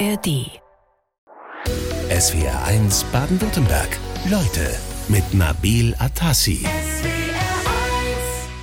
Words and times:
ARD. 0.00 0.50
SWR 2.10 2.64
1 2.64 3.04
Baden-Württemberg. 3.12 3.88
Leute 4.28 4.74
mit 5.08 5.34
Nabil 5.34 5.94
Atassi. 5.98 6.66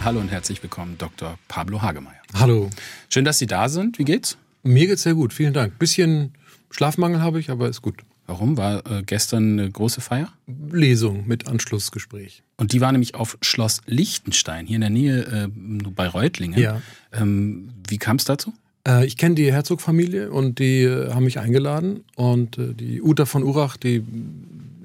Hallo 0.04 0.20
und 0.20 0.30
herzlich 0.30 0.62
willkommen, 0.62 0.98
Dr. 0.98 1.38
Pablo 1.48 1.82
Hagemeyer. 1.82 2.22
Hallo. 2.34 2.70
Schön, 3.10 3.24
dass 3.24 3.40
Sie 3.40 3.46
da 3.46 3.70
sind. 3.70 3.98
Wie 3.98 4.04
geht's? 4.04 4.38
Mir 4.64 4.88
geht's 4.88 5.04
sehr 5.04 5.14
gut, 5.14 5.32
vielen 5.32 5.54
Dank. 5.54 5.80
Bisschen 5.80 6.34
Schlafmangel 6.70 7.22
habe 7.22 7.40
ich, 7.40 7.50
aber 7.50 7.70
ist 7.70 7.82
gut. 7.82 8.02
Warum? 8.28 8.58
War 8.58 8.86
äh, 8.92 9.04
gestern 9.04 9.60
eine 9.60 9.72
große 9.72 10.02
Feier? 10.02 10.34
Lesung 10.48 11.28
mit 11.28 11.48
Anschlussgespräch. 11.48 12.44
Und 12.58 12.74
die 12.74 12.82
war 12.82 12.92
nämlich 12.92 13.16
auf 13.16 13.38
Schloss 13.42 13.82
Liechtenstein, 13.86 14.68
hier 14.68 14.76
in 14.76 14.82
der 14.82 14.90
Nähe 14.90 15.22
äh, 15.22 15.48
bei 15.48 16.08
Reutlingen. 16.08 16.60
Ja. 16.60 16.82
Ähm, 17.14 17.70
wie 17.88 17.98
kam 17.98 18.18
es 18.18 18.26
dazu? 18.26 18.54
Äh, 18.88 19.06
ich 19.06 19.18
kenne 19.18 19.36
die 19.36 19.52
Herzogfamilie 19.52 20.32
und 20.32 20.60
die 20.60 20.84
äh, 20.84 21.12
haben 21.14 21.24
mich 21.26 21.40
eingeladen. 21.40 22.04
Und 22.16 22.58
äh, 22.58 22.74
die 22.74 23.02
Uta 23.02 23.26
von 23.26 23.44
Urach, 23.44 23.78
die 23.78 24.04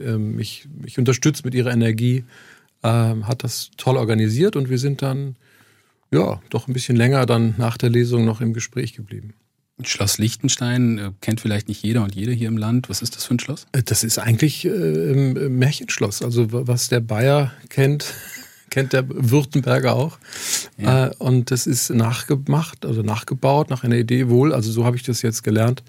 äh, 0.01 0.17
mich, 0.17 0.69
mich 0.81 0.99
unterstützt 0.99 1.45
mit 1.45 1.55
ihrer 1.55 1.73
Energie, 1.73 2.25
äh, 2.83 2.89
hat 2.89 3.45
das 3.45 3.71
toll 3.77 3.97
organisiert 3.97 4.57
und 4.57 4.69
wir 4.71 4.79
sind 4.79 5.03
dann 5.03 5.37
ja 6.13 6.41
doch 6.51 6.69
ein 6.69 6.73
bisschen 6.73 6.97
länger 6.97 7.27
dann 7.27 7.55
nach 7.59 7.77
der 7.77 7.91
Lesung 7.91 8.25
noch 8.25 8.41
im 8.41 8.53
Gespräch 8.53 8.93
geblieben. 8.95 9.35
Schloss 9.83 10.17
Liechtenstein 10.17 10.99
äh, 10.99 11.11
kennt 11.21 11.41
vielleicht 11.41 11.69
nicht 11.69 11.83
jeder 11.83 12.03
und 12.03 12.15
jede 12.15 12.33
hier 12.33 12.49
im 12.49 12.57
Land. 12.57 12.89
Was 12.89 13.03
ist 13.03 13.15
das 13.17 13.25
für 13.27 13.35
ein 13.35 13.39
Schloss? 13.41 13.67
Äh, 13.73 13.83
Das 13.83 14.05
ist 14.05 14.19
eigentlich 14.19 14.65
äh, 14.65 14.71
ein 14.71 15.59
Märchenschloss. 15.59 16.23
Also 16.23 16.51
wa- 16.53 16.63
was 16.67 16.89
der 16.89 17.01
Bayer 17.01 17.53
kennt, 17.69 18.15
kennt 18.77 18.93
der 18.93 19.07
Württemberger 19.09 19.95
auch. 19.95 20.19
Ja. 20.77 21.07
Äh, 21.07 21.15
und 21.17 21.51
das 21.51 21.67
ist 21.67 21.89
nachgemacht, 21.89 22.85
also 22.85 23.01
nachgebaut 23.01 23.71
nach 23.71 23.85
einer 23.85 23.97
Idee 23.97 24.29
wohl, 24.29 24.53
also 24.53 24.71
so 24.71 24.85
habe 24.85 24.97
ich 24.97 25.03
das 25.03 25.23
jetzt 25.23 25.43
gelernt, 25.43 25.83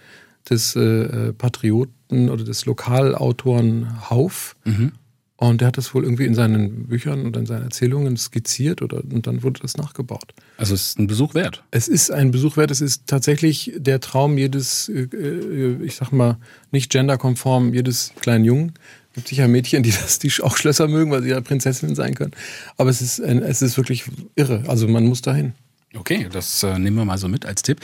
des 0.50 0.74
äh, 0.78 0.80
äh, 0.80 1.34
Patrioten 1.34 2.30
oder 2.30 2.46
des 2.46 2.66
Lokalautoren 2.66 4.10
Hauf. 4.10 4.56
Mhm. 4.64 4.94
Und 5.36 5.60
der 5.60 5.68
hat 5.68 5.78
das 5.78 5.94
wohl 5.94 6.06
irgendwie 6.06 6.26
in 6.26 6.34
seinen 6.34 6.88
Büchern 6.88 7.26
oder 7.26 7.42
in 7.42 7.46
seinen 7.46 7.64
Erzählungen 7.64 8.16
skizziert 8.16 8.82
oder, 8.82 9.04
und 9.04 9.28
dann 9.28 9.44
wurde 9.44 9.60
das 9.62 9.76
nachgebaut. 9.76 10.34
Also 10.56 10.74
es 10.74 10.88
ist 10.88 11.00
ein 11.00 11.08
Besuch 11.08 11.34
wert. 11.34 11.66
Es 11.72 11.90
ist 11.90 12.10
ein 12.10 12.32
Besuch 12.32 12.56
wert. 12.56 12.72
Es 12.72 12.80
ist 12.80 13.06
tatsächlich 13.06 13.74
der 13.76 14.00
Traum 14.00 14.38
jedes, 14.38 14.90
ich 14.90 15.96
sag 15.96 16.12
mal, 16.12 16.38
nicht 16.72 16.90
genderkonform, 16.90 17.74
jedes 17.74 18.14
kleinen 18.20 18.46
Jungen. 18.46 18.72
Es 19.18 19.24
gibt 19.24 19.28
sicher 19.30 19.48
Mädchen, 19.48 19.82
die 19.82 19.90
das, 20.02 20.20
die 20.20 20.32
auch 20.44 20.58
Schlösser 20.58 20.88
mögen, 20.88 21.10
weil 21.12 21.24
sie 21.24 21.30
ja 21.30 21.42
Prinzessinnen 21.42 21.96
sein 21.96 22.14
können. 22.14 22.34
Aber 22.78 22.90
es 22.92 23.02
ist, 23.02 23.18
es 23.20 23.62
ist 23.64 23.76
wirklich 23.78 24.04
irre. 24.36 24.64
Also 24.68 24.88
man 24.88 25.06
muss 25.06 25.22
dahin. 25.24 25.54
Okay, 25.96 26.28
das 26.32 26.62
äh, 26.64 26.78
nehmen 26.78 26.98
wir 26.98 27.06
mal 27.06 27.18
so 27.18 27.28
mit 27.28 27.46
als 27.46 27.64
Tipp. 27.64 27.80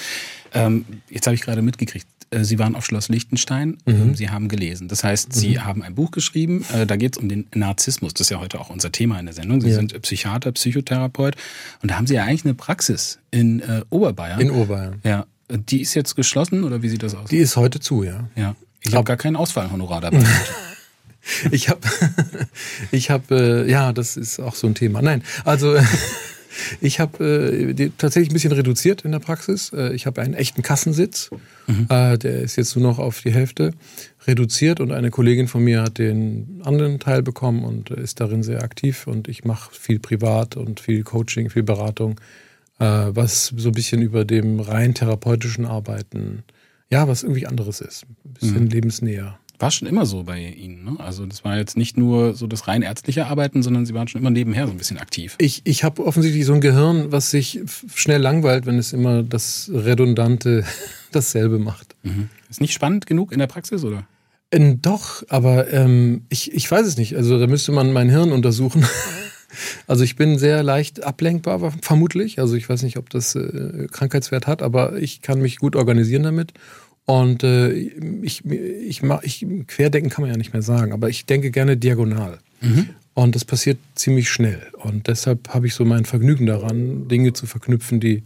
Ähm, 0.54 0.86
jetzt 1.10 1.26
habe 1.26 1.34
ich 1.36 1.42
gerade 1.42 1.64
mitgekriegt, 1.64 2.06
äh, 2.30 2.44
Sie 2.44 2.60
waren 2.60 2.76
auf 2.76 2.86
Schloss 2.86 3.10
Liechtenstein, 3.10 3.78
ähm, 3.88 4.14
Sie 4.14 4.30
haben 4.30 4.48
gelesen. 4.50 4.88
Das 4.90 5.04
heißt, 5.04 5.34
Sie 5.34 5.60
haben 5.60 5.82
ein 5.82 5.96
Buch 5.96 6.12
geschrieben, 6.12 6.64
äh, 6.72 6.86
da 6.86 6.96
geht 6.98 7.16
es 7.16 7.22
um 7.22 7.30
den 7.30 7.48
Narzissmus. 7.56 8.14
Das 8.14 8.28
ist 8.28 8.30
ja 8.30 8.40
heute 8.40 8.60
auch 8.60 8.70
unser 8.70 8.92
Thema 8.92 9.20
in 9.20 9.26
der 9.26 9.34
Sendung. 9.34 9.62
Sie 9.62 9.70
Ja. 9.70 9.76
sind 9.78 10.00
Psychiater, 10.04 10.52
Psychotherapeut 10.52 11.36
und 11.82 11.90
da 11.90 11.96
haben 11.98 12.06
Sie 12.06 12.14
ja 12.14 12.24
eigentlich 12.26 12.46
eine 12.46 12.54
Praxis 12.54 13.18
in 13.32 13.62
äh, 13.62 13.82
Oberbayern. 13.90 14.40
In 14.40 14.52
Oberbayern. 14.52 15.00
ja, 15.04 15.26
die 15.50 15.82
ist 15.82 15.96
jetzt 15.96 16.16
geschlossen 16.16 16.64
oder 16.66 16.84
wie 16.84 16.90
sieht 16.90 17.02
das 17.02 17.16
aus? 17.16 17.30
Die 17.30 17.38
ist 17.38 17.56
heute 17.56 17.80
zu, 17.80 18.04
ja. 18.04 18.30
ja. 18.36 18.56
Ich 18.82 18.94
habe 18.94 19.06
gar 19.06 19.18
kein 19.18 19.36
Ausfallhonorar 19.36 20.02
dabei. 20.02 20.20
Ich 21.52 21.70
habe, 21.70 21.82
ich 22.92 23.10
habe, 23.10 23.66
äh, 23.66 23.72
ja, 23.72 23.94
das 23.94 24.18
ist 24.18 24.40
auch 24.40 24.56
so 24.56 24.68
ein 24.68 24.76
Thema. 24.76 25.02
Nein, 25.02 25.24
also 25.46 25.76
ich 26.82 27.00
habe 27.00 27.74
äh, 27.78 27.90
tatsächlich 27.98 28.30
ein 28.30 28.34
bisschen 28.34 28.52
reduziert 28.52 29.04
in 29.04 29.12
der 29.12 29.20
Praxis. 29.20 29.72
Äh, 29.74 29.94
ich 29.94 30.06
habe 30.06 30.22
einen 30.22 30.34
echten 30.34 30.62
Kassensitz, 30.62 31.30
äh, 31.90 32.18
der 32.18 32.42
ist 32.42 32.56
jetzt 32.56 32.76
nur 32.76 32.84
noch 32.84 33.00
auf 33.00 33.22
die 33.22 33.32
Hälfte 33.32 33.72
reduziert 34.28 34.80
und 34.80 34.92
eine 34.92 35.12
Kollegin 35.12 35.48
von 35.48 35.64
mir 35.64 35.82
hat 35.82 35.98
den 35.98 36.62
anderen 36.64 37.00
Teil 37.00 37.24
bekommen 37.24 37.64
und 37.64 37.92
äh, 37.92 38.02
ist 38.02 38.20
darin 38.20 38.44
sehr 38.44 38.64
aktiv 38.64 39.08
und 39.08 39.28
ich 39.28 39.44
mache 39.44 39.74
viel 39.74 40.00
privat 40.00 40.56
und 40.56 40.80
viel 40.80 41.04
Coaching, 41.04 41.50
viel 41.50 41.64
Beratung, 41.64 42.20
äh, 42.80 42.86
was 42.86 43.54
so 43.56 43.70
ein 43.70 43.74
bisschen 43.74 44.02
über 44.02 44.26
dem 44.26 44.60
rein 44.60 44.94
therapeutischen 44.94 45.66
Arbeiten, 45.66 46.44
ja, 46.90 47.08
was 47.08 47.24
irgendwie 47.24 47.48
anderes 47.48 47.82
ist, 47.82 48.06
ein 48.26 48.34
bisschen 48.34 48.70
lebensnäher. 48.70 49.40
War 49.60 49.72
schon 49.72 49.88
immer 49.88 50.06
so 50.06 50.24
bei 50.24 50.40
Ihnen, 50.40 50.84
ne? 50.84 50.96
Also 51.00 51.26
das 51.26 51.46
war 51.46 51.58
jetzt 51.58 51.78
nicht 51.78 51.98
nur 51.98 52.34
so 52.34 52.48
das 52.48 52.68
rein 52.68 52.82
ärztliche 52.82 53.28
Arbeiten, 53.28 53.62
sondern 53.64 53.86
Sie 53.86 53.94
waren 53.94 54.08
schon 54.08 54.20
immer 54.20 54.32
nebenher 54.32 54.66
so 54.66 54.72
ein 54.72 54.78
bisschen 54.78 54.98
aktiv. 54.98 55.36
Ich, 55.38 55.62
ich 55.64 55.84
habe 55.84 56.06
offensichtlich 56.06 56.46
so 56.46 56.54
ein 56.54 56.62
Gehirn, 56.62 57.12
was 57.12 57.30
sich 57.32 57.62
schnell 57.94 58.22
langweilt, 58.22 58.66
wenn 58.66 58.78
es 58.78 58.94
immer 58.94 59.24
das 59.24 59.70
Redundante 59.74 60.66
dasselbe 61.12 61.60
macht. 61.60 61.96
Mhm. 62.04 62.30
Ist 62.50 62.62
nicht 62.62 62.74
spannend 62.74 63.06
genug 63.06 63.32
in 63.32 63.40
der 63.40 63.48
Praxis, 63.48 63.84
oder? 63.84 64.06
Ähm, 64.52 64.82
doch, 64.82 65.24
aber 65.30 65.72
ähm, 65.72 66.26
ich, 66.30 66.54
ich 66.54 66.70
weiß 66.70 66.86
es 66.86 66.98
nicht. 66.98 67.16
Also 67.16 67.40
da 67.40 67.48
müsste 67.48 67.72
man 67.72 67.92
mein 67.92 68.10
Hirn 68.10 68.32
untersuchen. 68.32 68.86
Also 69.86 70.04
ich 70.04 70.16
bin 70.16 70.40
sehr 70.40 70.64
leicht 70.64 71.04
ablenkbar, 71.04 71.74
vermutlich. 71.82 72.40
Also 72.40 72.56
ich 72.56 72.68
weiß 72.68 72.82
nicht, 72.84 72.98
ob 72.98 73.12
das 73.12 73.36
äh, 73.36 73.88
Krankheitswert 73.92 74.48
hat, 74.48 74.64
aber 74.64 74.98
ich 74.98 75.22
kann 75.22 75.40
mich 75.40 75.58
gut 75.58 75.76
organisieren 75.76 76.24
damit. 76.24 76.54
Und 77.06 77.44
äh, 77.44 77.72
ich, 77.72 78.46
ich, 78.46 79.04
ich, 79.04 79.46
querdenken 79.68 80.10
kann 80.10 80.22
man 80.22 80.32
ja 80.32 80.38
nicht 80.38 80.54
mehr 80.54 80.62
sagen, 80.62 80.94
aber 80.94 81.10
ich 81.10 81.26
denke 81.26 81.52
gerne 81.52 81.76
diagonal. 81.76 82.40
Und 83.14 83.36
das 83.36 83.46
passiert 83.46 83.78
ziemlich 83.96 84.30
schnell. 84.30 84.62
Und 84.82 85.08
deshalb 85.08 85.50
habe 85.50 85.68
ich 85.68 85.74
so 85.76 85.86
mein 85.86 86.06
Vergnügen 86.06 86.46
daran, 86.46 87.08
Dinge 87.08 87.34
zu 87.34 87.46
verknüpfen, 87.46 88.00
die, 88.00 88.24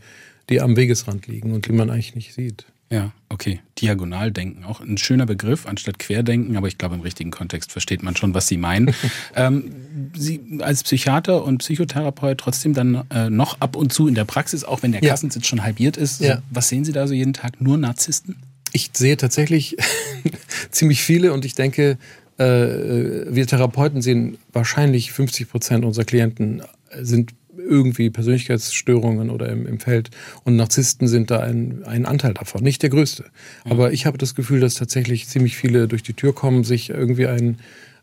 die 0.50 0.62
am 0.62 0.76
Wegesrand 0.76 1.28
liegen 1.28 1.54
und 1.54 1.68
die 1.68 1.72
man 1.72 1.90
eigentlich 1.90 2.16
nicht 2.16 2.34
sieht. 2.34 2.66
Ja, 2.90 3.12
okay. 3.28 3.60
Diagonaldenken, 3.82 4.64
auch 4.64 4.80
ein 4.80 4.98
schöner 4.98 5.26
Begriff 5.26 5.66
anstatt 5.66 6.00
Querdenken, 6.00 6.56
aber 6.56 6.70
ich 6.70 6.78
glaube, 6.78 6.96
im 6.96 7.02
richtigen 7.02 7.32
Kontext 7.32 7.74
versteht 7.74 8.02
man 8.02 8.16
schon, 8.16 8.34
was 8.34 8.48
Sie 8.48 8.56
meinen. 8.56 8.94
ähm, 9.36 9.74
Sie 10.16 10.60
als 10.62 10.84
Psychiater 10.84 11.44
und 11.44 11.58
Psychotherapeut 11.58 12.38
trotzdem 12.38 12.74
dann 12.74 13.04
äh, 13.10 13.30
noch 13.30 13.60
ab 13.60 13.76
und 13.76 13.92
zu 13.92 14.08
in 14.08 14.16
der 14.16 14.24
Praxis, 14.24 14.64
auch 14.64 14.84
wenn 14.84 14.94
der 14.94 15.04
Ja. 15.04 15.10
Kassensitz 15.10 15.48
schon 15.48 15.64
halbiert 15.64 15.98
ist. 15.98 16.22
Ja. 16.22 16.42
Was 16.50 16.70
sehen 16.70 16.86
Sie 16.86 16.94
da 16.94 17.08
so 17.08 17.14
jeden 17.14 17.34
Tag? 17.34 17.60
Nur 17.60 17.78
Narzissten? 17.78 18.38
Ich 18.78 18.92
sehe 18.96 19.18
tatsächlich 19.18 19.76
ziemlich 20.70 21.02
viele 21.02 21.34
und 21.34 21.46
ich 21.46 21.56
denke, 21.56 21.98
äh, 22.38 22.46
wir 22.46 23.48
Therapeuten 23.48 24.04
sehen 24.04 24.38
wahrscheinlich 24.54 25.12
50 25.12 25.50
Prozent 25.50 25.84
unserer 25.84 26.06
Klienten 26.06 26.62
sind 26.94 27.32
irgendwie 27.58 28.12
Persönlichkeitsstörungen 28.12 29.32
oder 29.32 29.50
im, 29.50 29.66
im 29.66 29.80
Feld 29.80 30.12
und 30.44 30.58
Narzissten 30.58 31.08
sind 31.08 31.32
da 31.32 31.40
ein, 31.40 31.86
ein 31.86 32.06
Anteil 32.06 32.36
davon, 32.36 32.62
nicht 32.62 32.84
der 32.84 32.92
größte. 32.92 33.26
Aber 33.64 33.94
ich 33.94 34.06
habe 34.06 34.20
das 34.20 34.36
Gefühl, 34.36 34.60
dass 34.60 34.76
tatsächlich 34.76 35.28
ziemlich 35.28 35.58
viele 35.58 35.88
durch 35.88 36.04
die 36.04 36.14
Tür 36.14 36.36
kommen, 36.36 36.64
sich 36.64 36.92
irgendwie 36.92 37.26
ein, 37.26 37.58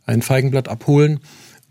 ein 0.07 0.23
Feigenblatt 0.23 0.69
abholen 0.69 1.21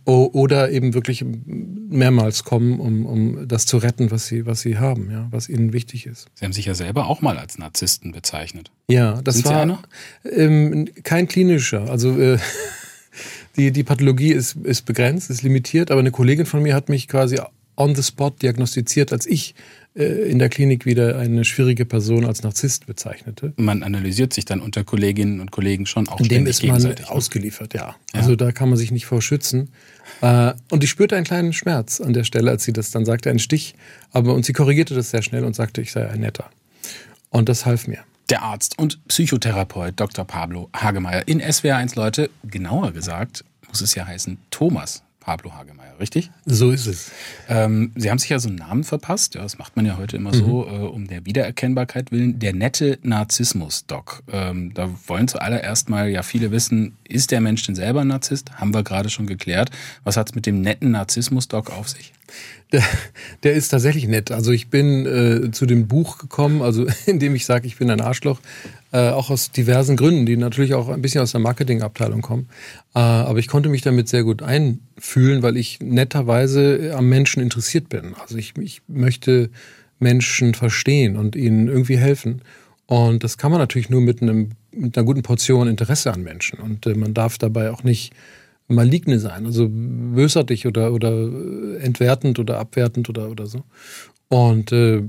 oder 0.06 0.72
eben 0.72 0.94
wirklich 0.94 1.24
mehrmals 1.26 2.44
kommen, 2.44 2.80
um, 2.80 3.06
um 3.06 3.48
das 3.48 3.66
zu 3.66 3.78
retten, 3.78 4.12
was 4.12 4.28
sie, 4.28 4.46
was 4.46 4.62
sie 4.62 4.78
haben, 4.78 5.10
ja, 5.12 5.28
was 5.32 5.48
ihnen 5.48 5.72
wichtig 5.72 6.06
ist. 6.06 6.28
Sie 6.36 6.46
haben 6.46 6.54
sich 6.54 6.66
ja 6.66 6.74
selber 6.74 7.08
auch 7.08 7.22
mal 7.22 7.38
als 7.38 7.58
Narzissten 7.58 8.12
bezeichnet. 8.12 8.72
Ja, 8.90 9.22
das 9.22 9.36
Sind 9.36 9.48
Sie 9.48 9.54
war 9.54 9.62
einer? 9.62 9.82
Ähm, 10.30 10.90
kein 11.04 11.28
klinischer. 11.28 11.90
Also 11.90 12.20
äh, 12.20 12.38
die, 13.56 13.72
die 13.72 13.84
Pathologie 13.84 14.34
ist, 14.34 14.58
ist 14.64 14.86
begrenzt, 14.86 15.30
ist 15.30 15.44
limitiert, 15.44 15.90
aber 15.90 16.02
eine 16.02 16.12
Kollegin 16.12 16.46
von 16.46 16.62
mir 16.62 16.76
hat 16.76 16.90
mich 16.90 17.08
quasi 17.08 17.40
on 17.76 17.96
the 17.96 18.04
spot 18.04 18.32
diagnostiziert, 18.42 19.12
als 19.12 19.26
ich 19.26 19.56
äh, 19.96 20.04
in 20.04 20.40
der 20.40 20.50
Klinik 20.50 20.86
wieder 20.86 21.18
eine 21.18 21.46
schwierige 21.46 21.86
Person 21.86 22.26
als 22.26 22.44
Narzisst 22.44 22.86
bezeichnete. 22.86 23.54
Man 23.58 23.84
analysiert 23.84 24.34
sich 24.34 24.46
dann 24.46 24.60
unter 24.60 24.84
Kolleginnen 24.84 25.40
und 25.40 25.52
Kollegen 25.52 25.86
schon 25.86 26.08
auch 26.08 26.20
Dem 26.22 26.46
ist 26.46 26.64
man 26.64 26.82
ne? 26.82 26.96
ausgeliefert, 27.08 27.74
ja. 27.74 27.96
Also 28.12 28.36
da 28.36 28.52
kann 28.52 28.70
man 28.70 28.78
sich 28.78 28.92
nicht 28.92 29.06
vor 29.06 29.22
schützen. 29.22 29.70
Äh, 30.22 30.54
und 30.70 30.84
ich 30.84 30.90
spürte 30.90 31.16
einen 31.16 31.26
kleinen 31.26 31.54
Schmerz 31.54 32.02
an 32.02 32.14
der 32.14 32.24
Stelle, 32.24 32.52
als 32.52 32.64
sie 32.64 32.74
das 32.74 32.92
dann 32.92 33.06
sagte, 33.06 33.30
einen 33.30 33.40
Stich. 33.40 33.76
Aber 34.12 34.34
und 34.34 34.46
sie 34.46 34.54
korrigierte 34.54 34.96
das 34.96 35.12
sehr 35.12 35.22
schnell 35.22 35.44
und 35.44 35.56
sagte, 35.56 35.82
ich 35.82 35.92
sei 35.92 36.08
ein 36.10 36.22
netter. 36.22 36.50
Und 37.30 37.50
das 37.50 37.66
half 37.66 37.88
mir. 37.88 38.00
Der 38.30 38.42
Arzt 38.42 38.80
und 38.80 39.06
Psychotherapeut 39.08 40.00
Dr. 40.00 40.26
Pablo 40.26 40.70
Hagemeyer 40.76 41.28
in 41.28 41.42
SWR1 41.42 41.96
Leute, 41.96 42.30
genauer 42.44 42.92
gesagt, 42.92 43.44
muss 43.68 43.82
es 43.82 43.96
ja 43.96 44.06
heißen 44.06 44.38
Thomas 44.50 45.04
Pablo 45.24 45.54
Hagemeyer, 45.54 45.98
richtig? 46.02 46.32
So 46.46 46.72
ist 46.72 46.86
es. 46.86 47.12
Ähm, 47.48 47.94
Sie 47.96 48.12
haben 48.12 48.18
sich 48.20 48.30
ja 48.30 48.40
so 48.40 48.50
einen 48.50 48.58
Namen 48.58 48.84
verpasst, 48.84 49.36
ja, 49.36 49.42
das 49.42 49.58
macht 49.58 49.78
man 49.78 49.86
ja 49.86 49.98
heute 49.98 50.18
immer 50.18 50.34
so, 50.34 50.68
äh, 50.68 50.80
um 50.80 51.08
der 51.08 51.26
Wiedererkennbarkeit 51.26 52.12
willen. 52.12 52.40
Der 52.40 52.54
nette 52.54 53.00
Narzissmus-Doc. 53.04 54.24
Ähm, 54.30 54.74
da 54.74 54.90
wollen 55.08 55.30
zuallererst 55.30 55.90
mal 55.90 56.10
ja 56.10 56.24
viele 56.24 56.52
wissen, 56.52 56.98
ist 57.08 57.32
der 57.32 57.40
Mensch 57.40 57.66
denn 57.66 57.76
selber 57.76 58.02
ein 58.02 58.08
Narzisst? 58.08 58.52
Haben 58.56 58.74
wir 58.74 58.84
gerade 58.84 59.10
schon 59.10 59.26
geklärt. 59.26 59.72
Was 60.04 60.18
hat's 60.18 60.36
mit 60.36 60.46
dem 60.46 60.60
netten 60.60 60.92
Narzissmus-Doc 60.92 61.70
auf 61.72 61.88
sich? 61.88 62.12
Der, 62.72 62.84
der 63.44 63.54
ist 63.54 63.70
tatsächlich 63.70 64.08
nett. 64.08 64.32
Also 64.32 64.52
ich 64.52 64.70
bin 64.70 65.06
äh, 65.06 65.52
zu 65.52 65.66
dem 65.66 65.88
Buch 65.88 66.18
gekommen, 66.18 66.62
also 66.62 66.88
indem 67.06 67.36
ich 67.36 67.46
sage, 67.46 67.68
ich 67.68 67.78
bin 67.78 67.90
ein 67.92 68.02
Arschloch, 68.02 68.40
äh, 68.92 69.10
auch 69.10 69.30
aus 69.30 69.52
diversen 69.52 69.96
Gründen, 69.96 70.26
die 70.26 70.38
natürlich 70.38 70.74
auch 70.74 70.90
ein 70.90 71.02
bisschen 71.02 71.22
aus 71.22 71.32
der 71.32 71.42
Marketingabteilung 71.42 72.22
kommen. 72.22 72.50
Äh, 72.96 73.00
aber 73.00 73.40
ich 73.40 73.48
konnte 73.48 73.70
mich 73.70 73.82
damit 73.82 74.10
sehr 74.10 74.24
gut 74.24 74.42
einfühlen, 74.42 75.44
weil 75.44 75.58
ich 75.58 75.80
netterweise 75.82 76.94
am 76.96 77.10
Menschen 77.10 77.44
interessiert 77.44 77.90
bin. 77.90 78.16
Also 78.20 78.38
ich, 78.38 78.54
ich 78.58 78.82
möchte 78.88 79.50
Menschen 80.00 80.54
verstehen 80.54 81.16
und 81.18 81.36
ihnen 81.36 81.68
irgendwie 81.68 81.98
helfen. 81.98 82.42
Und 82.86 83.24
das 83.24 83.38
kann 83.38 83.52
man 83.52 83.60
natürlich 83.60 83.90
nur 83.90 84.02
mit, 84.02 84.22
einem, 84.22 84.52
mit 84.72 84.98
einer 84.98 85.06
guten 85.06 85.24
Portion 85.24 85.68
Interesse 85.68 86.12
an 86.12 86.22
Menschen. 86.22 86.60
Und 86.60 86.86
äh, 86.86 86.96
man 86.96 87.14
darf 87.14 87.38
dabei 87.38 87.72
auch 87.72 87.84
nicht 87.84 88.14
maligne 88.68 89.20
sein, 89.20 89.46
also 89.46 89.68
bösartig 89.70 90.68
oder, 90.68 90.94
oder 90.94 91.12
äh, 91.12 91.78
entwertend 91.78 92.40
oder 92.40 92.60
abwertend 92.60 93.10
oder, 93.10 93.30
oder 93.30 93.46
so. 93.46 93.64
Und 94.30 94.72
äh, 94.72 95.04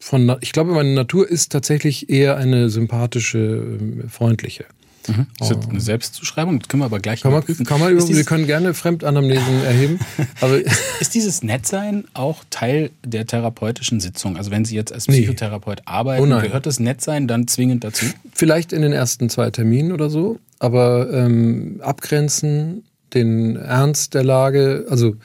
von, 0.00 0.36
ich 0.40 0.52
glaube, 0.52 0.72
meine 0.72 0.94
Natur 0.94 1.28
ist 1.28 1.52
tatsächlich 1.52 2.10
eher 2.10 2.36
eine 2.36 2.70
sympathische, 2.70 3.38
äh, 3.38 4.08
freundliche. 4.08 4.66
Mhm. 5.06 5.26
Das 5.38 5.50
ist 5.50 5.68
eine 5.68 5.80
Selbstzuschreibung, 5.80 6.58
das 6.58 6.68
können 6.68 6.82
wir 6.82 6.86
aber 6.86 7.00
gleich 7.00 7.22
kann 7.22 7.32
man, 7.32 7.42
kann 7.44 7.80
man 7.80 7.92
über, 7.92 8.06
Wir 8.06 8.24
können 8.24 8.46
gerne 8.46 8.74
Fremdanamnesen 8.74 9.62
erheben. 9.64 9.98
Aber 10.40 10.58
ist 11.00 11.14
dieses 11.14 11.42
Nettsein 11.42 12.04
auch 12.14 12.44
Teil 12.50 12.90
der 13.04 13.26
therapeutischen 13.26 14.00
Sitzung? 14.00 14.36
Also 14.36 14.50
wenn 14.50 14.64
Sie 14.64 14.74
jetzt 14.74 14.92
als 14.92 15.06
Psychotherapeut 15.06 15.78
nee. 15.78 15.82
arbeiten, 15.86 16.32
oh 16.32 16.40
gehört 16.40 16.66
das 16.66 16.80
Nettsein 16.80 17.28
dann 17.28 17.48
zwingend 17.48 17.84
dazu? 17.84 18.06
Vielleicht 18.32 18.72
in 18.72 18.82
den 18.82 18.92
ersten 18.92 19.30
zwei 19.30 19.50
Terminen 19.50 19.92
oder 19.92 20.10
so, 20.10 20.38
aber 20.58 21.10
ähm, 21.12 21.80
abgrenzen, 21.82 22.84
den 23.14 23.56
Ernst 23.56 24.14
der 24.14 24.24
Lage, 24.24 24.86
also 24.90 25.16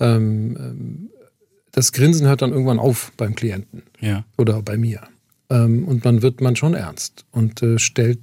ähm, 0.00 0.56
ähm, 0.58 1.10
das 1.72 1.92
Grinsen 1.92 2.26
hört 2.26 2.42
dann 2.42 2.52
irgendwann 2.52 2.78
auf 2.78 3.12
beim 3.16 3.34
Klienten 3.34 3.82
ja. 4.00 4.24
oder 4.36 4.62
bei 4.62 4.76
mir. 4.76 5.02
Ähm, 5.50 5.86
und 5.86 6.04
man 6.04 6.22
wird 6.22 6.40
man 6.40 6.56
schon 6.56 6.74
ernst 6.74 7.24
und 7.30 7.62
äh, 7.62 7.78
stellt 7.78 8.18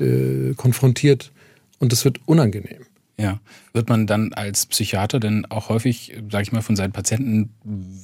äh, 0.00 0.54
konfrontiert 0.56 1.32
und 1.78 1.92
das 1.92 2.04
wird 2.04 2.20
unangenehm. 2.26 2.86
Ja. 3.18 3.40
Wird 3.72 3.88
man 3.88 4.06
dann 4.06 4.32
als 4.32 4.66
Psychiater 4.66 5.18
denn 5.18 5.44
auch 5.46 5.68
häufig, 5.68 6.14
sage 6.30 6.42
ich 6.42 6.52
mal, 6.52 6.62
von 6.62 6.76
seinen 6.76 6.92
Patienten 6.92 7.50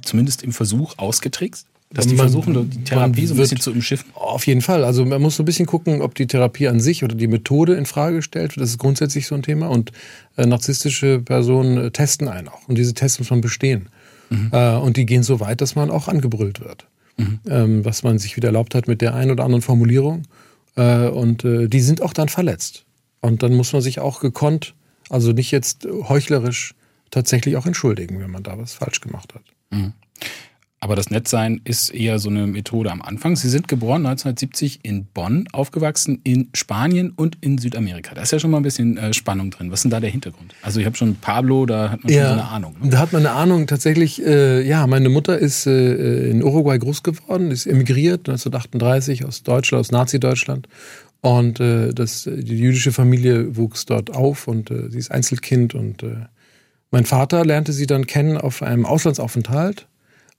zumindest 0.02 0.43
im 0.43 0.52
Versuch 0.52 0.99
ausgetrickst? 0.99 1.67
Dass 1.91 2.08
die 2.08 2.14
man, 2.14 2.26
versuchen, 2.26 2.70
die 2.70 2.82
Therapie 2.82 3.25
so 3.25 3.35
ein 3.35 3.37
bisschen 3.37 3.61
zu 3.61 3.70
umschiffen? 3.70 4.11
Auf 4.14 4.49
jeden 4.49 4.62
Fall. 4.62 4.82
Also 4.82 5.05
man 5.05 5.23
muss 5.23 5.37
so 5.37 5.44
ein 5.44 5.46
bisschen 5.46 5.67
gucken, 5.67 6.02
ob 6.02 6.17
die 6.17 6.26
Therapie 6.26 6.67
an 6.67 6.81
sich 6.81 7.05
oder 7.05 7.14
die 7.14 7.29
Methode 7.29 7.75
in 7.75 7.87
Frage 7.87 8.17
gestellt 8.17 8.56
wird. 8.56 8.62
Das 8.62 8.70
ist 8.70 8.79
grundsätzlich 8.79 9.29
so 9.29 9.37
ein 9.37 9.43
Thema. 9.43 9.69
Und 9.69 9.93
äh, 10.37 10.44
narzisstische 10.44 11.20
Personen 11.20 11.79
äh, 11.79 11.91
testen 11.93 12.26
einen 12.26 12.49
auch. 12.49 12.69
Und 12.69 12.76
diese 12.79 12.94
Tests 12.94 13.20
muss 13.20 13.31
man 13.31 13.41
bestehen. 13.41 13.88
Mhm. 14.29 14.50
Äh, 14.50 14.75
und 14.76 14.96
die 14.96 15.06
gehen 15.06 15.23
so 15.23 15.38
weit, 15.38 15.61
dass 15.61 15.76
man 15.76 15.91
auch 15.91 16.08
angebrüllt 16.08 16.61
wird. 16.61 16.87
Mhm. 17.17 17.38
Ähm, 17.49 17.85
was 17.85 18.02
man 18.02 18.19
sich 18.19 18.37
wieder 18.37 18.49
erlaubt 18.49 18.75
hat 18.75 18.88
mit 18.88 19.00
der 19.00 19.14
einen 19.14 19.31
oder 19.31 19.44
anderen 19.44 19.62
Formulierung. 19.62 20.25
Äh, 20.76 21.09
und 21.09 21.44
äh, 21.44 21.69
die 21.69 21.81
sind 21.81 22.03
auch 22.03 22.12
dann 22.12 22.29
verletzt. 22.29 22.85
Und 23.21 23.43
dann 23.43 23.55
muss 23.55 23.73
man 23.73 23.82
sich 23.82 24.00
auch 24.00 24.21
gekonnt, 24.21 24.75
also 25.09 25.32
nicht 25.32 25.50
jetzt 25.50 25.87
heuchlerisch, 25.87 26.75
tatsächlich 27.11 27.56
auch 27.56 27.67
entschuldigen, 27.67 28.21
wenn 28.21 28.31
man 28.31 28.43
da 28.43 28.59
was 28.59 28.75
falsch 28.75 29.00
gemacht 29.00 29.35
hat. 29.35 29.44
Mhm. 29.71 29.93
Aber 30.84 30.96
das 30.96 31.08
Nettsein 31.08 31.62
ist 31.64 31.94
eher 31.94 32.19
so 32.19 32.28
eine 32.28 32.46
Methode 32.46 32.92
am 32.92 33.00
Anfang. 33.00 33.36
Sie 33.36 33.48
sind 33.48 33.69
geboren 33.69 34.04
1970 34.04 34.81
in 34.82 35.06
Bonn, 35.06 35.48
aufgewachsen 35.50 36.20
in 36.25 36.50
Spanien 36.52 37.10
und 37.16 37.38
in 37.40 37.56
Südamerika. 37.56 38.14
Da 38.14 38.20
ist 38.20 38.32
ja 38.32 38.38
schon 38.38 38.50
mal 38.50 38.58
ein 38.58 38.64
bisschen 38.64 38.98
äh, 38.98 39.14
Spannung 39.14 39.50
drin. 39.50 39.70
Was 39.70 39.78
ist 39.78 39.84
denn 39.84 39.92
da 39.92 40.00
der 40.00 40.10
Hintergrund? 40.10 40.54
Also 40.60 40.81
ich 40.81 40.84
habe 40.84 40.94
schon 40.94 41.16
Pablo, 41.16 41.64
da 41.64 41.88
hat 41.92 42.04
man 42.04 42.12
ja, 42.12 42.28
schon 42.28 42.36
so 42.36 42.42
eine 42.42 42.50
Ahnung. 42.50 42.76
Ne? 42.82 42.90
Da 42.90 42.98
hat 42.98 43.14
man 43.14 43.25
eine 43.25 43.34
Ahnung 43.34 43.66
tatsächlich. 43.66 44.22
Äh, 44.26 44.60
ja, 44.69 44.86
meine 44.86 45.08
Mutter 45.08 45.38
ist 45.38 45.66
äh, 45.66 46.28
in 46.28 46.42
Uruguay 46.42 46.78
groß 46.78 47.02
geworden, 47.02 47.50
ist 47.50 47.64
emigriert 47.64 48.28
1938 48.28 49.25
aus 49.25 49.42
Deutschland, 49.42 49.81
aus 49.81 49.90
Nazi-Deutschland. 49.90 50.69
Und 51.22 51.60
äh, 51.60 51.94
das, 51.94 52.25
die 52.25 52.58
jüdische 52.58 52.92
Familie 52.92 53.56
wuchs 53.56 53.86
dort 53.86 54.14
auf 54.14 54.48
und 54.48 54.70
äh, 54.70 54.90
sie 54.90 54.98
ist 54.98 55.10
Einzelkind. 55.10 55.75
Und 55.75 56.02
äh, 56.02 56.26
mein 56.90 57.06
Vater 57.06 57.42
lernte 57.42 57.72
sie 57.72 57.86
dann 57.86 58.06
kennen 58.06 58.36
auf 58.36 58.62
einem 58.62 58.84
Auslandsaufenthalt 58.84 59.86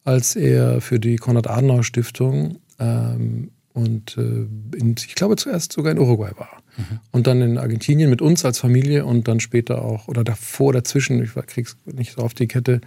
als 0.05 0.35
er 0.35 0.79
für 0.79 0.99
die 0.99 1.17
Konrad-Adenauer-Stiftung 1.17 2.59
ähm, 2.79 3.51
und 3.73 4.17
äh, 4.17 4.45
in, 4.77 4.95
ich 4.97 5.15
glaube 5.15 5.35
zuerst 5.35 5.73
sogar 5.73 5.91
in 5.91 5.99
Uruguay 5.99 6.31
war. 6.37 6.61
Mhm. 6.77 6.99
Und 7.11 7.27
dann 7.27 7.41
in 7.41 7.57
Argentinien 7.57 8.09
mit 8.09 8.21
uns 8.21 8.45
als 8.45 8.59
Familie 8.59 9.05
und 9.05 9.27
dann 9.27 9.41
später 9.41 9.81
auch, 9.81 10.07
oder 10.07 10.23
davor, 10.23 10.71
dazwischen, 10.71 11.21
ich 11.21 11.31
krieg's 11.47 11.75
nicht 11.85 12.13
so 12.13 12.21
auf 12.21 12.33
die 12.33 12.47
Kette, 12.47 12.79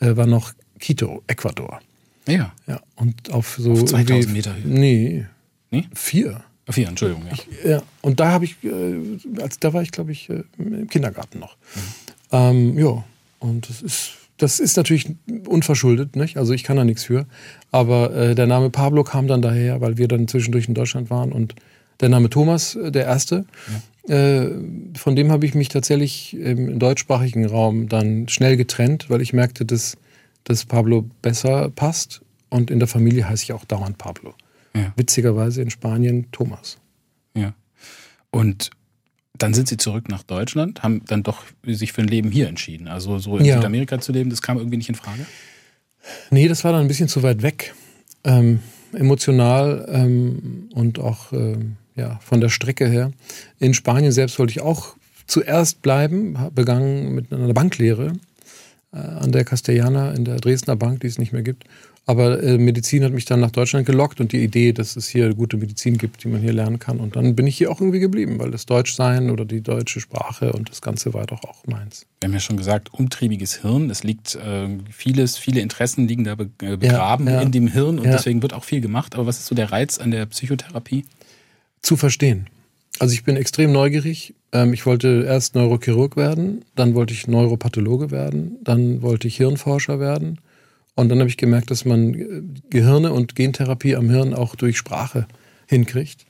äh, 0.00 0.16
war 0.16 0.26
noch 0.26 0.52
Quito, 0.78 1.22
Ecuador. 1.28 1.80
Ja. 2.26 2.52
Ja, 2.66 2.80
und 2.96 3.32
auf 3.32 3.56
so. 3.58 3.72
Auf 3.72 3.86
2000 3.86 4.32
Meter 4.32 4.54
Höhe. 4.54 4.66
Nee. 4.66 5.26
Nee? 5.70 5.88
Vier. 5.94 6.42
Vier, 6.70 6.88
Entschuldigung, 6.88 7.24
ja. 7.26 7.32
Ich, 7.32 7.46
ja, 7.64 7.82
und 8.02 8.20
da 8.20 8.30
habe 8.30 8.44
ich, 8.44 8.56
äh, 8.62 9.40
als, 9.40 9.58
da 9.58 9.72
war 9.72 9.80
ich, 9.80 9.90
glaube 9.90 10.12
ich, 10.12 10.28
äh, 10.28 10.42
im 10.58 10.86
Kindergarten 10.88 11.38
noch. 11.38 11.56
Mhm. 11.56 11.80
Ähm, 12.32 12.78
ja, 12.78 13.04
und 13.38 13.70
das 13.70 13.80
ist 13.80 14.17
das 14.38 14.60
ist 14.60 14.76
natürlich 14.76 15.14
unverschuldet, 15.46 16.16
nicht? 16.16 16.36
also 16.36 16.52
ich 16.52 16.64
kann 16.64 16.76
da 16.76 16.84
nichts 16.84 17.04
für. 17.04 17.26
Aber 17.70 18.14
äh, 18.14 18.34
der 18.34 18.46
Name 18.46 18.70
Pablo 18.70 19.04
kam 19.04 19.26
dann 19.28 19.42
daher, 19.42 19.80
weil 19.80 19.98
wir 19.98 20.08
dann 20.08 20.28
zwischendurch 20.28 20.68
in 20.68 20.74
Deutschland 20.74 21.10
waren 21.10 21.32
und 21.32 21.54
der 22.00 22.08
Name 22.08 22.30
Thomas, 22.30 22.76
äh, 22.76 22.90
der 22.92 23.04
erste, 23.04 23.44
ja. 24.08 24.14
äh, 24.14 24.50
von 24.96 25.16
dem 25.16 25.32
habe 25.32 25.44
ich 25.44 25.54
mich 25.54 25.68
tatsächlich 25.68 26.34
im 26.34 26.78
deutschsprachigen 26.78 27.46
Raum 27.46 27.88
dann 27.88 28.28
schnell 28.28 28.56
getrennt, 28.56 29.10
weil 29.10 29.20
ich 29.20 29.32
merkte, 29.32 29.64
dass, 29.64 29.96
dass 30.44 30.64
Pablo 30.64 31.04
besser 31.20 31.70
passt. 31.70 32.22
Und 32.50 32.70
in 32.70 32.78
der 32.78 32.88
Familie 32.88 33.28
heiße 33.28 33.42
ich 33.42 33.52
auch 33.52 33.66
dauernd 33.66 33.98
Pablo. 33.98 34.32
Ja. 34.74 34.94
Witzigerweise 34.96 35.60
in 35.60 35.68
Spanien 35.68 36.28
Thomas. 36.32 36.78
Ja. 37.34 37.52
Und 38.30 38.70
dann 39.38 39.54
sind 39.54 39.68
sie 39.68 39.76
zurück 39.76 40.08
nach 40.08 40.22
Deutschland, 40.22 40.82
haben 40.82 41.02
dann 41.06 41.22
doch 41.22 41.44
sich 41.64 41.92
für 41.92 42.02
ein 42.02 42.08
Leben 42.08 42.30
hier 42.30 42.48
entschieden. 42.48 42.88
Also 42.88 43.18
so 43.18 43.38
in 43.38 43.44
ja. 43.44 43.56
Südamerika 43.56 44.00
zu 44.00 44.12
leben, 44.12 44.30
das 44.30 44.42
kam 44.42 44.58
irgendwie 44.58 44.76
nicht 44.76 44.88
in 44.88 44.94
Frage? 44.94 45.26
Nee, 46.30 46.48
das 46.48 46.64
war 46.64 46.72
dann 46.72 46.82
ein 46.82 46.88
bisschen 46.88 47.08
zu 47.08 47.22
weit 47.22 47.42
weg. 47.42 47.74
Ähm, 48.24 48.60
emotional 48.92 49.86
ähm, 49.90 50.68
und 50.74 50.98
auch 50.98 51.32
ähm, 51.32 51.76
ja, 51.94 52.18
von 52.22 52.40
der 52.40 52.48
Strecke 52.48 52.88
her. 52.88 53.12
In 53.58 53.74
Spanien 53.74 54.12
selbst 54.12 54.38
wollte 54.38 54.52
ich 54.52 54.60
auch 54.60 54.96
zuerst 55.26 55.82
bleiben, 55.82 56.38
begangen 56.54 57.14
mit 57.14 57.32
einer 57.32 57.52
Banklehre 57.52 58.12
äh, 58.92 58.98
an 58.98 59.32
der 59.32 59.44
Castellana 59.44 60.12
in 60.12 60.24
der 60.24 60.36
Dresdner 60.36 60.76
Bank, 60.76 61.00
die 61.00 61.06
es 61.06 61.18
nicht 61.18 61.32
mehr 61.32 61.42
gibt. 61.42 61.64
Aber 62.08 62.42
äh, 62.42 62.56
Medizin 62.56 63.04
hat 63.04 63.12
mich 63.12 63.26
dann 63.26 63.40
nach 63.40 63.50
Deutschland 63.50 63.84
gelockt 63.84 64.18
und 64.18 64.32
die 64.32 64.42
Idee, 64.42 64.72
dass 64.72 64.96
es 64.96 65.08
hier 65.08 65.34
gute 65.34 65.58
Medizin 65.58 65.98
gibt, 65.98 66.24
die 66.24 66.28
man 66.28 66.40
hier 66.40 66.54
lernen 66.54 66.78
kann. 66.78 67.00
Und 67.00 67.16
dann 67.16 67.36
bin 67.36 67.46
ich 67.46 67.58
hier 67.58 67.70
auch 67.70 67.82
irgendwie 67.82 68.00
geblieben, 68.00 68.38
weil 68.38 68.50
das 68.50 68.64
Deutschsein 68.64 69.28
oder 69.28 69.44
die 69.44 69.60
deutsche 69.60 70.00
Sprache 70.00 70.54
und 70.54 70.70
das 70.70 70.80
Ganze 70.80 71.12
war 71.12 71.26
doch 71.26 71.44
auch 71.44 71.66
meins. 71.66 72.06
Wir 72.22 72.28
haben 72.28 72.32
ja 72.32 72.40
schon 72.40 72.56
gesagt, 72.56 72.94
umtriebiges 72.94 73.60
Hirn. 73.60 73.90
Es 73.90 74.04
liegt 74.04 74.36
äh, 74.36 74.68
vieles, 74.90 75.36
viele 75.36 75.60
Interessen 75.60 76.08
liegen 76.08 76.24
da 76.24 76.34
be 76.34 76.48
äh, 76.62 76.78
begraben 76.78 77.26
ja, 77.26 77.34
ja. 77.34 77.40
in 77.42 77.52
dem 77.52 77.68
Hirn 77.68 77.98
und 77.98 78.06
ja. 78.06 78.12
deswegen 78.12 78.40
wird 78.40 78.54
auch 78.54 78.64
viel 78.64 78.80
gemacht. 78.80 79.14
Aber 79.14 79.26
was 79.26 79.40
ist 79.40 79.46
so 79.46 79.54
der 79.54 79.70
Reiz 79.70 79.98
an 79.98 80.10
der 80.10 80.24
Psychotherapie? 80.24 81.04
Zu 81.82 81.98
verstehen. 81.98 82.46
Also 83.00 83.12
ich 83.12 83.22
bin 83.22 83.36
extrem 83.36 83.70
neugierig. 83.70 84.34
Ähm, 84.52 84.72
ich 84.72 84.86
wollte 84.86 85.24
erst 85.26 85.56
Neurochirurg 85.56 86.16
werden, 86.16 86.64
dann 86.74 86.94
wollte 86.94 87.12
ich 87.12 87.26
Neuropathologe 87.26 88.10
werden, 88.10 88.56
dann 88.64 89.02
wollte 89.02 89.28
ich 89.28 89.36
Hirnforscher 89.36 90.00
werden 90.00 90.38
und 90.98 91.10
dann 91.10 91.20
habe 91.20 91.28
ich 91.28 91.36
gemerkt, 91.36 91.70
dass 91.70 91.84
man 91.84 92.14
äh, 92.14 92.42
Gehirne 92.70 93.12
und 93.12 93.36
Gentherapie 93.36 93.94
am 93.94 94.10
Hirn 94.10 94.34
auch 94.34 94.56
durch 94.56 94.76
Sprache 94.76 95.28
hinkriegt. 95.68 96.26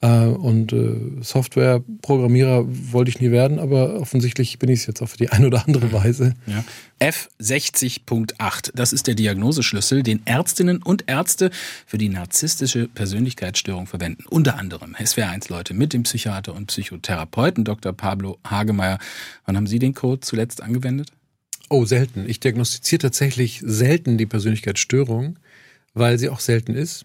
Äh, 0.00 0.24
und 0.24 0.72
äh, 0.72 1.20
Softwareprogrammierer 1.20 2.64
wollte 2.66 3.10
ich 3.10 3.20
nie 3.20 3.30
werden, 3.30 3.58
aber 3.58 4.00
offensichtlich 4.00 4.58
bin 4.58 4.70
ich 4.70 4.80
es 4.80 4.86
jetzt 4.86 5.02
auf 5.02 5.18
die 5.18 5.28
eine 5.28 5.48
oder 5.48 5.66
andere 5.66 5.92
Weise. 5.92 6.32
Ja. 6.46 6.64
F60.8, 6.98 8.70
das 8.74 8.94
ist 8.94 9.06
der 9.06 9.16
Diagnoseschlüssel, 9.16 10.02
den 10.02 10.22
Ärztinnen 10.24 10.82
und 10.82 11.04
Ärzte 11.08 11.50
für 11.84 11.98
die 11.98 12.08
narzisstische 12.08 12.88
Persönlichkeitsstörung 12.88 13.86
verwenden. 13.86 14.24
Unter 14.30 14.58
anderem 14.58 14.94
SWR1-Leute 14.94 15.74
mit 15.74 15.92
dem 15.92 16.04
Psychiater 16.04 16.54
und 16.54 16.68
Psychotherapeuten 16.68 17.64
Dr. 17.64 17.92
Pablo 17.92 18.38
Hagemeyer. 18.48 18.98
Wann 19.44 19.58
haben 19.58 19.66
Sie 19.66 19.78
den 19.78 19.92
Code 19.92 20.20
zuletzt 20.20 20.62
angewendet? 20.62 21.10
Oh, 21.68 21.84
selten. 21.84 22.28
Ich 22.28 22.40
diagnostiziere 22.40 23.00
tatsächlich 23.00 23.62
selten 23.64 24.18
die 24.18 24.26
Persönlichkeitsstörung, 24.26 25.38
weil 25.94 26.18
sie 26.18 26.28
auch 26.28 26.40
selten 26.40 26.74
ist 26.74 27.04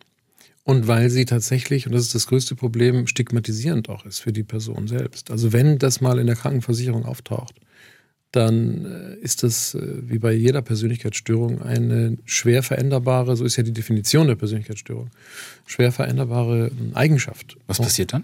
und 0.63 0.87
weil 0.87 1.09
sie 1.09 1.25
tatsächlich, 1.25 1.87
und 1.87 1.93
das 1.93 2.03
ist 2.03 2.15
das 2.15 2.27
größte 2.27 2.55
Problem, 2.55 3.07
stigmatisierend 3.07 3.89
auch 3.89 4.05
ist 4.05 4.19
für 4.19 4.31
die 4.31 4.43
Person 4.43 4.87
selbst. 4.87 5.31
Also 5.31 5.51
wenn 5.53 5.79
das 5.79 6.01
mal 6.01 6.19
in 6.19 6.27
der 6.27 6.35
Krankenversicherung 6.35 7.05
auftaucht, 7.05 7.55
dann 8.31 8.85
äh, 8.85 9.15
ist 9.23 9.43
das 9.43 9.73
äh, 9.73 10.09
wie 10.09 10.19
bei 10.19 10.31
jeder 10.31 10.61
Persönlichkeitsstörung 10.61 11.61
eine 11.61 12.17
schwer 12.25 12.63
veränderbare, 12.63 13.35
so 13.35 13.43
ist 13.43 13.57
ja 13.57 13.63
die 13.63 13.73
Definition 13.73 14.27
der 14.27 14.35
Persönlichkeitsstörung, 14.35 15.09
schwer 15.65 15.91
veränderbare 15.91 16.67
ähm, 16.67 16.91
Eigenschaft. 16.93 17.57
Was 17.67 17.79
passiert 17.79 18.13
dann? 18.13 18.23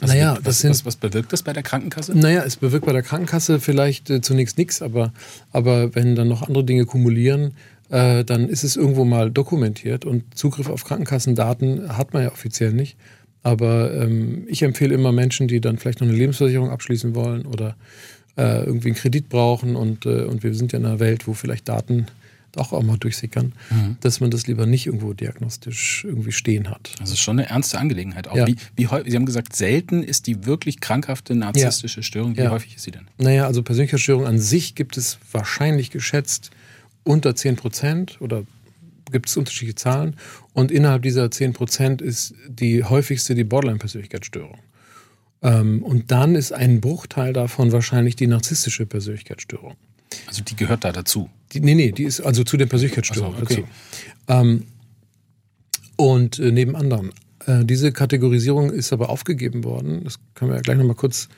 Was, 0.00 0.10
naja, 0.10 0.34
was, 0.36 0.42
das 0.44 0.58
sind, 0.60 0.70
was, 0.70 0.84
was, 0.84 0.96
bewirkt 0.96 1.32
das 1.32 1.42
bei 1.42 1.52
der 1.52 1.62
Krankenkasse? 1.62 2.16
Naja, 2.16 2.44
es 2.44 2.56
bewirkt 2.56 2.86
bei 2.86 2.92
der 2.92 3.02
Krankenkasse 3.02 3.58
vielleicht 3.58 4.10
äh, 4.10 4.20
zunächst 4.20 4.56
nichts, 4.56 4.80
aber, 4.80 5.12
aber 5.52 5.94
wenn 5.94 6.14
dann 6.14 6.28
noch 6.28 6.42
andere 6.42 6.64
Dinge 6.64 6.84
kumulieren, 6.84 7.54
äh, 7.90 8.24
dann 8.24 8.48
ist 8.48 8.64
es 8.64 8.76
irgendwo 8.76 9.04
mal 9.04 9.30
dokumentiert 9.30 10.04
und 10.04 10.36
Zugriff 10.36 10.68
auf 10.68 10.84
Krankenkassendaten 10.84 11.96
hat 11.96 12.12
man 12.12 12.22
ja 12.22 12.32
offiziell 12.32 12.72
nicht. 12.72 12.96
Aber 13.42 13.94
ähm, 13.94 14.44
ich 14.48 14.62
empfehle 14.62 14.94
immer 14.94 15.12
Menschen, 15.12 15.48
die 15.48 15.60
dann 15.60 15.78
vielleicht 15.78 16.00
noch 16.00 16.08
eine 16.08 16.16
Lebensversicherung 16.16 16.70
abschließen 16.70 17.14
wollen 17.14 17.46
oder 17.46 17.76
äh, 18.36 18.64
irgendwie 18.64 18.88
einen 18.88 18.96
Kredit 18.96 19.28
brauchen 19.28 19.74
und, 19.74 20.06
äh, 20.06 20.24
und 20.24 20.42
wir 20.42 20.54
sind 20.54 20.72
ja 20.72 20.78
in 20.78 20.86
einer 20.86 21.00
Welt, 21.00 21.26
wo 21.26 21.34
vielleicht 21.34 21.68
Daten 21.68 22.06
auch, 22.58 22.82
mal 22.82 22.98
durchsickern, 22.98 23.52
mhm. 23.70 23.96
dass 24.00 24.20
man 24.20 24.30
das 24.30 24.46
lieber 24.46 24.66
nicht 24.66 24.86
irgendwo 24.86 25.12
diagnostisch 25.12 26.04
irgendwie 26.04 26.32
stehen 26.32 26.70
hat. 26.70 26.94
Das 26.98 27.10
ist 27.10 27.20
schon 27.20 27.38
eine 27.38 27.48
ernste 27.48 27.78
Angelegenheit. 27.78 28.28
Auch 28.28 28.36
ja. 28.36 28.46
wie, 28.46 28.56
wie 28.76 28.86
Sie 29.10 29.16
haben 29.16 29.26
gesagt, 29.26 29.54
selten 29.54 30.02
ist 30.02 30.26
die 30.26 30.46
wirklich 30.46 30.80
krankhafte 30.80 31.34
narzisstische 31.34 32.00
ja. 32.00 32.04
Störung. 32.04 32.36
Wie 32.36 32.42
ja. 32.42 32.50
häufig 32.50 32.76
ist 32.76 32.82
sie 32.82 32.90
denn? 32.90 33.08
Naja, 33.18 33.46
also 33.46 33.62
Persönlichkeitsstörung 33.62 34.26
an 34.26 34.38
sich 34.38 34.74
gibt 34.74 34.96
es 34.96 35.18
wahrscheinlich 35.32 35.90
geschätzt 35.90 36.50
unter 37.04 37.34
10 37.34 37.56
Prozent 37.56 38.20
oder 38.20 38.44
gibt 39.10 39.28
es 39.28 39.36
unterschiedliche 39.36 39.76
Zahlen. 39.76 40.16
Und 40.52 40.70
innerhalb 40.70 41.02
dieser 41.02 41.30
10 41.30 41.52
Prozent 41.52 42.02
ist 42.02 42.34
die 42.48 42.84
häufigste 42.84 43.34
die 43.34 43.44
Borderline-Persönlichkeitsstörung. 43.44 44.58
Ähm, 45.42 45.82
und 45.82 46.10
dann 46.10 46.34
ist 46.34 46.52
ein 46.52 46.80
Bruchteil 46.80 47.32
davon 47.32 47.72
wahrscheinlich 47.72 48.16
die 48.16 48.26
narzisstische 48.26 48.86
Persönlichkeitsstörung. 48.86 49.76
Also 50.26 50.42
die 50.42 50.56
gehört 50.56 50.84
da 50.84 50.92
dazu? 50.92 51.28
Die, 51.52 51.60
nee, 51.60 51.74
nee, 51.74 51.92
die 51.92 52.04
ist 52.04 52.20
also 52.20 52.44
zu 52.44 52.56
den 52.56 52.68
Persönlichkeitsstörungen 52.68 53.38
so, 53.38 53.42
okay. 53.42 53.64
dazu. 54.26 54.40
Ähm, 54.40 54.64
und 55.96 56.38
äh, 56.38 56.52
neben 56.52 56.76
anderen. 56.76 57.10
Äh, 57.46 57.64
diese 57.64 57.92
Kategorisierung 57.92 58.70
ist 58.70 58.92
aber 58.92 59.10
aufgegeben 59.10 59.64
worden. 59.64 60.04
Das 60.04 60.18
können 60.34 60.50
wir 60.50 60.56
ja 60.56 60.62
gleich 60.62 60.76
nochmal 60.76 60.96
kurz 60.96 61.28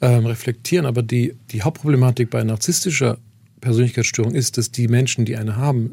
ähm, 0.00 0.26
reflektieren. 0.26 0.86
Aber 0.86 1.02
die, 1.02 1.34
die 1.50 1.62
Hauptproblematik 1.62 2.30
bei 2.30 2.42
narzisstischer 2.42 3.18
Persönlichkeitsstörung 3.60 4.34
ist, 4.34 4.58
dass 4.58 4.70
die 4.70 4.88
Menschen, 4.88 5.24
die 5.24 5.36
eine 5.36 5.56
haben, 5.56 5.92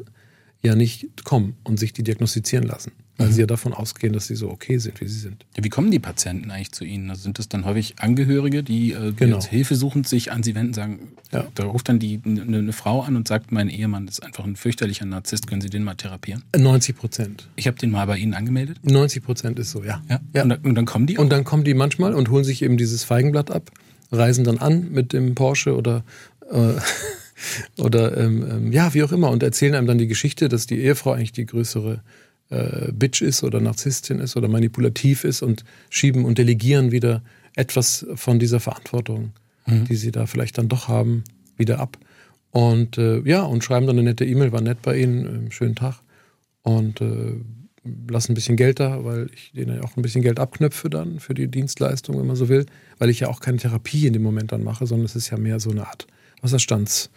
ja 0.62 0.74
nicht 0.74 1.24
kommen 1.24 1.56
und 1.64 1.78
sich 1.78 1.92
die 1.92 2.02
diagnostizieren 2.02 2.66
lassen 2.66 2.92
weil 3.18 3.28
mhm. 3.28 3.32
sie 3.32 3.40
ja 3.40 3.46
davon 3.46 3.72
ausgehen, 3.72 4.12
dass 4.12 4.26
sie 4.26 4.36
so 4.36 4.50
okay 4.50 4.78
sind, 4.78 5.00
wie 5.00 5.08
sie 5.08 5.18
sind. 5.18 5.44
Ja, 5.56 5.64
wie 5.64 5.68
kommen 5.68 5.90
die 5.90 5.98
Patienten 5.98 6.50
eigentlich 6.50 6.72
zu 6.72 6.84
Ihnen? 6.84 7.10
Also 7.10 7.22
sind 7.22 7.38
das 7.38 7.48
dann 7.48 7.64
häufig 7.64 7.94
Angehörige, 7.98 8.62
die 8.62 8.92
äh, 8.92 9.12
genau. 9.12 9.42
hilfesuchend 9.42 10.06
sich 10.06 10.32
an 10.32 10.42
Sie 10.42 10.54
wenden, 10.54 10.74
sagen, 10.74 10.98
ja. 11.32 11.46
da 11.54 11.64
ruft 11.64 11.88
dann 11.88 11.98
die, 11.98 12.20
eine, 12.24 12.42
eine 12.42 12.72
Frau 12.72 13.02
an 13.02 13.16
und 13.16 13.26
sagt, 13.26 13.52
mein 13.52 13.68
Ehemann 13.68 14.06
ist 14.06 14.22
einfach 14.22 14.44
ein 14.44 14.56
fürchterlicher 14.56 15.06
Narzisst, 15.06 15.46
können 15.46 15.60
Sie 15.60 15.70
den 15.70 15.82
mal 15.82 15.94
therapieren? 15.94 16.42
90 16.56 16.96
Prozent. 16.96 17.48
Ich 17.56 17.66
habe 17.66 17.78
den 17.78 17.90
mal 17.90 18.06
bei 18.06 18.18
Ihnen 18.18 18.34
angemeldet? 18.34 18.78
90 18.82 19.24
Prozent 19.24 19.58
ist 19.58 19.70
so, 19.70 19.82
ja. 19.82 20.02
ja? 20.08 20.20
ja. 20.34 20.42
Und, 20.42 20.48
dann, 20.50 20.60
und, 20.60 20.74
dann, 20.74 20.84
kommen 20.84 21.06
die? 21.06 21.18
Auch? 21.18 21.22
Und 21.22 21.30
dann 21.30 21.44
kommen 21.44 21.64
die 21.64 21.74
manchmal 21.74 22.14
und 22.14 22.30
holen 22.30 22.44
sich 22.44 22.62
eben 22.62 22.76
dieses 22.76 23.04
Feigenblatt 23.04 23.50
ab, 23.50 23.70
reisen 24.12 24.44
dann 24.44 24.58
an 24.58 24.90
mit 24.90 25.12
dem 25.12 25.34
Porsche 25.34 25.74
oder... 25.76 26.04
Äh, 26.50 26.74
oder 27.76 28.16
ähm, 28.16 28.46
ähm, 28.50 28.72
ja, 28.72 28.94
wie 28.94 29.02
auch 29.02 29.12
immer, 29.12 29.30
und 29.30 29.42
erzählen 29.42 29.74
einem 29.74 29.86
dann 29.86 29.98
die 29.98 30.06
Geschichte, 30.06 30.48
dass 30.48 30.66
die 30.66 30.78
Ehefrau 30.78 31.12
eigentlich 31.12 31.32
die 31.32 31.44
größere 31.44 32.00
äh, 32.50 32.92
Bitch 32.92 33.22
ist 33.22 33.42
oder 33.42 33.60
Narzisstin 33.60 34.20
ist 34.20 34.36
oder 34.36 34.48
manipulativ 34.48 35.24
ist 35.24 35.42
und 35.42 35.64
schieben 35.90 36.24
und 36.24 36.38
delegieren 36.38 36.92
wieder 36.92 37.22
etwas 37.54 38.06
von 38.14 38.38
dieser 38.38 38.60
Verantwortung, 38.60 39.32
mhm. 39.66 39.84
die 39.86 39.96
sie 39.96 40.12
da 40.12 40.26
vielleicht 40.26 40.58
dann 40.58 40.68
doch 40.68 40.88
haben, 40.88 41.24
wieder 41.56 41.80
ab. 41.80 41.98
Und 42.50 42.98
äh, 42.98 43.20
ja, 43.20 43.42
und 43.42 43.64
schreiben 43.64 43.86
dann 43.86 43.98
eine 43.98 44.10
nette 44.10 44.24
E-Mail, 44.24 44.52
war 44.52 44.60
nett 44.60 44.82
bei 44.82 44.98
Ihnen, 44.98 45.48
äh, 45.48 45.50
schönen 45.50 45.74
Tag. 45.74 46.00
Und 46.62 47.00
äh, 47.00 47.34
lassen 48.08 48.32
ein 48.32 48.34
bisschen 48.34 48.56
Geld 48.56 48.80
da, 48.80 49.04
weil 49.04 49.28
ich 49.34 49.52
denen 49.52 49.80
auch 49.80 49.96
ein 49.96 50.02
bisschen 50.02 50.22
Geld 50.22 50.40
abknöpfe 50.40 50.90
dann 50.90 51.20
für 51.20 51.34
die 51.34 51.48
Dienstleistung, 51.48 52.18
wenn 52.18 52.26
man 52.26 52.36
so 52.36 52.48
will, 52.48 52.66
weil 52.98 53.10
ich 53.10 53.20
ja 53.20 53.28
auch 53.28 53.40
keine 53.40 53.58
Therapie 53.58 54.06
in 54.06 54.12
dem 54.12 54.22
Moment 54.22 54.52
dann 54.52 54.64
mache, 54.64 54.86
sondern 54.86 55.06
es 55.06 55.16
ist 55.16 55.30
ja 55.30 55.38
mehr 55.38 55.60
so 55.60 55.70
eine 55.70 55.86
Art 55.86 56.06
Wasserstands- 56.42 57.10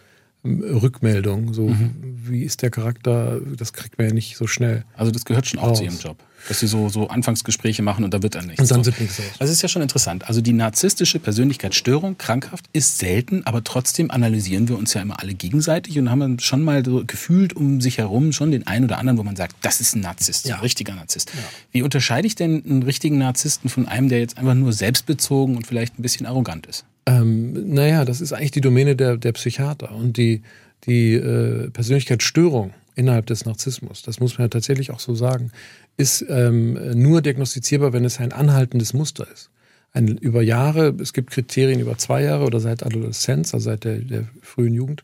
Rückmeldung. 0.44 1.52
So, 1.52 1.68
mhm. 1.68 1.94
wie 2.02 2.42
ist 2.42 2.62
der 2.62 2.70
Charakter? 2.70 3.40
Das 3.56 3.72
kriegt 3.72 3.98
man 3.98 4.08
ja 4.08 4.14
nicht 4.14 4.36
so 4.36 4.46
schnell. 4.46 4.84
Also 4.94 5.12
das 5.12 5.24
gehört 5.24 5.46
schon 5.46 5.60
auch 5.60 5.68
raus. 5.68 5.78
zu 5.78 5.84
Ihrem 5.84 5.98
Job. 5.98 6.16
Dass 6.48 6.60
Sie 6.60 6.66
so, 6.66 6.88
so 6.88 7.08
Anfangsgespräche 7.08 7.82
machen 7.82 8.02
und 8.02 8.14
da 8.14 8.22
wird 8.22 8.34
dann 8.34 8.46
nichts. 8.46 8.62
Und 8.62 8.70
dann 8.70 8.82
so. 8.82 8.86
wird 8.86 9.00
nichts 9.00 9.20
aus. 9.20 9.26
Das 9.38 9.50
ist 9.50 9.60
ja 9.60 9.68
schon 9.68 9.82
interessant. 9.82 10.26
Also 10.26 10.40
die 10.40 10.54
narzisstische 10.54 11.18
Persönlichkeitsstörung, 11.18 12.16
krankhaft, 12.16 12.64
ist 12.72 12.98
selten, 12.98 13.44
aber 13.44 13.62
trotzdem 13.62 14.10
analysieren 14.10 14.66
wir 14.66 14.78
uns 14.78 14.94
ja 14.94 15.02
immer 15.02 15.20
alle 15.20 15.34
gegenseitig 15.34 15.98
und 15.98 16.10
haben 16.10 16.38
schon 16.38 16.62
mal 16.62 16.82
so 16.82 17.04
gefühlt 17.06 17.52
um 17.52 17.82
sich 17.82 17.98
herum 17.98 18.32
schon 18.32 18.50
den 18.50 18.66
einen 18.66 18.86
oder 18.86 18.96
anderen, 18.96 19.18
wo 19.18 19.22
man 19.22 19.36
sagt, 19.36 19.56
das 19.60 19.82
ist 19.82 19.94
ein 19.94 20.00
Narzisst, 20.00 20.48
ja. 20.48 20.54
ein 20.54 20.60
richtiger 20.62 20.94
Narzisst. 20.94 21.30
Ja. 21.34 21.42
Wie 21.72 21.82
unterscheide 21.82 22.26
ich 22.26 22.34
denn 22.34 22.64
einen 22.64 22.82
richtigen 22.82 23.18
Narzissten 23.18 23.68
von 23.68 23.86
einem, 23.86 24.08
der 24.08 24.20
jetzt 24.20 24.38
einfach 24.38 24.54
nur 24.54 24.72
selbstbezogen 24.72 25.56
und 25.56 25.66
vielleicht 25.66 25.98
ein 25.98 26.02
bisschen 26.02 26.24
arrogant 26.24 26.64
ist? 26.66 26.86
Ähm, 27.10 27.74
naja, 27.74 28.04
das 28.04 28.20
ist 28.20 28.32
eigentlich 28.32 28.52
die 28.52 28.60
Domäne 28.60 28.94
der, 28.94 29.16
der 29.16 29.32
Psychiater 29.32 29.92
und 29.92 30.16
die, 30.16 30.42
die 30.84 31.14
äh, 31.14 31.70
Persönlichkeitsstörung 31.70 32.72
innerhalb 32.94 33.26
des 33.26 33.44
Narzissmus, 33.44 34.02
das 34.02 34.20
muss 34.20 34.38
man 34.38 34.44
ja 34.44 34.48
tatsächlich 34.48 34.90
auch 34.90 35.00
so 35.00 35.14
sagen, 35.14 35.50
ist 35.96 36.24
ähm, 36.28 36.78
nur 36.94 37.20
diagnostizierbar, 37.20 37.92
wenn 37.92 38.04
es 38.04 38.20
ein 38.20 38.32
anhaltendes 38.32 38.92
Muster 38.94 39.26
ist. 39.32 39.50
Ein, 39.92 40.18
über 40.18 40.42
Jahre, 40.42 40.94
es 41.00 41.12
gibt 41.12 41.30
Kriterien 41.30 41.80
über 41.80 41.98
zwei 41.98 42.22
Jahre 42.22 42.44
oder 42.44 42.60
seit 42.60 42.84
Adoleszenz, 42.84 43.54
also 43.54 43.70
seit 43.70 43.84
der, 43.84 43.98
der 43.98 44.28
frühen 44.40 44.74
Jugend, 44.74 45.02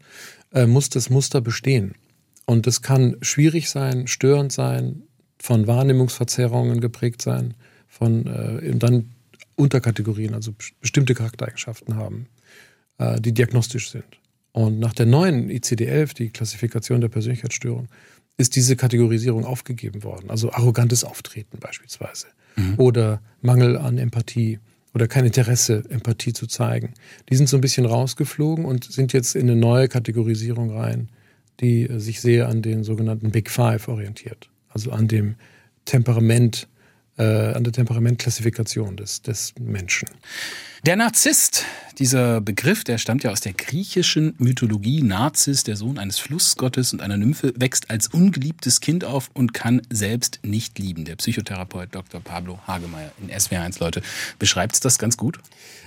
äh, 0.53 0.67
muss 0.67 0.91
das 0.91 1.11
Muster 1.11 1.41
bestehen. 1.41 1.95
Und 2.45 2.69
das 2.69 2.83
kann 2.83 3.17
schwierig 3.21 3.69
sein, 3.69 4.07
störend 4.07 4.53
sein, 4.53 5.03
von 5.39 5.67
Wahrnehmungsverzerrungen 5.67 6.81
geprägt 6.81 7.21
sein, 7.21 7.55
von 7.89 8.27
äh, 8.27 8.77
dann 8.77 9.16
Unterkategorien, 9.57 10.35
also 10.35 10.55
bestimmte 10.81 11.15
Charaktereigenschaften 11.15 11.97
haben, 11.97 12.29
äh, 12.99 13.21
die 13.21 13.33
diagnostisch 13.33 13.91
sind. 13.91 14.05
Und 14.53 14.79
nach 14.79 14.95
der 14.95 15.07
neuen 15.07 15.51
ICD-11, 15.51 16.15
die 16.15 16.31
Klassifikation 16.31 17.01
der 17.01 17.09
Persönlichkeitsstörung, 17.09 17.89
ist 18.39 18.57
diese 18.57 18.77
Kategorisierung 18.77 19.45
aufgegeben 19.45 20.03
worden. 20.03 20.31
Also 20.31 20.53
arrogantes 20.53 21.05
Auftreten 21.05 21.59
beispielsweise 21.59 22.27
mhm. 22.57 22.75
oder 22.79 23.21
Mangel 23.41 23.77
an 23.77 23.99
Empathie 23.99 24.59
oder 24.95 25.09
kein 25.09 25.27
Interesse, 25.27 25.85
Empathie 25.91 26.33
zu 26.33 26.47
zeigen. 26.47 26.95
Die 27.29 27.37
sind 27.37 27.49
so 27.49 27.59
ein 27.59 27.61
bisschen 27.61 27.85
rausgeflogen 27.85 28.65
und 28.65 28.85
sind 28.85 29.13
jetzt 29.13 29.37
in 29.37 29.43
eine 29.43 29.59
neue 29.59 29.89
Kategorisierung 29.89 30.71
rein, 30.71 31.11
die 31.61 31.83
äh, 31.83 31.99
sich 31.99 32.21
sehr 32.21 32.49
an 32.49 32.63
den 32.63 32.85
sogenannten 32.85 33.31
Big 33.31 33.51
Five 33.51 33.89
orientiert. 33.89 34.49
Also 34.69 34.91
an 34.91 35.09
dem 35.09 35.37
Temperament, 35.85 36.69
an 37.23 37.65
der 37.65 37.73
Temperamentklassifikation 37.73 38.97
des, 38.97 39.23
des 39.23 39.55
Menschen. 39.59 40.09
Der 40.85 40.95
Narzisst, 40.95 41.65
dieser 41.99 42.41
Begriff, 42.41 42.85
der 42.85 42.99
stammt 42.99 43.25
ja 43.25 43.33
aus 43.33 43.41
der 43.41 43.55
griechischen 43.55 44.35
Mythologie. 44.39 45.03
Narzis, 45.03 45.65
der 45.65 45.75
Sohn 45.75 45.99
eines 45.99 46.21
Flussgottes 46.21 46.93
und 46.93 47.03
einer 47.03 47.17
Nymphe, 47.17 47.55
wächst 47.57 47.91
als 47.91 48.07
ungeliebtes 48.07 48.81
Kind 48.81 49.05
auf 49.05 49.31
und 49.35 49.53
kann 49.53 49.83
selbst 49.91 50.39
nicht 50.45 50.79
lieben. 50.79 51.05
Der 51.05 51.17
Psychotherapeut 51.17 51.89
Dr. 51.93 52.21
Pablo 52.21 52.61
Hagemeyer 52.69 53.11
in 53.21 53.33
SWR1, 53.33 53.81
Leute, 53.81 54.01
beschreibt 54.39 54.75
es 54.75 54.81
das 54.81 54.99
ganz 54.99 55.17
gut? 55.17 55.41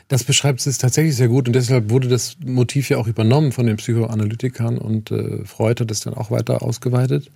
Das 0.09 0.25
beschreibt 0.25 0.65
es 0.67 0.77
tatsächlich 0.79 1.15
sehr 1.15 1.27
gut 1.29 1.47
und 1.47 1.53
deshalb 1.53 1.91
wurde 1.91 2.09
das 2.09 2.35
Motiv 2.43 2.89
ja 2.89 2.97
auch 2.97 3.07
übernommen 3.07 3.51
von 3.51 3.67
den 3.67 3.77
Psychoanalytikern 3.77 4.77
und 4.77 5.11
äh, 5.11 5.45
Freud 5.45 5.79
hat 5.79 5.91
es 5.91 6.01
dann 6.01 6.15
auch 6.15 6.31
weiter 6.31 6.61
ausgeweitet. 6.61 7.31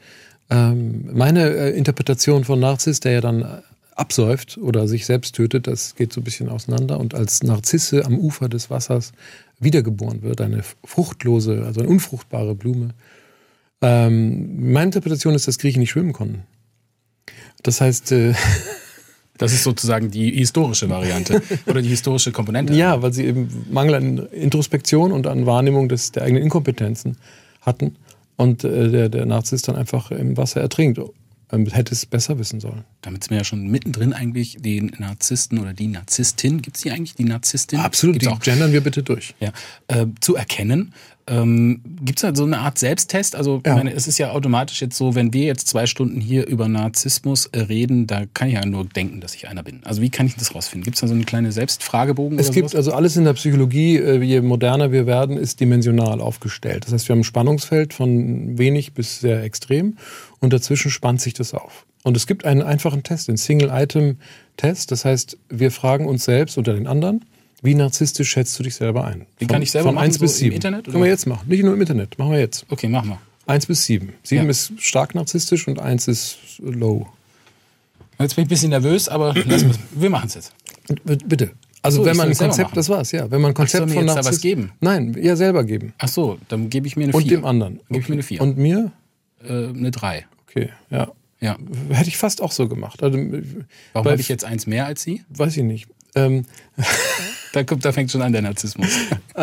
Ähm, 0.50 1.10
meine 1.14 1.48
äh, 1.50 1.78
Interpretation 1.78 2.44
von 2.44 2.60
Narziss, 2.60 3.00
der 3.00 3.12
ja 3.14 3.22
dann 3.22 3.62
absäuft 3.96 4.58
oder 4.58 4.88
sich 4.88 5.06
selbst 5.06 5.36
tötet, 5.36 5.68
das 5.68 5.96
geht 5.96 6.14
so 6.14 6.22
ein 6.22 6.24
bisschen 6.24 6.50
auseinander. 6.50 7.00
Und 7.00 7.14
als 7.14 7.44
Narzisse 7.44 8.06
am 8.06 8.18
Ufer 8.18 8.50
des 8.50 8.70
Wassers 8.70 9.12
wiedergeboren 9.60 10.22
wird, 10.22 10.42
eine 10.42 10.64
fruchtlose, 10.84 11.64
also 11.66 11.82
eine 11.82 11.90
unfruchtbare 11.90 12.56
Blume. 12.56 12.90
Ähm, 13.82 14.72
meine 14.72 14.86
Interpretation 14.86 15.36
ist, 15.36 15.48
dass 15.48 15.58
Griechen 15.58 15.80
nicht 15.80 15.92
schwimmen 15.92 16.14
konnten. 16.14 16.44
Das 17.62 17.82
heißt, 17.82 18.12
äh, 18.12 18.34
Das 19.38 19.52
ist 19.52 19.64
sozusagen 19.64 20.12
die 20.12 20.32
historische 20.32 20.90
Variante 20.90 21.42
oder 21.66 21.82
die 21.82 21.90
historische 21.90 22.32
Komponente. 22.32 22.74
Ja, 22.74 23.02
weil 23.02 23.14
sie 23.14 23.26
eben 23.26 23.66
Mangel 23.72 23.96
an 23.96 24.18
Introspektion 24.32 25.12
und 25.12 25.28
an 25.28 25.46
Wahrnehmung 25.46 25.90
des, 25.90 26.12
der 26.12 26.24
eigenen 26.24 26.44
Inkompetenzen 26.44 27.18
hatten 27.62 27.96
und 28.38 28.64
äh, 28.64 28.90
der, 28.90 29.10
der 29.10 29.26
Narzisst 29.26 29.68
dann 29.68 29.76
einfach 29.76 30.12
im 30.12 30.38
Wasser 30.38 30.62
ertrinkt 30.62 31.00
ähm, 31.54 31.68
hätte 31.68 31.94
es 31.94 32.06
besser 32.06 32.40
wissen 32.40 32.60
sollen. 32.60 32.84
Damit 33.02 33.24
sind 33.24 33.32
wir 33.32 33.38
ja 33.38 33.44
schon 33.44 33.68
mittendrin 33.68 34.14
eigentlich 34.14 34.58
den 34.60 34.92
Narzissten 34.98 35.60
oder 35.60 35.74
die 35.74 35.88
Narzisstin, 35.88 36.62
gibt 36.62 36.78
es 36.78 36.84
die 36.84 36.92
eigentlich, 36.92 37.16
die 37.16 37.24
Narzisstin? 37.24 37.80
Absolut, 37.80 38.16
Gibt's 38.16 38.28
die 38.28 38.34
auch? 38.34 38.40
gendern 38.40 38.74
wir 38.74 38.82
bitte 38.82 39.04
durch. 39.04 39.36
Ja, 39.40 39.52
äh, 39.88 40.08
zu 40.20 40.36
erkennen. 40.36 40.94
Ähm, 41.26 41.82
Gibt 42.02 42.20
es 42.20 42.22
da 42.22 42.36
so 42.36 42.44
eine 42.44 42.60
Art 42.60 42.78
Selbsttest? 42.78 43.36
Also 43.36 43.62
ja. 43.66 43.76
meine, 43.76 43.94
es 43.94 44.08
ist 44.08 44.18
ja 44.18 44.32
automatisch 44.32 44.82
jetzt 44.82 44.98
so, 44.98 45.16
wenn 45.16 45.32
wir 45.34 45.46
jetzt 45.46 45.68
zwei 45.68 45.86
Stunden 45.86 46.20
hier 46.20 46.48
über 46.48 46.68
Narzissmus 46.68 47.46
äh, 47.48 47.60
reden, 47.60 48.08
da 48.08 48.24
kann 48.34 48.50
ich 48.50 48.56
ja 48.56 48.66
nur 48.66 48.86
denken, 48.86 49.22
dass 49.22 49.34
ich 49.34 49.48
einer 49.48 49.64
bin. 49.64 49.82
Also 49.86 50.02
wie 50.02 50.10
kann 50.10 50.26
ich 50.26 50.36
das 50.36 50.54
rausfinden? 50.54 50.84
Gibt 50.84 50.96
es 50.96 51.02
da 51.02 51.08
so 51.08 51.14
eine 51.14 51.24
kleine 51.24 51.52
Selbstfragebogen? 51.52 52.40
Es 52.40 52.52
gibt 52.52 52.72
sowas? 52.72 52.88
also 52.88 52.94
alles 52.94 53.16
in 53.16 53.24
der 53.24 53.34
Psychologie, 53.34 53.98
äh, 53.98 54.22
je 54.22 54.42
moderner 54.42 54.92
wir 54.92 55.06
werden, 55.06 55.38
ist 55.38 55.60
dimensional 55.60 56.20
aufgestellt. 56.20 56.86
Das 56.86 56.94
heißt, 56.94 57.08
wir 57.08 57.14
haben 57.14 57.22
ein 57.22 57.26
Spannungsfeld 57.26 57.94
von 57.94 58.58
wenig 58.58 58.94
bis 58.94 59.22
sehr 59.22 59.44
extrem 59.44 59.98
und 60.40 60.52
dazwischen 60.52 60.92
spannt 60.92 61.22
sich 61.22 61.34
das 61.34 61.54
auf. 61.54 61.86
Und 62.04 62.18
es 62.18 62.28
gibt 62.28 62.44
einen 62.44 62.62
einfachen 62.62 63.04
Test, 63.04 63.30
den 63.30 63.38
Single-Item-Test. 63.38 64.92
Das 64.92 65.06
heißt, 65.06 65.38
wir 65.50 65.72
fragen 65.72 66.06
uns 66.06 66.26
selbst 66.26 66.58
oder 66.58 66.74
den 66.74 66.86
anderen, 66.86 67.24
wie 67.64 67.76
narzisstisch 67.76 68.30
schätzt 68.30 68.58
du 68.60 68.64
dich 68.64 68.76
selber 68.76 69.06
ein? 69.06 69.26
Wie 69.40 69.48
kann 69.48 69.62
ich 69.62 69.72
selber 69.72 69.90
von 69.90 69.96
machen? 69.96 70.06
1 70.06 70.20
bis 70.20 70.38
7. 70.38 70.52
Im 70.52 70.56
Internet? 70.56 70.82
Oder? 70.82 70.92
Können 70.92 71.04
wir 71.04 71.10
jetzt 71.10 71.26
machen. 71.26 71.48
Nicht 71.48 71.64
nur 71.64 71.74
im 71.74 71.82
Internet. 71.82 72.18
Machen 72.20 72.32
wir 72.32 72.40
jetzt. 72.40 72.66
Okay, 72.70 72.88
machen 72.88 73.10
wir. 73.10 73.20
1 73.48 73.66
bis 73.66 73.86
7. 73.86 74.14
7 74.24 74.44
ja. 74.44 74.50
ist 74.50 74.74
stark 74.78 75.16
narzisstisch 75.16 75.68
und 75.68 75.80
1 75.80 76.08
ist 76.08 76.38
low. 76.60 77.08
Jetzt 78.20 78.36
bin 78.36 78.44
ich 78.44 78.48
ein 78.48 78.50
bisschen 78.50 78.70
nervös, 78.70 79.10
aber 79.10 79.34
wir 79.36 80.10
machen 80.10 80.28
es 80.28 80.36
jetzt. 80.36 80.54
Bitte. 81.04 81.52
Also 81.82 81.98
so, 81.98 82.06
wenn 82.06 82.16
man 82.16 82.30
ein 82.30 82.38
Konzept, 82.38 82.78
das 82.78 82.88
war's, 82.88 83.12
ja. 83.12 83.30
Wenn 83.30 83.42
man 83.42 83.52
ein 83.52 83.56
Konzept 83.56 83.92
von 83.92 84.06
jetzt 84.06 84.16
da 84.16 84.24
was 84.24 84.40
geben? 84.40 84.72
Nein, 84.80 85.18
ja 85.20 85.36
selber 85.36 85.66
geben. 85.66 85.94
Ach 85.98 86.08
so, 86.08 86.38
dann 86.48 86.70
gebe 86.70 86.88
ich 86.88 86.96
mir 86.96 87.04
eine 87.04 87.12
4. 87.12 87.22
Und 87.22 87.32
dem 87.32 87.46
anderen. 87.46 87.80
Gebe 87.90 88.00
ich 88.00 88.08
mir 88.10 88.16
eine 88.16 88.24
4. 88.24 88.42
Und 88.42 88.58
mir? 88.58 88.92
äh, 89.44 89.68
eine 89.68 89.92
3. 89.92 90.26
Okay, 90.48 90.70
ja. 90.90 91.12
Ja. 91.40 91.58
Hätte 91.90 92.08
ich 92.08 92.16
fast 92.18 92.42
auch 92.42 92.54
so 92.54 92.70
gemacht. 92.70 93.04
Also, 93.04 93.18
Warum 93.18 94.12
habe 94.12 94.22
ich 94.22 94.30
jetzt 94.30 94.46
eins 94.46 94.66
mehr 94.66 94.86
als 94.86 95.04
Sie? 95.04 95.24
Weiß 95.30 95.58
ich 95.58 95.64
nicht. 95.64 95.90
Ähm, 96.16 96.46
Da, 97.54 97.64
kommt, 97.64 97.86
da 97.86 97.92
fängt 97.92 98.12
schon 98.12 98.22
an 98.22 98.34
der 98.34 98.42
Narzissmus. 98.42 98.90
äh, 99.36 99.40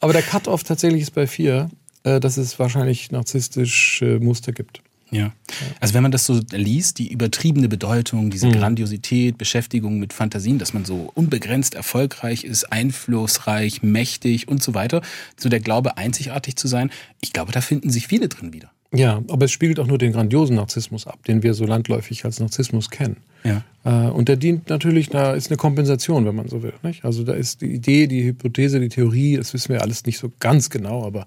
aber 0.00 0.12
der 0.12 0.22
Cut-Off 0.22 0.64
tatsächlich 0.64 1.02
ist 1.02 1.14
bei 1.14 1.26
vier, 1.26 1.70
äh, 2.02 2.20
dass 2.20 2.36
es 2.36 2.58
wahrscheinlich 2.58 3.12
narzisstische 3.12 4.18
Muster 4.20 4.52
gibt. 4.52 4.82
Ja. 5.10 5.32
Also 5.78 5.94
wenn 5.94 6.02
man 6.02 6.10
das 6.10 6.26
so 6.26 6.40
liest, 6.50 6.98
die 6.98 7.12
übertriebene 7.12 7.68
Bedeutung, 7.68 8.30
diese 8.30 8.50
Grandiosität, 8.50 9.38
Beschäftigung 9.38 10.00
mit 10.00 10.12
Fantasien, 10.12 10.58
dass 10.58 10.74
man 10.74 10.84
so 10.84 11.12
unbegrenzt 11.14 11.76
erfolgreich 11.76 12.42
ist, 12.42 12.72
einflussreich, 12.72 13.84
mächtig 13.84 14.48
und 14.48 14.60
so 14.60 14.74
weiter, 14.74 15.02
so 15.36 15.48
der 15.48 15.60
Glaube 15.60 15.98
einzigartig 15.98 16.56
zu 16.56 16.66
sein, 16.66 16.90
ich 17.20 17.32
glaube, 17.32 17.52
da 17.52 17.60
finden 17.60 17.90
sich 17.90 18.08
viele 18.08 18.28
drin 18.28 18.52
wieder. 18.52 18.73
Ja, 18.94 19.22
aber 19.28 19.46
es 19.46 19.52
spiegelt 19.52 19.80
auch 19.80 19.86
nur 19.86 19.98
den 19.98 20.12
grandiosen 20.12 20.56
Narzissmus 20.56 21.06
ab, 21.06 21.24
den 21.24 21.42
wir 21.42 21.54
so 21.54 21.66
landläufig 21.66 22.24
als 22.24 22.40
Narzissmus 22.40 22.90
kennen. 22.90 23.16
Ja. 23.42 23.64
Äh, 23.84 24.10
und 24.10 24.28
der 24.28 24.36
dient 24.36 24.68
natürlich, 24.68 25.08
da 25.08 25.34
ist 25.34 25.48
eine 25.48 25.56
Kompensation, 25.56 26.24
wenn 26.26 26.34
man 26.34 26.48
so 26.48 26.62
will. 26.62 26.74
Nicht? 26.82 27.04
Also 27.04 27.24
da 27.24 27.32
ist 27.32 27.60
die 27.60 27.72
Idee, 27.72 28.06
die 28.06 28.24
Hypothese, 28.24 28.80
die 28.80 28.88
Theorie, 28.88 29.36
das 29.36 29.52
wissen 29.52 29.70
wir 29.70 29.82
alles 29.82 30.06
nicht 30.06 30.18
so 30.18 30.30
ganz 30.38 30.70
genau, 30.70 31.04
aber 31.04 31.26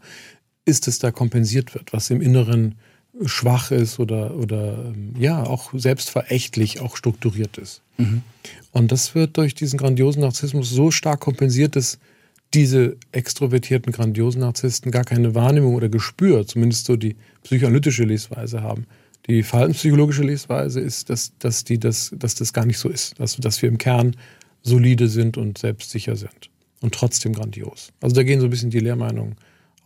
ist 0.65 0.87
es 0.87 0.99
da 0.99 1.11
kompensiert 1.11 1.75
wird, 1.75 1.93
was 1.93 2.09
im 2.09 2.21
Inneren 2.21 2.75
schwach 3.25 3.71
ist 3.71 3.99
oder, 3.99 4.35
oder 4.35 4.93
ähm, 4.93 5.13
ja, 5.17 5.43
auch 5.43 5.71
selbstverächtlich 5.73 6.81
auch 6.81 6.95
strukturiert 6.95 7.57
ist. 7.57 7.81
Und 8.71 8.91
das 8.91 9.15
wird 9.15 9.37
durch 9.37 9.55
diesen 9.55 9.79
grandiosen 9.79 10.21
Narzissmus 10.21 10.69
so 10.69 10.91
stark 10.91 11.19
kompensiert, 11.19 11.75
dass 11.75 11.97
diese 12.53 12.97
extrovertierten, 13.11 13.91
grandiosen 13.91 14.41
Narzissten 14.41 14.91
gar 14.91 15.03
keine 15.03 15.35
Wahrnehmung 15.35 15.75
oder 15.75 15.89
Gespür, 15.89 16.47
zumindest 16.47 16.85
so 16.85 16.95
die 16.95 17.15
psychoanalytische 17.43 18.03
Lesweise 18.03 18.61
haben. 18.61 18.85
Die 19.27 19.43
verhaltenspsychologische 19.43 20.23
Lesweise 20.23 20.79
ist, 20.79 21.09
dass, 21.09 21.33
dass, 21.39 21.65
die 21.65 21.79
das, 21.79 22.13
dass 22.17 22.35
das 22.35 22.53
gar 22.53 22.65
nicht 22.65 22.77
so 22.77 22.89
ist. 22.89 23.19
Dass, 23.19 23.35
dass 23.35 23.61
wir 23.61 23.67
im 23.67 23.77
Kern 23.77 24.15
solide 24.63 25.07
sind 25.07 25.37
und 25.37 25.57
selbstsicher 25.57 26.15
sind. 26.15 26.49
Und 26.79 26.93
trotzdem 26.93 27.33
grandios. 27.33 27.91
Also 28.01 28.15
da 28.15 28.23
gehen 28.23 28.39
so 28.39 28.47
ein 28.47 28.49
bisschen 28.49 28.69
die 28.69 28.79
Lehrmeinungen 28.79 29.35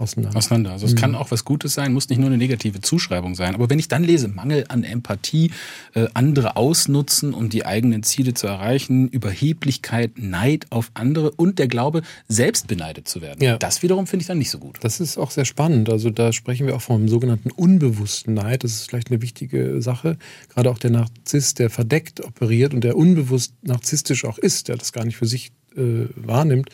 auseinander. 0.01 0.37
Auseinander. 0.37 0.71
Also 0.71 0.85
es 0.85 0.95
kann 0.95 1.15
auch 1.15 1.31
was 1.31 1.45
Gutes 1.45 1.73
sein, 1.73 1.93
muss 1.93 2.09
nicht 2.09 2.19
nur 2.19 2.27
eine 2.27 2.37
negative 2.37 2.81
Zuschreibung 2.81 3.35
sein. 3.35 3.55
Aber 3.55 3.69
wenn 3.69 3.79
ich 3.79 3.87
dann 3.87 4.03
lese, 4.03 4.27
Mangel 4.27 4.65
an 4.67 4.83
Empathie, 4.83 5.51
äh, 5.93 6.07
andere 6.13 6.55
ausnutzen, 6.57 7.33
um 7.33 7.49
die 7.49 7.65
eigenen 7.65 8.03
Ziele 8.03 8.33
zu 8.33 8.47
erreichen, 8.47 9.07
Überheblichkeit, 9.07 10.17
Neid 10.17 10.67
auf 10.69 10.91
andere 10.93 11.31
und 11.31 11.59
der 11.59 11.67
Glaube, 11.67 12.01
selbst 12.27 12.67
beneidet 12.67 13.07
zu 13.07 13.21
werden. 13.21 13.43
Ja. 13.43 13.57
Das 13.57 13.83
wiederum 13.83 14.07
finde 14.07 14.23
ich 14.23 14.27
dann 14.27 14.37
nicht 14.37 14.51
so 14.51 14.59
gut. 14.59 14.77
Das 14.81 14.99
ist 14.99 15.17
auch 15.17 15.31
sehr 15.31 15.45
spannend. 15.45 15.89
Also 15.89 16.09
da 16.09 16.33
sprechen 16.33 16.67
wir 16.67 16.75
auch 16.75 16.81
vom 16.81 17.07
sogenannten 17.07 17.51
unbewussten 17.51 18.33
Neid. 18.33 18.63
Das 18.63 18.71
ist 18.71 18.89
vielleicht 18.89 19.11
eine 19.11 19.21
wichtige 19.21 19.81
Sache. 19.81 20.17
Gerade 20.49 20.69
auch 20.69 20.79
der 20.79 20.91
Narzisst, 20.91 21.59
der 21.59 21.69
verdeckt 21.69 22.23
operiert 22.23 22.73
und 22.73 22.83
der 22.83 22.97
unbewusst 22.97 23.53
narzisstisch 23.61 24.25
auch 24.25 24.37
ist, 24.37 24.67
der 24.67 24.77
das 24.77 24.91
gar 24.91 25.05
nicht 25.05 25.17
für 25.17 25.27
sich 25.27 25.51
äh, 25.75 26.07
wahrnimmt, 26.15 26.69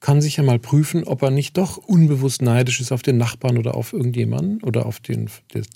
kann 0.00 0.20
sich 0.20 0.36
ja 0.36 0.42
mal 0.42 0.58
prüfen, 0.58 1.04
ob 1.04 1.22
er 1.22 1.30
nicht 1.30 1.56
doch 1.56 1.76
unbewusst 1.76 2.42
neidisch 2.42 2.80
ist 2.80 2.92
auf 2.92 3.02
den 3.02 3.16
Nachbarn 3.16 3.58
oder 3.58 3.74
auf 3.74 3.92
irgendjemanden 3.92 4.62
oder 4.62 4.86
auf 4.86 5.00
den, 5.00 5.28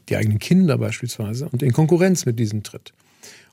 die 0.09 0.17
eigenen 0.17 0.39
Kinder 0.39 0.79
beispielsweise 0.79 1.49
und 1.51 1.63
in 1.63 1.73
Konkurrenz 1.73 2.25
mit 2.25 2.39
diesen 2.39 2.63
tritt. 2.63 2.93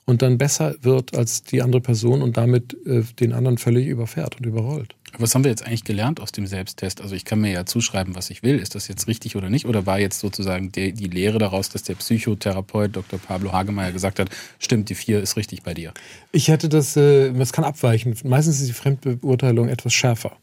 Und 0.06 0.22
dann 0.22 0.38
besser 0.38 0.74
wird 0.82 1.16
als 1.16 1.44
die 1.44 1.62
andere 1.62 1.80
Person 1.80 2.22
und 2.22 2.36
damit 2.36 2.76
äh, 2.86 3.02
den 3.20 3.32
anderen 3.32 3.58
völlig 3.58 3.86
überfährt 3.86 4.38
und 4.38 4.46
überrollt. 4.46 4.96
Was 5.18 5.34
haben 5.34 5.44
wir 5.44 5.50
jetzt 5.50 5.64
eigentlich 5.64 5.84
gelernt 5.84 6.20
aus 6.20 6.32
dem 6.32 6.46
Selbsttest? 6.46 7.00
Also 7.00 7.14
ich 7.14 7.24
kann 7.24 7.40
mir 7.40 7.52
ja 7.52 7.66
zuschreiben, 7.66 8.14
was 8.14 8.30
ich 8.30 8.42
will. 8.42 8.58
Ist 8.58 8.74
das 8.74 8.88
jetzt 8.88 9.08
richtig 9.08 9.36
oder 9.36 9.50
nicht? 9.50 9.66
Oder 9.66 9.86
war 9.86 9.98
jetzt 9.98 10.20
sozusagen 10.20 10.72
die, 10.72 10.92
die 10.92 11.08
Lehre 11.08 11.38
daraus, 11.38 11.68
dass 11.68 11.82
der 11.82 11.94
Psychotherapeut 11.94 12.96
Dr. 12.96 13.18
Pablo 13.18 13.52
Hagemeyer 13.52 13.92
gesagt 13.92 14.18
hat, 14.18 14.30
stimmt, 14.58 14.88
die 14.88 14.94
vier 14.94 15.20
ist 15.20 15.36
richtig 15.36 15.62
bei 15.62 15.74
dir? 15.74 15.92
Ich 16.32 16.48
hätte 16.48 16.68
das, 16.68 16.96
äh, 16.96 17.32
das 17.32 17.52
kann 17.52 17.64
abweichen. 17.64 18.16
Meistens 18.24 18.60
ist 18.60 18.68
die 18.68 18.72
Fremdbeurteilung 18.72 19.68
etwas 19.68 19.92
schärfer. 19.92 20.36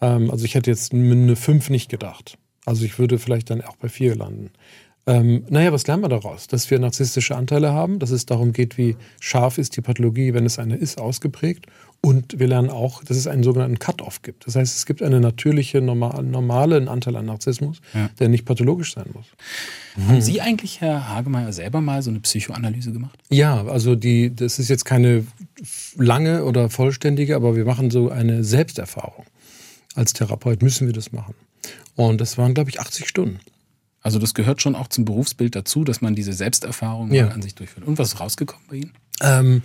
Ähm, 0.00 0.30
also 0.30 0.44
ich 0.44 0.54
hätte 0.54 0.70
jetzt 0.70 0.92
eine 0.92 1.36
5 1.36 1.70
nicht 1.70 1.88
gedacht. 1.88 2.38
Also 2.66 2.84
ich 2.84 2.98
würde 2.98 3.18
vielleicht 3.18 3.50
dann 3.50 3.62
auch 3.62 3.76
bei 3.76 3.88
4 3.88 4.14
landen. 4.16 4.50
Ähm, 5.06 5.44
naja, 5.48 5.72
was 5.72 5.86
lernen 5.86 6.02
wir 6.02 6.08
daraus? 6.10 6.46
Dass 6.46 6.70
wir 6.70 6.78
narzisstische 6.78 7.34
Anteile 7.34 7.72
haben, 7.72 7.98
dass 7.98 8.10
es 8.10 8.26
darum 8.26 8.52
geht, 8.52 8.76
wie 8.76 8.96
scharf 9.18 9.56
ist 9.56 9.76
die 9.76 9.80
Pathologie, 9.80 10.34
wenn 10.34 10.44
es 10.44 10.58
eine 10.58 10.76
ist, 10.76 11.00
ausgeprägt. 11.00 11.66
Und 12.02 12.38
wir 12.38 12.46
lernen 12.46 12.70
auch, 12.70 13.02
dass 13.04 13.16
es 13.16 13.26
einen 13.26 13.42
sogenannten 13.42 13.78
Cut-off 13.78 14.22
gibt. 14.22 14.46
Das 14.46 14.56
heißt, 14.56 14.76
es 14.76 14.86
gibt 14.86 15.02
einen 15.02 15.20
natürlichen, 15.22 15.84
normal, 15.86 16.22
normalen 16.22 16.88
Anteil 16.88 17.16
an 17.16 17.26
Narzissmus, 17.26 17.80
Ja. 17.94 18.08
der 18.18 18.28
nicht 18.28 18.44
pathologisch 18.44 18.94
sein 18.94 19.06
muss. 19.12 19.26
Haben 20.06 20.20
Sie 20.20 20.40
eigentlich, 20.40 20.80
Herr 20.80 21.08
Hagemeyer, 21.08 21.52
selber 21.52 21.80
mal 21.80 22.02
so 22.02 22.10
eine 22.10 22.20
Psychoanalyse 22.20 22.92
gemacht? 22.92 23.18
Ja, 23.30 23.64
also 23.66 23.96
die, 23.96 24.34
das 24.34 24.58
ist 24.58 24.68
jetzt 24.68 24.84
keine 24.84 25.26
lange 25.96 26.44
oder 26.44 26.70
vollständige, 26.70 27.36
aber 27.36 27.56
wir 27.56 27.64
machen 27.64 27.90
so 27.90 28.10
eine 28.10 28.44
Selbsterfahrung. 28.44 29.24
Als 29.94 30.12
Therapeut 30.12 30.62
müssen 30.62 30.86
wir 30.86 30.94
das 30.94 31.12
machen. 31.12 31.34
Und 31.96 32.20
das 32.20 32.38
waren, 32.38 32.54
glaube 32.54 32.70
ich, 32.70 32.80
80 32.80 33.08
Stunden. 33.08 33.40
Also 34.02 34.18
das 34.18 34.32
gehört 34.34 34.62
schon 34.62 34.74
auch 34.74 34.88
zum 34.88 35.04
Berufsbild 35.04 35.54
dazu, 35.54 35.84
dass 35.84 36.00
man 36.00 36.14
diese 36.14 36.32
Selbsterfahrung 36.32 37.12
Ja. 37.12 37.28
an 37.28 37.42
sich 37.42 37.54
durchführt. 37.54 37.86
Und 37.86 37.98
was 37.98 38.14
ist 38.14 38.20
rausgekommen 38.20 38.64
bei 38.68 38.76
Ihnen? 38.76 38.92
Ähm, 39.22 39.62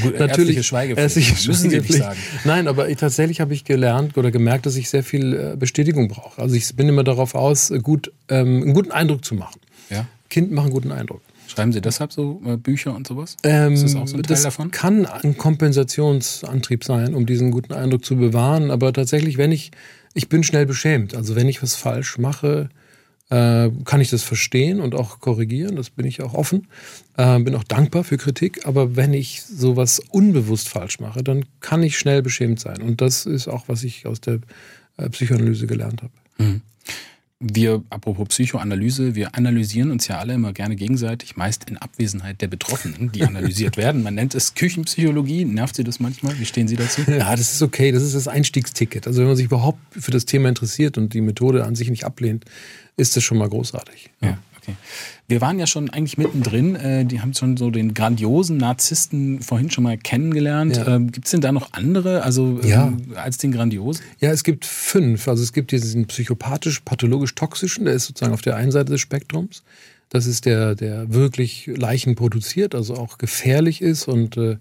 Gut, 0.00 0.18
natürlich 0.18 0.66
Schweigepflicht. 0.66 1.46
Müssen 1.46 1.70
Sie 1.70 1.78
nicht 1.80 1.92
sagen. 1.92 2.18
Nein, 2.44 2.66
aber 2.66 2.88
ich, 2.88 2.96
tatsächlich 2.96 3.40
habe 3.42 3.52
ich 3.52 3.64
gelernt 3.64 4.16
oder 4.16 4.30
gemerkt, 4.30 4.64
dass 4.64 4.76
ich 4.76 4.88
sehr 4.88 5.04
viel 5.04 5.34
äh, 5.52 5.56
Bestätigung 5.56 6.08
brauche. 6.08 6.40
Also 6.40 6.54
ich 6.54 6.74
bin 6.74 6.88
immer 6.88 7.04
darauf 7.04 7.34
aus, 7.34 7.70
äh, 7.70 7.78
gut, 7.78 8.10
ähm, 8.28 8.62
einen 8.62 8.72
guten 8.74 8.90
Eindruck 8.90 9.22
zu 9.24 9.34
machen. 9.34 9.60
Ja. 9.90 10.06
Kind 10.30 10.50
machen 10.50 10.66
einen 10.66 10.72
guten 10.74 10.92
Eindruck. 10.92 11.20
Schreiben 11.52 11.70
Sie 11.72 11.82
deshalb 11.82 12.14
so 12.14 12.40
äh, 12.46 12.56
Bücher 12.56 12.94
und 12.96 13.06
sowas? 13.06 13.36
Ähm, 13.42 13.74
ist 13.74 13.84
das 13.84 13.94
auch 13.94 14.08
so 14.08 14.16
ein 14.16 14.22
Teil 14.22 14.34
das 14.34 14.42
davon? 14.42 14.70
kann 14.70 15.04
ein 15.04 15.36
Kompensationsantrieb 15.36 16.82
sein, 16.82 17.14
um 17.14 17.26
diesen 17.26 17.50
guten 17.50 17.74
Eindruck 17.74 18.06
zu 18.06 18.16
bewahren. 18.16 18.70
Aber 18.70 18.90
tatsächlich, 18.94 19.36
wenn 19.36 19.52
ich, 19.52 19.70
ich 20.14 20.30
bin 20.30 20.44
schnell 20.44 20.64
beschämt. 20.64 21.14
Also 21.14 21.36
wenn 21.36 21.48
ich 21.48 21.62
was 21.62 21.74
falsch 21.74 22.16
mache, 22.16 22.70
äh, 23.28 23.68
kann 23.84 24.00
ich 24.00 24.08
das 24.08 24.22
verstehen 24.22 24.80
und 24.80 24.94
auch 24.94 25.20
korrigieren. 25.20 25.76
Das 25.76 25.90
bin 25.90 26.06
ich 26.06 26.22
auch 26.22 26.32
offen. 26.32 26.68
Äh, 27.18 27.38
bin 27.40 27.54
auch 27.54 27.64
dankbar 27.64 28.02
für 28.02 28.16
Kritik. 28.16 28.66
Aber 28.66 28.96
wenn 28.96 29.12
ich 29.12 29.42
sowas 29.42 30.00
unbewusst 30.08 30.70
falsch 30.70 31.00
mache, 31.00 31.22
dann 31.22 31.44
kann 31.60 31.82
ich 31.82 31.98
schnell 31.98 32.22
beschämt 32.22 32.60
sein. 32.60 32.80
Und 32.80 33.02
das 33.02 33.26
ist 33.26 33.46
auch, 33.46 33.68
was 33.68 33.84
ich 33.84 34.06
aus 34.06 34.22
der 34.22 34.38
äh, 34.96 35.10
Psychoanalyse 35.10 35.66
gelernt 35.66 36.02
habe. 36.02 36.14
Wir, 37.44 37.82
apropos 37.90 38.28
Psychoanalyse, 38.28 39.16
wir 39.16 39.34
analysieren 39.34 39.90
uns 39.90 40.06
ja 40.06 40.18
alle 40.18 40.34
immer 40.34 40.52
gerne 40.52 40.76
gegenseitig, 40.76 41.36
meist 41.36 41.68
in 41.68 41.76
Abwesenheit 41.76 42.40
der 42.40 42.46
Betroffenen, 42.46 43.10
die 43.10 43.24
analysiert 43.24 43.76
werden. 43.76 44.04
Man 44.04 44.14
nennt 44.14 44.36
es 44.36 44.54
Küchenpsychologie. 44.54 45.44
Nervt 45.44 45.74
Sie 45.74 45.82
das 45.82 45.98
manchmal? 45.98 46.38
Wie 46.38 46.44
stehen 46.44 46.68
Sie 46.68 46.76
dazu? 46.76 47.02
Ja, 47.08 47.34
das 47.34 47.52
ist 47.52 47.62
okay. 47.62 47.90
Das 47.90 48.04
ist 48.04 48.14
das 48.14 48.28
Einstiegsticket. 48.28 49.08
Also 49.08 49.20
wenn 49.20 49.26
man 49.26 49.36
sich 49.36 49.46
überhaupt 49.46 49.80
für 49.90 50.12
das 50.12 50.24
Thema 50.24 50.48
interessiert 50.48 50.96
und 50.98 51.14
die 51.14 51.20
Methode 51.20 51.64
an 51.64 51.74
sich 51.74 51.90
nicht 51.90 52.04
ablehnt, 52.04 52.44
ist 52.96 53.16
das 53.16 53.24
schon 53.24 53.38
mal 53.38 53.48
großartig. 53.48 54.10
Ja, 54.20 54.38
okay. 54.62 54.76
Wir 55.28 55.40
waren 55.40 55.58
ja 55.58 55.66
schon 55.66 55.90
eigentlich 55.90 56.18
mittendrin. 56.18 56.74
Äh, 56.76 57.04
die 57.04 57.20
haben 57.20 57.34
schon 57.34 57.56
so 57.56 57.70
den 57.70 57.94
grandiosen 57.94 58.56
Narzissten 58.58 59.40
vorhin 59.40 59.70
schon 59.70 59.84
mal 59.84 59.96
kennengelernt. 59.98 60.76
Ja. 60.76 60.96
Ähm, 60.96 61.10
Gibt 61.12 61.26
es 61.26 61.30
denn 61.32 61.40
da 61.40 61.52
noch 61.52 61.72
andere, 61.72 62.22
also 62.22 62.60
ähm, 62.62 62.68
Ja. 62.68 62.92
als 63.16 63.38
den 63.38 63.52
grandiosen? 63.52 64.04
Ja, 64.20 64.30
es 64.30 64.44
gibt 64.44 64.64
fünf. 64.64 65.28
Also 65.28 65.42
es 65.42 65.52
gibt 65.52 65.72
diesen 65.72 66.06
psychopathisch-pathologisch-toxischen, 66.06 67.84
der 67.84 67.94
ist 67.94 68.06
sozusagen 68.06 68.34
auf 68.34 68.42
der 68.42 68.56
einen 68.56 68.72
Seite 68.72 68.92
des 68.92 69.00
Spektrums. 69.00 69.62
Das 70.08 70.26
ist 70.26 70.44
der, 70.44 70.74
der 70.74 71.12
wirklich 71.14 71.66
Leichen 71.74 72.14
produziert, 72.14 72.74
also 72.74 72.94
auch 72.96 73.16
gefährlich 73.18 73.80
ist 73.80 74.08
und 74.08 74.36
äh, 74.36 74.58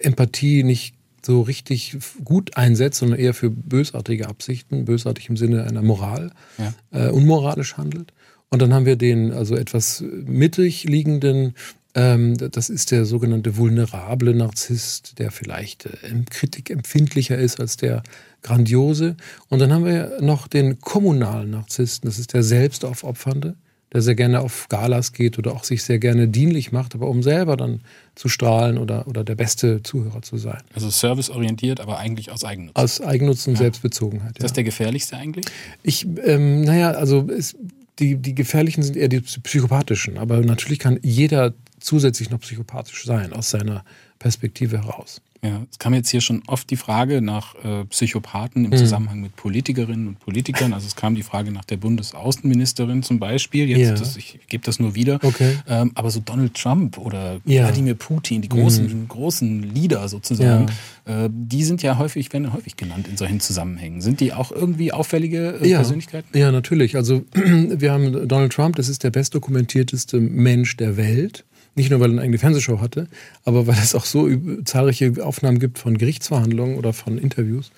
Empathie 0.00 0.62
nicht 0.62 0.94
so 1.24 1.42
richtig 1.42 1.98
gut 2.24 2.56
einsetzt, 2.56 3.00
sondern 3.00 3.18
eher 3.18 3.34
für 3.34 3.50
bösartige 3.50 4.28
Absichten, 4.28 4.84
bösartig 4.86 5.28
im 5.28 5.36
Sinne 5.36 5.64
einer 5.64 5.82
Moral, 5.82 6.30
Ja. 6.56 6.72
äh, 7.08 7.10
unmoralisch 7.10 7.76
handelt. 7.76 8.12
Und 8.50 8.62
dann 8.62 8.72
haben 8.72 8.86
wir 8.86 8.96
den 8.96 9.32
also 9.32 9.56
etwas 9.56 10.02
mittig 10.24 10.84
liegenden, 10.84 11.54
ähm, 11.94 12.36
das 12.36 12.70
ist 12.70 12.90
der 12.92 13.04
sogenannte 13.04 13.56
vulnerable 13.56 14.34
Narzisst, 14.34 15.18
der 15.18 15.30
vielleicht 15.30 15.86
äh, 15.86 16.24
kritikempfindlicher 16.30 17.36
ist 17.36 17.60
als 17.60 17.76
der 17.76 18.02
grandiose. 18.42 19.16
Und 19.48 19.58
dann 19.58 19.72
haben 19.72 19.84
wir 19.84 20.18
noch 20.20 20.48
den 20.48 20.80
kommunalen 20.80 21.50
Narzissten, 21.50 22.08
das 22.08 22.18
ist 22.18 22.34
der 22.34 22.42
selbstaufopfernde, 22.42 23.56
der 23.92 24.02
sehr 24.02 24.14
gerne 24.14 24.40
auf 24.40 24.68
Galas 24.68 25.12
geht 25.12 25.38
oder 25.38 25.52
auch 25.52 25.64
sich 25.64 25.82
sehr 25.82 25.98
gerne 25.98 26.28
dienlich 26.28 26.72
macht, 26.72 26.94
aber 26.94 27.08
um 27.08 27.22
selber 27.22 27.56
dann 27.56 27.80
zu 28.14 28.28
strahlen 28.28 28.76
oder, 28.76 29.08
oder 29.08 29.24
der 29.24 29.34
beste 29.34 29.82
Zuhörer 29.82 30.20
zu 30.22 30.36
sein. 30.36 30.60
Also 30.74 30.90
serviceorientiert, 30.90 31.80
aber 31.80 31.98
eigentlich 31.98 32.30
aus 32.30 32.44
Eigennutz. 32.44 32.76
Aus 32.76 33.00
Eigennutz 33.00 33.46
und 33.46 33.56
Selbstbezogenheit. 33.56 34.36
Ist 34.36 34.44
das 34.44 34.52
der 34.52 34.64
gefährlichste 34.64 35.16
eigentlich? 35.16 35.46
Ich, 35.82 36.06
ähm, 36.24 36.62
naja, 36.62 36.90
also 36.90 37.26
es, 37.30 37.56
die, 37.98 38.16
die 38.16 38.34
gefährlichen 38.34 38.82
sind 38.82 38.96
eher 38.96 39.08
die 39.08 39.20
psychopathischen, 39.20 40.18
aber 40.18 40.40
natürlich 40.40 40.78
kann 40.78 40.98
jeder 41.02 41.54
zusätzlich 41.80 42.30
noch 42.30 42.40
psychopathisch 42.40 43.04
sein 43.04 43.32
aus 43.32 43.50
seiner 43.50 43.84
Perspektive 44.18 44.78
heraus. 44.78 45.20
Ja, 45.40 45.64
es 45.70 45.78
kam 45.78 45.94
jetzt 45.94 46.08
hier 46.08 46.20
schon 46.20 46.42
oft 46.48 46.68
die 46.68 46.76
Frage 46.76 47.22
nach 47.22 47.54
äh, 47.64 47.84
Psychopathen 47.84 48.64
im 48.64 48.72
mhm. 48.72 48.76
Zusammenhang 48.76 49.20
mit 49.20 49.36
Politikerinnen 49.36 50.08
und 50.08 50.18
Politikern. 50.18 50.72
Also 50.72 50.88
es 50.88 50.96
kam 50.96 51.14
die 51.14 51.22
Frage 51.22 51.52
nach 51.52 51.64
der 51.64 51.76
Bundesaußenministerin 51.76 53.04
zum 53.04 53.20
Beispiel. 53.20 53.68
Jetzt, 53.68 53.80
ja. 53.80 53.94
das, 53.94 54.16
ich 54.16 54.40
gebe 54.48 54.64
das 54.64 54.80
nur 54.80 54.96
wieder. 54.96 55.20
Okay. 55.22 55.56
Ähm, 55.68 55.92
aber 55.94 56.10
so 56.10 56.18
Donald 56.18 56.54
Trump 56.54 56.98
oder 56.98 57.40
ja. 57.44 57.62
Wladimir 57.62 57.94
Putin, 57.94 58.42
die 58.42 58.48
großen, 58.48 59.02
mhm. 59.02 59.08
großen 59.08 59.62
Leader 59.62 60.08
sozusagen, 60.08 60.66
ja. 61.06 61.26
äh, 61.26 61.30
die 61.32 61.62
sind 61.62 61.84
ja 61.84 61.98
häufig, 61.98 62.32
werden 62.32 62.52
häufig 62.52 62.76
genannt 62.76 63.06
in 63.06 63.16
solchen 63.16 63.38
Zusammenhängen. 63.38 64.00
Sind 64.00 64.18
die 64.18 64.32
auch 64.32 64.50
irgendwie 64.50 64.92
auffällige 64.92 65.60
äh, 65.62 65.72
Persönlichkeiten? 65.72 66.36
Ja, 66.36 66.50
natürlich. 66.50 66.96
Also 66.96 67.24
wir 67.34 67.92
haben 67.92 68.26
Donald 68.26 68.52
Trump, 68.52 68.74
das 68.74 68.88
ist 68.88 69.04
der 69.04 69.10
bestdokumentierteste 69.10 70.18
Mensch 70.18 70.76
der 70.76 70.96
Welt. 70.96 71.44
Nicht 71.74 71.90
nur, 71.90 72.00
weil 72.00 72.10
er 72.10 72.12
eine 72.12 72.22
eigene 72.22 72.38
Fernsehshow 72.38 72.80
hatte, 72.80 73.06
aber 73.44 73.66
weil 73.66 73.78
es 73.78 73.94
auch 73.94 74.04
so 74.04 74.28
zahlreiche 74.64 75.24
Aufnahmen 75.24 75.58
gibt 75.58 75.78
von 75.78 75.96
Gerichtsverhandlungen 75.96 76.76
oder 76.76 76.92
von 76.92 77.18
Interviews. 77.18 77.70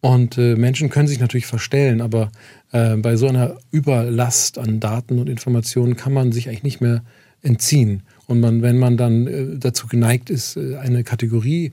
Und 0.00 0.36
äh, 0.36 0.56
Menschen 0.56 0.90
können 0.90 1.06
sich 1.06 1.20
natürlich 1.20 1.46
verstellen, 1.46 2.00
aber 2.00 2.32
äh, 2.72 2.96
bei 2.96 3.16
so 3.16 3.28
einer 3.28 3.58
Überlast 3.70 4.58
an 4.58 4.80
Daten 4.80 5.18
und 5.18 5.28
Informationen 5.28 5.96
kann 5.96 6.12
man 6.12 6.32
sich 6.32 6.48
eigentlich 6.48 6.64
nicht 6.64 6.80
mehr 6.80 7.04
entziehen. 7.42 8.02
Und 8.26 8.40
man, 8.40 8.62
wenn 8.62 8.78
man 8.78 8.96
dann 8.96 9.26
äh, 9.26 9.58
dazu 9.58 9.86
geneigt 9.86 10.28
ist, 10.28 10.56
äh, 10.56 10.76
eine 10.76 11.04
Kategorie, 11.04 11.72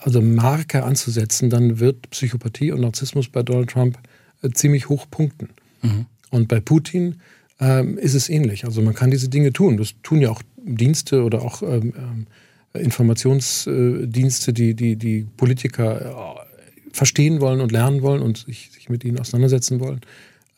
also 0.00 0.22
Marke 0.22 0.84
anzusetzen, 0.84 1.50
dann 1.50 1.78
wird 1.80 2.08
Psychopathie 2.10 2.72
und 2.72 2.80
Narzissmus 2.80 3.28
bei 3.28 3.42
Donald 3.42 3.70
Trump 3.70 3.98
äh, 4.42 4.50
ziemlich 4.50 4.88
hoch 4.88 5.06
punkten. 5.10 5.50
Mhm. 5.82 6.06
Und 6.30 6.48
bei 6.48 6.60
Putin 6.60 7.16
ähm, 7.60 7.98
ist 7.98 8.14
es 8.14 8.28
ähnlich. 8.28 8.64
Also 8.64 8.80
man 8.80 8.94
kann 8.94 9.10
diese 9.10 9.28
Dinge 9.28 9.52
tun. 9.52 9.76
Das 9.76 9.94
tun 10.02 10.20
ja 10.20 10.30
auch 10.30 10.42
Dienste 10.64 11.22
oder 11.24 11.42
auch 11.42 11.62
ähm, 11.62 11.94
ähm 11.96 12.26
Informationsdienste, 12.74 14.54
die, 14.54 14.72
die, 14.72 14.96
die 14.96 15.26
Politiker 15.36 16.00
äh, 16.00 16.94
verstehen 16.94 17.42
wollen 17.42 17.60
und 17.60 17.70
lernen 17.70 18.00
wollen 18.00 18.22
und 18.22 18.46
sich, 18.46 18.70
sich 18.72 18.88
mit 18.88 19.04
ihnen 19.04 19.20
auseinandersetzen 19.20 19.78
wollen. 19.78 20.00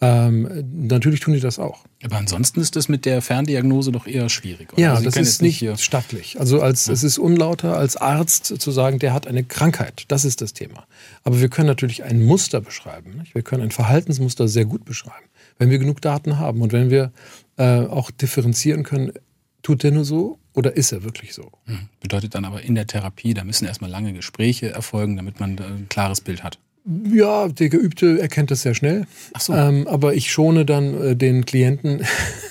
Ähm, 0.00 0.48
natürlich 0.72 1.18
tun 1.18 1.34
die 1.34 1.40
das 1.40 1.58
auch. 1.58 1.86
Aber 2.04 2.16
ansonsten 2.18 2.60
ist 2.60 2.76
das 2.76 2.88
mit 2.88 3.04
der 3.04 3.20
Ferndiagnose 3.20 3.90
doch 3.90 4.06
eher 4.06 4.28
schwierig. 4.28 4.72
Oder? 4.72 4.80
Ja, 4.80 4.92
also 4.92 5.06
das 5.06 5.16
ist 5.16 5.42
nicht 5.42 5.58
hier 5.58 5.76
stattlich. 5.76 6.38
Also 6.38 6.62
als, 6.62 6.86
ja. 6.86 6.92
es 6.92 7.02
ist 7.02 7.18
unlauter 7.18 7.76
als 7.76 7.96
Arzt 7.96 8.46
zu 8.46 8.70
sagen, 8.70 9.00
der 9.00 9.12
hat 9.12 9.26
eine 9.26 9.42
Krankheit. 9.42 10.04
Das 10.06 10.24
ist 10.24 10.40
das 10.40 10.52
Thema. 10.52 10.86
Aber 11.24 11.40
wir 11.40 11.48
können 11.48 11.66
natürlich 11.66 12.04
ein 12.04 12.22
Muster 12.22 12.60
beschreiben. 12.60 13.16
Nicht? 13.18 13.34
Wir 13.34 13.42
können 13.42 13.64
ein 13.64 13.72
Verhaltensmuster 13.72 14.46
sehr 14.46 14.66
gut 14.66 14.84
beschreiben 14.84 15.26
wenn 15.58 15.70
wir 15.70 15.78
genug 15.78 16.00
Daten 16.00 16.38
haben 16.38 16.62
und 16.62 16.72
wenn 16.72 16.90
wir 16.90 17.12
äh, 17.56 17.80
auch 17.80 18.10
differenzieren 18.10 18.82
können, 18.82 19.12
tut 19.64 19.82
der 19.82 19.90
nur 19.90 20.04
so 20.04 20.38
oder 20.52 20.76
ist 20.76 20.92
er 20.92 21.02
wirklich 21.02 21.34
so? 21.34 21.50
Hm. 21.64 21.88
Bedeutet 22.00 22.36
dann 22.36 22.44
aber 22.44 22.62
in 22.62 22.76
der 22.76 22.86
Therapie, 22.86 23.34
da 23.34 23.42
müssen 23.42 23.66
erstmal 23.66 23.90
lange 23.90 24.12
Gespräche 24.12 24.70
erfolgen, 24.70 25.16
damit 25.16 25.40
man 25.40 25.58
ein 25.58 25.86
klares 25.88 26.20
Bild 26.20 26.44
hat. 26.44 26.60
Ja, 27.10 27.48
der 27.48 27.70
Geübte 27.70 28.20
erkennt 28.20 28.50
das 28.50 28.62
sehr 28.62 28.74
schnell. 28.74 29.06
Ach 29.32 29.40
so. 29.40 29.54
Ähm, 29.54 29.88
aber 29.88 30.14
ich 30.14 30.30
schone 30.30 30.64
dann 30.64 30.94
äh, 31.02 31.16
den 31.16 31.46
Klienten 31.46 32.04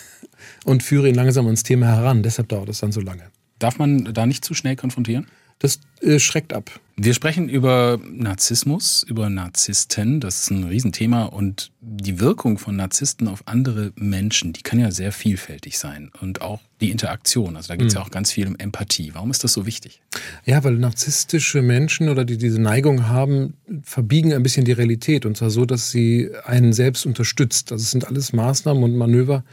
und 0.65 0.83
führe 0.83 1.07
ihn 1.07 1.15
langsam 1.15 1.45
ans 1.45 1.63
Thema 1.63 1.85
heran. 1.85 2.23
Deshalb 2.23 2.49
dauert 2.49 2.67
es 2.67 2.79
dann 2.79 2.91
so 2.91 2.99
lange. 2.99 3.23
Darf 3.59 3.77
man 3.77 4.13
da 4.13 4.25
nicht 4.25 4.43
zu 4.43 4.55
schnell 4.55 4.75
konfrontieren? 4.75 5.27
Das 5.59 5.79
äh, 6.01 6.19
schreckt 6.19 6.53
ab. 6.53 6.79
Wir 6.95 7.15
sprechen 7.15 7.49
über 7.49 7.99
Narzissmus, 8.05 9.01
über 9.01 9.27
Narzissten. 9.27 10.19
Das 10.19 10.41
ist 10.41 10.51
ein 10.51 10.63
Riesenthema. 10.63 11.23
Und 11.23 11.71
die 11.81 12.19
Wirkung 12.19 12.59
von 12.59 12.75
Narzissten 12.75 13.27
auf 13.27 13.41
andere 13.47 13.91
Menschen, 13.95 14.53
die 14.53 14.61
kann 14.61 14.79
ja 14.79 14.91
sehr 14.91 15.11
vielfältig 15.11 15.79
sein. 15.79 16.11
Und 16.21 16.41
auch 16.41 16.59
die 16.81 16.91
Interaktion. 16.91 17.55
Also 17.55 17.69
da 17.69 17.77
geht 17.77 17.87
es 17.87 17.93
mhm. 17.95 17.97
ja 17.97 18.05
auch 18.05 18.11
ganz 18.11 18.31
viel 18.31 18.47
um 18.47 18.55
Empathie. 18.59 19.11
Warum 19.15 19.31
ist 19.31 19.43
das 19.43 19.53
so 19.53 19.65
wichtig? 19.65 20.03
Ja, 20.45 20.63
weil 20.63 20.73
narzisstische 20.73 21.63
Menschen 21.63 22.09
oder 22.09 22.25
die 22.25 22.37
diese 22.37 22.61
Neigung 22.61 23.07
haben, 23.07 23.55
verbiegen 23.81 24.31
ein 24.31 24.43
bisschen 24.43 24.65
die 24.65 24.71
Realität. 24.71 25.25
Und 25.25 25.35
zwar 25.35 25.49
so, 25.49 25.65
dass 25.65 25.89
sie 25.89 26.29
einen 26.45 26.73
selbst 26.73 27.07
unterstützt. 27.07 27.71
Also 27.71 27.81
es 27.81 27.89
sind 27.89 28.05
alles 28.05 28.33
Maßnahmen 28.33 28.83
und 28.83 28.95
Manöver, 28.95 29.43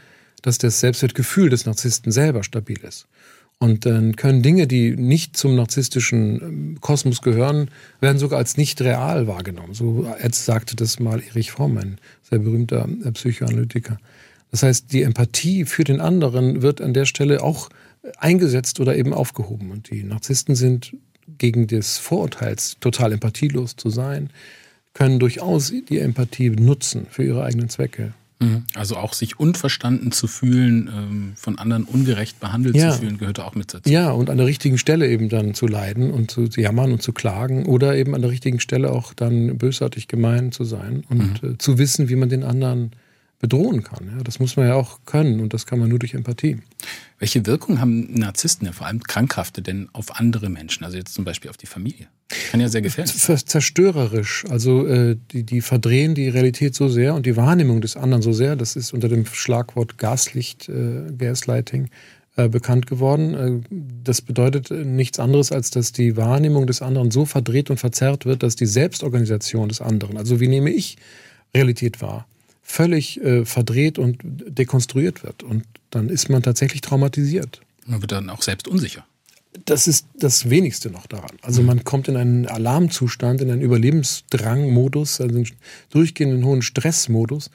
dass 0.43 0.59
das 0.59 0.79
Selbstwertgefühl 0.79 1.49
des 1.49 1.65
Narzissten 1.65 2.11
selber 2.11 2.43
stabil 2.43 2.79
ist. 2.83 3.07
Und 3.61 3.85
dann 3.85 4.15
können 4.15 4.41
Dinge, 4.41 4.65
die 4.65 4.95
nicht 4.95 5.37
zum 5.37 5.53
narzisstischen 5.53 6.41
ähm, 6.41 6.77
Kosmos 6.81 7.21
gehören, 7.21 7.69
werden 7.99 8.17
sogar 8.17 8.39
als 8.39 8.57
nicht 8.57 8.81
real 8.81 9.27
wahrgenommen. 9.27 9.75
So 9.75 10.07
sagte 10.31 10.75
das 10.75 10.99
mal 10.99 11.21
Erich 11.21 11.51
Fromm, 11.51 11.77
ein 11.77 11.99
sehr 12.27 12.39
berühmter 12.39 12.89
äh, 13.05 13.11
Psychoanalytiker. 13.11 13.99
Das 14.49 14.63
heißt, 14.63 14.91
die 14.91 15.03
Empathie 15.03 15.65
für 15.65 15.83
den 15.83 16.01
anderen 16.01 16.63
wird 16.63 16.81
an 16.81 16.95
der 16.95 17.05
Stelle 17.05 17.43
auch 17.43 17.69
eingesetzt 18.17 18.79
oder 18.79 18.97
eben 18.97 19.13
aufgehoben. 19.13 19.69
Und 19.69 19.91
die 19.91 20.01
Narzissten 20.01 20.55
sind 20.55 20.95
gegen 21.37 21.67
des 21.67 21.99
Vorurteils, 21.99 22.77
total 22.79 23.11
empathielos 23.11 23.75
zu 23.75 23.91
sein, 23.91 24.31
können 24.95 25.19
durchaus 25.19 25.71
die 25.87 25.99
Empathie 25.99 26.49
nutzen 26.49 27.05
für 27.11 27.23
ihre 27.23 27.43
eigenen 27.43 27.69
Zwecke. 27.69 28.15
Mhm. 28.41 28.63
Also 28.73 28.97
auch 28.97 29.13
sich 29.13 29.39
unverstanden 29.39 30.11
zu 30.11 30.27
fühlen, 30.27 30.89
ähm, 30.93 31.31
von 31.35 31.57
anderen 31.59 31.83
ungerecht 31.83 32.39
behandelt 32.39 32.75
ja. 32.75 32.91
zu 32.91 32.99
fühlen, 32.99 33.17
gehört 33.17 33.39
auch 33.39 33.55
mit 33.55 33.73
dazu. 33.73 33.89
Ja, 33.89 34.11
und 34.11 34.29
an 34.29 34.37
der 34.37 34.47
richtigen 34.47 34.77
Stelle 34.77 35.07
eben 35.07 35.29
dann 35.29 35.53
zu 35.53 35.67
leiden 35.67 36.11
und 36.11 36.31
zu 36.31 36.47
jammern 36.55 36.91
und 36.91 37.01
zu 37.01 37.13
klagen 37.13 37.65
oder 37.65 37.95
eben 37.95 38.15
an 38.15 38.21
der 38.21 38.31
richtigen 38.31 38.59
Stelle 38.59 38.91
auch 38.91 39.13
dann 39.13 39.57
bösartig 39.57 40.07
gemein 40.07 40.51
zu 40.51 40.63
sein 40.63 41.03
und 41.09 41.43
mhm. 41.43 41.51
Äh, 41.51 41.57
zu 41.57 41.77
wissen, 41.77 42.09
wie 42.09 42.15
man 42.15 42.29
den 42.29 42.43
anderen 42.43 42.91
bedrohen 43.41 43.83
kann. 43.83 44.11
Ja, 44.15 44.23
das 44.23 44.39
muss 44.39 44.55
man 44.55 44.67
ja 44.67 44.75
auch 44.75 44.99
können 45.05 45.39
und 45.41 45.53
das 45.53 45.65
kann 45.65 45.79
man 45.79 45.89
nur 45.89 45.99
durch 45.99 46.13
Empathie. 46.13 46.59
Welche 47.19 47.45
Wirkung 47.45 47.81
haben 47.81 48.13
Narzissten, 48.13 48.67
ja 48.67 48.71
vor 48.71 48.87
allem 48.87 49.01
Krankhafte, 49.03 49.61
denn 49.61 49.89
auf 49.93 50.19
andere 50.19 50.49
Menschen, 50.49 50.85
also 50.85 50.97
jetzt 50.97 51.13
zum 51.13 51.25
Beispiel 51.25 51.49
auf 51.49 51.57
die 51.57 51.65
Familie? 51.65 52.07
Kann 52.49 52.61
ja 52.61 52.69
sehr 52.69 52.81
gefährlich 52.81 53.13
sein. 53.13 53.37
Zerstörerisch. 53.37 54.45
Also 54.49 54.87
äh, 54.87 55.17
die, 55.31 55.43
die 55.43 55.61
verdrehen 55.61 56.15
die 56.15 56.29
Realität 56.29 56.75
so 56.75 56.87
sehr 56.87 57.13
und 57.15 57.25
die 57.25 57.35
Wahrnehmung 57.35 57.81
des 57.81 57.97
anderen 57.97 58.21
so 58.21 58.31
sehr. 58.31 58.55
Das 58.55 58.75
ist 58.75 58.93
unter 58.93 59.09
dem 59.09 59.25
Schlagwort 59.25 59.97
Gaslicht, 59.97 60.69
äh, 60.69 61.11
Gaslighting 61.17 61.89
äh, 62.37 62.47
bekannt 62.47 62.87
geworden. 62.87 63.33
Äh, 63.33 63.77
das 64.03 64.21
bedeutet 64.21 64.71
nichts 64.71 65.19
anderes, 65.19 65.51
als 65.51 65.71
dass 65.71 65.91
die 65.91 66.15
Wahrnehmung 66.15 66.67
des 66.67 66.81
anderen 66.81 67.11
so 67.11 67.25
verdreht 67.25 67.69
und 67.69 67.77
verzerrt 67.77 68.25
wird, 68.25 68.43
dass 68.43 68.55
die 68.55 68.65
Selbstorganisation 68.65 69.67
des 69.67 69.81
anderen, 69.81 70.17
also 70.17 70.39
wie 70.39 70.47
nehme 70.47 70.69
ich 70.69 70.97
Realität 71.53 72.01
wahr, 72.01 72.27
völlig 72.71 73.21
äh, 73.21 73.45
verdreht 73.45 73.99
und 73.99 74.19
dekonstruiert 74.23 75.23
wird. 75.23 75.43
Und 75.43 75.65
dann 75.89 76.09
ist 76.09 76.29
man 76.29 76.41
tatsächlich 76.41 76.81
traumatisiert. 76.81 77.61
Man 77.85 78.01
wird 78.01 78.13
dann 78.13 78.29
auch 78.29 78.41
selbst 78.41 78.67
unsicher. 78.67 79.05
Das 79.65 79.87
ist 79.87 80.07
das 80.15 80.49
Wenigste 80.49 80.89
noch 80.89 81.05
daran. 81.07 81.31
Also 81.41 81.61
man 81.61 81.83
kommt 81.83 82.07
in 82.07 82.15
einen 82.15 82.47
Alarmzustand, 82.47 83.41
in 83.41 83.51
einen 83.51 83.61
Überlebensdrangmodus, 83.61 85.19
also 85.19 85.35
einen 85.35 85.49
durchgehenden 85.89 86.45
hohen 86.45 86.61
Stressmodus, 86.61 87.51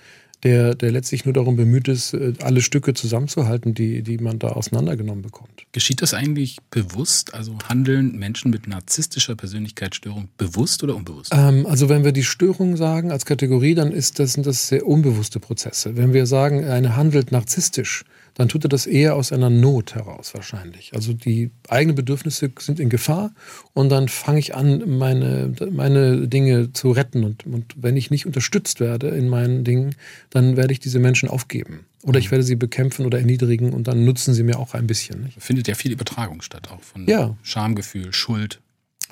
der, 0.46 0.76
der 0.76 0.92
letztlich 0.92 1.24
nur 1.24 1.34
darum 1.34 1.56
bemüht 1.56 1.88
ist, 1.88 2.14
äh, 2.14 2.34
alle 2.40 2.60
Stücke 2.60 2.94
zusammenzuhalten, 2.94 3.74
die, 3.74 4.02
die 4.02 4.18
man 4.18 4.38
da 4.38 4.50
auseinandergenommen 4.50 5.22
bekommt. 5.22 5.64
Geschieht 5.72 6.02
das 6.02 6.14
eigentlich 6.14 6.58
bewusst? 6.70 7.34
Also 7.34 7.58
handeln 7.68 8.16
Menschen 8.16 8.52
mit 8.52 8.68
narzisstischer 8.68 9.34
Persönlichkeitsstörung 9.34 10.28
bewusst 10.38 10.84
oder 10.84 10.94
unbewusst? 10.94 11.32
Ähm, 11.34 11.66
also 11.66 11.88
wenn 11.88 12.04
wir 12.04 12.12
die 12.12 12.22
Störung 12.22 12.76
sagen 12.76 13.10
als 13.10 13.24
Kategorie, 13.24 13.74
dann 13.74 13.90
ist 13.90 14.20
das, 14.20 14.34
sind 14.34 14.46
das 14.46 14.68
sehr 14.68 14.86
unbewusste 14.86 15.40
Prozesse. 15.40 15.96
Wenn 15.96 16.12
wir 16.12 16.26
sagen, 16.26 16.64
eine 16.64 16.94
handelt 16.94 17.32
narzisstisch, 17.32 18.04
dann 18.36 18.48
tut 18.48 18.64
er 18.64 18.68
das 18.68 18.86
eher 18.86 19.16
aus 19.16 19.32
einer 19.32 19.48
Not 19.48 19.94
heraus 19.94 20.34
wahrscheinlich. 20.34 20.94
Also 20.94 21.14
die 21.14 21.50
eigenen 21.68 21.96
Bedürfnisse 21.96 22.52
sind 22.58 22.78
in 22.78 22.90
Gefahr 22.90 23.32
und 23.72 23.88
dann 23.88 24.08
fange 24.08 24.38
ich 24.38 24.54
an, 24.54 24.98
meine, 24.98 25.54
meine 25.70 26.28
Dinge 26.28 26.70
zu 26.74 26.90
retten. 26.90 27.24
Und, 27.24 27.46
und 27.46 27.74
wenn 27.76 27.96
ich 27.96 28.10
nicht 28.10 28.26
unterstützt 28.26 28.78
werde 28.78 29.08
in 29.08 29.30
meinen 29.30 29.64
Dingen, 29.64 29.94
dann 30.28 30.58
werde 30.58 30.74
ich 30.74 30.80
diese 30.80 30.98
Menschen 30.98 31.30
aufgeben. 31.30 31.86
Oder 32.02 32.18
ich 32.18 32.26
mhm. 32.26 32.32
werde 32.32 32.44
sie 32.44 32.56
bekämpfen 32.56 33.06
oder 33.06 33.18
erniedrigen 33.18 33.72
und 33.72 33.88
dann 33.88 34.04
nutzen 34.04 34.34
sie 34.34 34.42
mir 34.42 34.58
auch 34.58 34.74
ein 34.74 34.86
bisschen. 34.86 35.22
Nicht? 35.24 35.42
Findet 35.42 35.66
ja 35.66 35.74
viel 35.74 35.92
Übertragung 35.92 36.42
statt, 36.42 36.68
auch 36.70 36.82
von 36.82 37.06
ja. 37.06 37.34
Schamgefühl, 37.42 38.12
Schuld. 38.12 38.60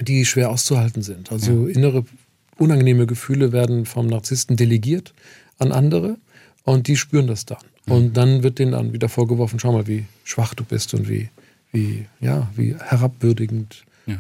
Die 0.03 0.27
schwer 0.27 0.51
auszuhalten 0.51 1.03
sind. 1.03 1.33
Also 1.33 1.67
ja. 1.67 1.75
innere 1.75 2.05
unangenehme 2.59 3.07
Gefühle 3.07 3.53
werden 3.53 3.87
vom 3.87 4.07
Narzissten 4.07 4.57
delegiert 4.57 5.15
an 5.59 5.73
andere 5.73 6.19
und 6.65 6.89
die 6.89 6.97
spüren 6.97 7.27
das 7.27 7.47
dann. 7.47 7.59
Und 7.87 8.17
dann 8.17 8.43
wird 8.43 8.59
denen 8.59 8.73
dann 8.73 8.93
wieder 8.93 9.09
vorgeworfen, 9.09 9.61
schau 9.61 9.73
mal, 9.73 9.87
wie 9.87 10.07
schwach 10.25 10.55
du 10.55 10.65
bist 10.65 10.95
und 10.95 11.09
wie, 11.09 11.29
wie, 11.73 12.07
ja, 12.21 12.51
wie 12.57 12.75
herabwürdigend 12.75 13.85
Ja. 14.07 14.17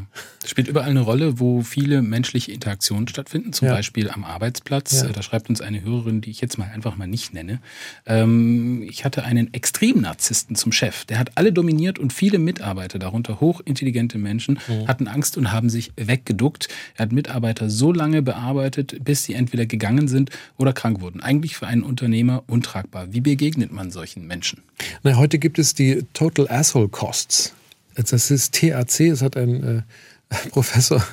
Spielt 0.47 0.68
überall 0.68 0.88
eine 0.88 1.01
Rolle, 1.01 1.40
wo 1.40 1.62
viele 1.62 2.03
menschliche 2.03 2.53
Interaktionen 2.53 3.09
stattfinden, 3.09 3.53
zum 3.53 3.68
ja. 3.68 3.75
Beispiel 3.75 4.11
am 4.11 4.25
Arbeitsplatz. 4.25 5.03
Ja. 5.03 5.09
Da 5.09 5.23
schreibt 5.23 5.49
uns 5.49 5.61
eine 5.61 5.83
Hörerin, 5.83 6.20
die 6.20 6.31
ich 6.31 6.40
jetzt 6.40 6.59
mal 6.59 6.70
einfach 6.73 6.97
mal 6.97 7.07
nicht 7.07 7.35
nenne. 7.35 7.61
Ähm, 8.07 8.83
ich 8.88 9.05
hatte 9.05 9.25
einen 9.25 9.53
Extremnarzissten 9.53 10.57
zum 10.57 10.73
Chef. 10.73 11.05
Der 11.05 11.18
hat 11.18 11.33
alle 11.37 11.53
dominiert 11.53 11.99
und 11.99 12.12
viele 12.12 12.38
Mitarbeiter, 12.38 12.99
darunter 12.99 13.40
hochintelligente 13.40 14.18
Menschen, 14.18 14.59
mhm. 14.66 14.88
hatten 14.88 15.09
Angst 15.09 15.37
und 15.37 15.53
haben 15.53 15.68
sich 15.68 15.92
weggeduckt. 15.97 16.68
Er 16.97 17.05
hat 17.05 17.12
Mitarbeiter 17.12 17.68
so 17.68 17.92
lange 17.92 18.23
bearbeitet, 18.23 19.05
bis 19.05 19.25
sie 19.25 19.35
entweder 19.35 19.66
gegangen 19.66 20.09
sind 20.09 20.31
oder 20.57 20.73
krank 20.73 21.01
wurden. 21.01 21.20
Eigentlich 21.20 21.57
für 21.57 21.66
einen 21.66 21.83
Unternehmer 21.83 22.42
untragbar. 22.47 23.12
Wie 23.12 23.20
begegnet 23.20 23.73
man 23.73 23.90
solchen 23.90 24.27
Menschen? 24.27 24.62
Na, 25.03 25.16
heute 25.16 25.38
gibt 25.38 25.59
es 25.59 25.75
die 25.75 26.05
Total 26.14 26.49
Asshole 26.49 26.88
Costs. 26.88 27.55
Das 27.94 28.30
ist 28.30 28.54
TAC, 28.54 29.00
es 29.00 29.22
hat 29.22 29.37
ein 29.37 29.62
äh, 29.62 29.83
Professor 30.50 31.04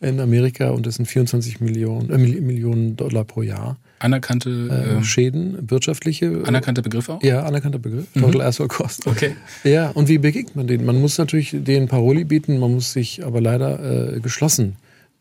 in 0.00 0.20
Amerika 0.20 0.70
und 0.70 0.86
das 0.86 0.96
sind 0.96 1.06
24 1.06 1.60
Millionen, 1.60 2.10
äh, 2.10 2.18
Millionen 2.18 2.96
Dollar 2.96 3.24
pro 3.24 3.42
Jahr. 3.42 3.76
Anerkannte 3.98 4.50
äh, 4.50 4.96
ähm, 4.96 5.04
Schäden, 5.04 5.70
wirtschaftliche. 5.70 6.42
Anerkannter 6.44 6.82
Begriff 6.82 7.08
auch? 7.08 7.22
Ja, 7.22 7.44
anerkannter 7.44 7.78
Begriff. 7.78 8.04
Mhm. 8.14 8.20
Total 8.20 8.42
Asshole 8.42 8.68
Cost. 8.68 9.06
Okay. 9.06 9.36
Ja, 9.64 9.90
und 9.90 10.08
wie 10.08 10.18
begegnet 10.18 10.54
man 10.54 10.66
denen? 10.66 10.84
Man 10.84 11.00
muss 11.00 11.16
natürlich 11.16 11.56
denen 11.58 11.88
Paroli 11.88 12.24
bieten, 12.24 12.58
man 12.58 12.72
muss 12.72 12.92
sich 12.92 13.24
aber 13.24 13.40
leider 13.40 14.16
äh, 14.16 14.20
geschlossen 14.20 14.76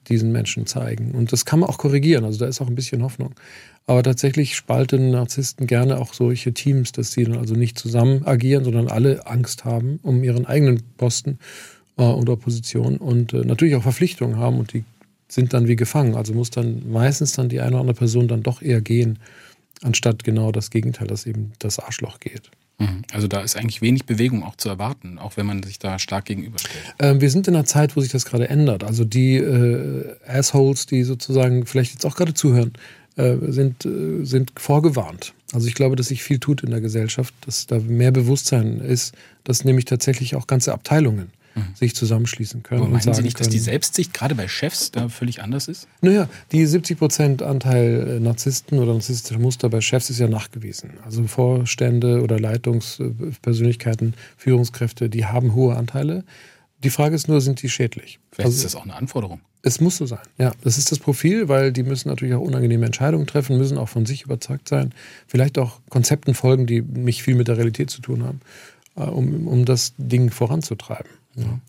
diesen 0.09 0.31
Menschen 0.31 0.65
zeigen. 0.65 1.11
Und 1.11 1.31
das 1.31 1.45
kann 1.45 1.59
man 1.59 1.69
auch 1.69 1.77
korrigieren. 1.77 2.25
Also 2.25 2.39
da 2.39 2.47
ist 2.47 2.61
auch 2.61 2.67
ein 2.67 2.75
bisschen 2.75 3.03
Hoffnung. 3.03 3.33
Aber 3.87 4.01
tatsächlich 4.01 4.55
spalten 4.55 5.11
Narzissten 5.11 5.67
gerne 5.67 5.99
auch 5.99 6.13
solche 6.13 6.53
Teams, 6.53 6.91
dass 6.91 7.11
sie 7.11 7.23
dann 7.23 7.37
also 7.37 7.53
nicht 7.55 7.77
zusammen 7.77 8.25
agieren, 8.25 8.63
sondern 8.63 8.87
alle 8.87 9.27
Angst 9.27 9.65
haben 9.65 9.99
um 10.01 10.23
ihren 10.23 10.45
eigenen 10.45 10.81
Posten 10.97 11.39
äh, 11.97 12.03
oder 12.03 12.35
Position 12.35 12.97
und 12.97 13.33
äh, 13.33 13.41
natürlich 13.45 13.75
auch 13.75 13.83
Verpflichtungen 13.83 14.37
haben 14.37 14.59
und 14.59 14.73
die 14.73 14.83
sind 15.27 15.53
dann 15.53 15.67
wie 15.67 15.75
gefangen. 15.75 16.15
Also 16.15 16.33
muss 16.33 16.49
dann 16.49 16.89
meistens 16.89 17.33
dann 17.33 17.49
die 17.49 17.59
eine 17.59 17.71
oder 17.71 17.81
andere 17.81 17.97
Person 17.97 18.27
dann 18.27 18.43
doch 18.43 18.61
eher 18.61 18.81
gehen, 18.81 19.19
anstatt 19.81 20.23
genau 20.23 20.51
das 20.51 20.71
Gegenteil, 20.71 21.07
dass 21.07 21.25
eben 21.25 21.51
das 21.59 21.79
Arschloch 21.79 22.19
geht. 22.19 22.51
Mhm. 22.77 23.03
Also 23.11 23.27
da 23.27 23.41
ist 23.41 23.55
eigentlich 23.55 23.81
wenig 23.81 24.05
Bewegung 24.05 24.43
auch 24.43 24.55
zu 24.55 24.69
erwarten, 24.69 25.17
auch 25.17 25.37
wenn 25.37 25.45
man 25.45 25.63
sich 25.63 25.79
da 25.79 25.97
stark 25.99 26.25
gegenüberstellt. 26.25 26.95
Ähm, 26.99 27.21
wir 27.21 27.29
sind 27.29 27.47
in 27.47 27.55
einer 27.55 27.65
Zeit, 27.65 27.95
wo 27.95 28.01
sich 28.01 28.11
das 28.11 28.25
gerade 28.25 28.49
ändert. 28.49 28.83
Also 28.83 29.05
die 29.05 29.37
äh, 29.37 30.15
Assholes, 30.27 30.85
die 30.85 31.03
sozusagen 31.03 31.65
vielleicht 31.65 31.93
jetzt 31.93 32.05
auch 32.05 32.15
gerade 32.15 32.33
zuhören, 32.33 32.73
äh, 33.15 33.37
sind, 33.47 33.85
äh, 33.85 34.25
sind 34.25 34.51
vorgewarnt. 34.57 35.33
Also 35.53 35.67
ich 35.67 35.75
glaube, 35.75 35.95
dass 35.95 36.07
sich 36.07 36.21
viel 36.23 36.39
tut 36.39 36.63
in 36.63 36.71
der 36.71 36.81
Gesellschaft, 36.81 37.33
dass 37.45 37.65
da 37.65 37.79
mehr 37.79 38.11
Bewusstsein 38.11 38.79
ist, 38.79 39.15
dass 39.45 39.63
nämlich 39.63 39.85
tatsächlich 39.85 40.35
auch 40.35 40.47
ganze 40.47 40.73
Abteilungen 40.73 41.31
mhm. 41.55 41.75
sich 41.75 41.95
zusammenschließen 41.95 42.63
können. 42.63 42.81
Aber 42.81 42.89
meinen 42.91 43.13
Sie 43.13 43.21
nicht, 43.21 43.39
dass 43.39 43.49
die 43.49 43.59
Selbstsicht 43.59 44.13
gerade 44.13 44.35
bei 44.35 44.47
Chefs 44.47 44.91
da 44.91 45.09
völlig 45.09 45.41
anders 45.41 45.67
ist? 45.67 45.87
Naja, 46.01 46.29
die 46.51 46.65
70 46.65 46.97
Prozent 46.97 47.41
Anteil 47.41 48.17
äh, 48.17 48.19
Narzissten 48.19 48.79
oder 48.79 48.93
narzisstische 48.93 49.39
Muster 49.39 49.69
bei 49.69 49.81
Chefs 49.81 50.09
ist 50.09 50.19
ja 50.19 50.27
nachgewiesen. 50.27 50.91
Also 51.03 51.23
Vorstände 51.25 52.21
oder 52.21 52.39
Leitungspersönlichkeiten, 52.39 54.13
Führungskräfte, 54.37 55.09
die 55.09 55.25
haben 55.25 55.55
hohe 55.55 55.75
Anteile. 55.75 56.23
Die 56.83 56.89
Frage 56.89 57.15
ist 57.15 57.27
nur, 57.27 57.41
sind 57.41 57.61
die 57.61 57.69
schädlich? 57.69 58.19
Vielleicht 58.31 58.47
also, 58.47 58.57
ist 58.57 58.65
das 58.65 58.75
auch 58.75 58.83
eine 58.83 58.95
Anforderung. 58.95 59.41
Es 59.61 59.81
muss 59.81 59.97
so 59.97 60.05
sein, 60.05 60.19
ja. 60.37 60.51
Das 60.61 60.77
ist 60.77 60.91
das 60.91 60.99
Profil, 60.99 61.49
weil 61.49 61.71
die 61.71 61.81
müssen 61.81 62.09
natürlich 62.09 62.35
auch 62.35 62.41
unangenehme 62.41 62.85
Entscheidungen 62.85 63.25
treffen, 63.25 63.57
müssen 63.57 63.79
auch 63.79 63.89
von 63.89 64.05
sich 64.05 64.21
überzeugt 64.21 64.69
sein, 64.69 64.93
vielleicht 65.25 65.57
auch 65.57 65.79
Konzepten 65.89 66.35
folgen, 66.35 66.67
die 66.67 66.83
nicht 66.83 67.23
viel 67.23 67.33
mit 67.33 67.47
der 67.47 67.57
Realität 67.57 67.89
zu 67.89 68.01
tun 68.01 68.23
haben, 68.23 68.41
äh, 68.95 69.09
um, 69.09 69.47
um 69.47 69.65
das 69.65 69.93
Ding 69.97 70.29
voranzutreiben. 70.29 71.09
Ja. 71.35 71.59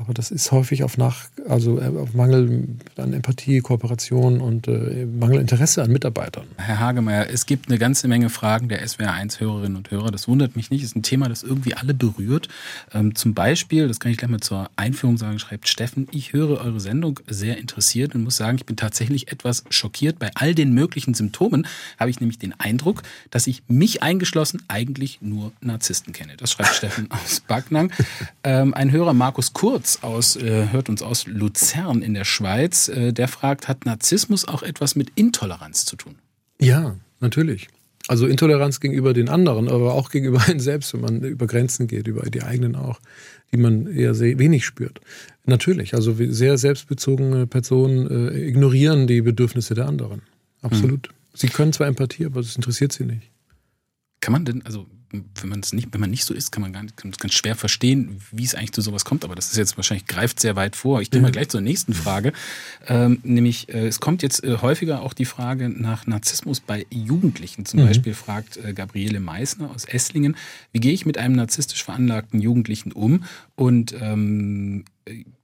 Aber 0.00 0.14
das 0.14 0.30
ist 0.30 0.50
häufig 0.50 0.82
auf, 0.82 0.96
nach, 0.96 1.26
also 1.46 1.78
äh, 1.78 1.88
auf 1.88 2.14
Mangel 2.14 2.68
an 2.96 3.12
Empathie, 3.12 3.60
Kooperation 3.60 4.40
und 4.40 4.66
äh, 4.66 5.04
Mangelinteresse 5.04 5.82
an 5.82 5.92
Mitarbeitern. 5.92 6.46
Herr 6.56 6.80
Hagemeyer, 6.80 7.28
es 7.28 7.44
gibt 7.44 7.68
eine 7.68 7.78
ganze 7.78 8.08
Menge 8.08 8.30
Fragen 8.30 8.70
der 8.70 8.82
SWR1-Hörerinnen 8.86 9.76
und 9.76 9.90
Hörer. 9.90 10.10
Das 10.10 10.26
wundert 10.26 10.56
mich 10.56 10.70
nicht. 10.70 10.82
Es 10.82 10.90
ist 10.90 10.96
ein 10.96 11.02
Thema, 11.02 11.28
das 11.28 11.42
irgendwie 11.42 11.74
alle 11.74 11.92
berührt. 11.92 12.48
Ähm, 12.94 13.14
zum 13.14 13.34
Beispiel, 13.34 13.88
das 13.88 14.00
kann 14.00 14.10
ich 14.10 14.16
gleich 14.16 14.30
mal 14.30 14.40
zur 14.40 14.70
Einführung 14.76 15.18
sagen, 15.18 15.38
schreibt 15.38 15.68
Steffen, 15.68 16.08
ich 16.12 16.32
höre 16.32 16.62
eure 16.62 16.80
Sendung 16.80 17.20
sehr 17.28 17.58
interessiert 17.58 18.14
und 18.14 18.24
muss 18.24 18.36
sagen, 18.36 18.56
ich 18.56 18.64
bin 18.64 18.76
tatsächlich 18.76 19.30
etwas 19.30 19.64
schockiert. 19.68 20.18
Bei 20.18 20.30
all 20.34 20.54
den 20.54 20.72
möglichen 20.72 21.12
Symptomen 21.12 21.66
habe 21.98 22.08
ich 22.08 22.20
nämlich 22.20 22.38
den 22.38 22.58
Eindruck, 22.58 23.02
dass 23.30 23.46
ich 23.46 23.62
mich 23.68 24.02
eingeschlossen 24.02 24.62
eigentlich 24.68 25.18
nur 25.20 25.52
Narzissten 25.60 26.14
kenne. 26.14 26.36
Das 26.38 26.52
schreibt 26.52 26.74
Steffen 26.74 27.10
aus 27.10 27.40
Backnang. 27.40 27.92
Ähm, 28.44 28.72
ein 28.72 28.90
Hörer, 28.90 29.12
Markus 29.12 29.52
Kurz, 29.52 29.89
Fritz 29.90 30.02
aus, 30.02 30.36
äh, 30.36 30.68
hört 30.70 30.88
uns 30.88 31.02
aus 31.02 31.26
Luzern 31.26 32.02
in 32.02 32.14
der 32.14 32.24
Schweiz. 32.24 32.88
Äh, 32.88 33.12
der 33.12 33.28
fragt, 33.28 33.68
hat 33.68 33.86
Narzissmus 33.86 34.46
auch 34.46 34.62
etwas 34.62 34.94
mit 34.94 35.10
Intoleranz 35.14 35.84
zu 35.84 35.96
tun? 35.96 36.16
Ja, 36.60 36.96
natürlich. 37.20 37.68
Also 38.08 38.26
Intoleranz 38.26 38.80
gegenüber 38.80 39.12
den 39.12 39.28
anderen, 39.28 39.68
aber 39.68 39.94
auch 39.94 40.10
gegenüber 40.10 40.42
einem 40.46 40.60
selbst, 40.60 40.94
wenn 40.94 41.00
man 41.00 41.22
über 41.22 41.46
Grenzen 41.46 41.86
geht, 41.86 42.06
über 42.06 42.22
die 42.30 42.42
eigenen 42.42 42.76
auch, 42.76 43.00
die 43.52 43.56
man 43.56 43.86
eher 43.86 44.14
sehr 44.14 44.38
wenig 44.38 44.64
spürt. 44.64 45.00
Natürlich, 45.44 45.94
also 45.94 46.14
sehr 46.16 46.58
selbstbezogene 46.58 47.46
Personen 47.46 48.08
äh, 48.10 48.48
ignorieren 48.48 49.06
die 49.06 49.22
Bedürfnisse 49.22 49.74
der 49.74 49.86
anderen. 49.86 50.22
Absolut. 50.62 51.08
Hm. 51.08 51.14
Sie 51.34 51.48
können 51.48 51.72
zwar 51.72 51.86
Empathie, 51.86 52.26
aber 52.26 52.42
das 52.42 52.56
interessiert 52.56 52.92
sie 52.92 53.04
nicht. 53.04 53.30
Kann 54.20 54.32
man 54.32 54.44
denn, 54.44 54.64
also 54.66 54.86
wenn 55.12 55.48
man 55.48 55.60
es 55.60 55.72
nicht, 55.72 55.88
wenn 55.92 56.00
man 56.00 56.10
nicht 56.10 56.24
so 56.24 56.34
ist, 56.34 56.52
kann 56.52 56.62
man 56.62 56.72
ganz, 56.72 56.92
ganz 56.96 57.34
schwer 57.34 57.56
verstehen, 57.56 58.20
wie 58.30 58.44
es 58.44 58.54
eigentlich 58.54 58.72
zu 58.72 58.80
sowas 58.80 59.04
kommt. 59.04 59.24
Aber 59.24 59.34
das 59.34 59.50
ist 59.50 59.56
jetzt 59.56 59.76
wahrscheinlich 59.76 60.06
greift 60.06 60.40
sehr 60.40 60.56
weit 60.56 60.76
vor. 60.76 61.00
Ich 61.00 61.10
gehe 61.10 61.20
mal 61.20 61.32
gleich 61.32 61.48
zur 61.48 61.60
nächsten 61.60 61.94
Frage, 61.94 62.32
ähm, 62.86 63.18
nämlich 63.22 63.68
äh, 63.68 63.86
es 63.86 64.00
kommt 64.00 64.22
jetzt 64.22 64.44
äh, 64.44 64.58
häufiger 64.58 65.02
auch 65.02 65.12
die 65.12 65.24
Frage 65.24 65.68
nach 65.68 66.06
Narzissmus 66.06 66.60
bei 66.60 66.86
Jugendlichen. 66.90 67.66
Zum 67.66 67.80
mhm. 67.80 67.86
Beispiel 67.86 68.14
fragt 68.14 68.56
äh, 68.56 68.72
Gabriele 68.72 69.20
Meissner 69.20 69.70
aus 69.70 69.84
Esslingen, 69.84 70.36
wie 70.72 70.80
gehe 70.80 70.92
ich 70.92 71.06
mit 71.06 71.18
einem 71.18 71.34
narzisstisch 71.34 71.82
veranlagten 71.82 72.40
Jugendlichen 72.40 72.92
um? 72.92 73.24
Und 73.60 73.94
ähm, 74.00 74.86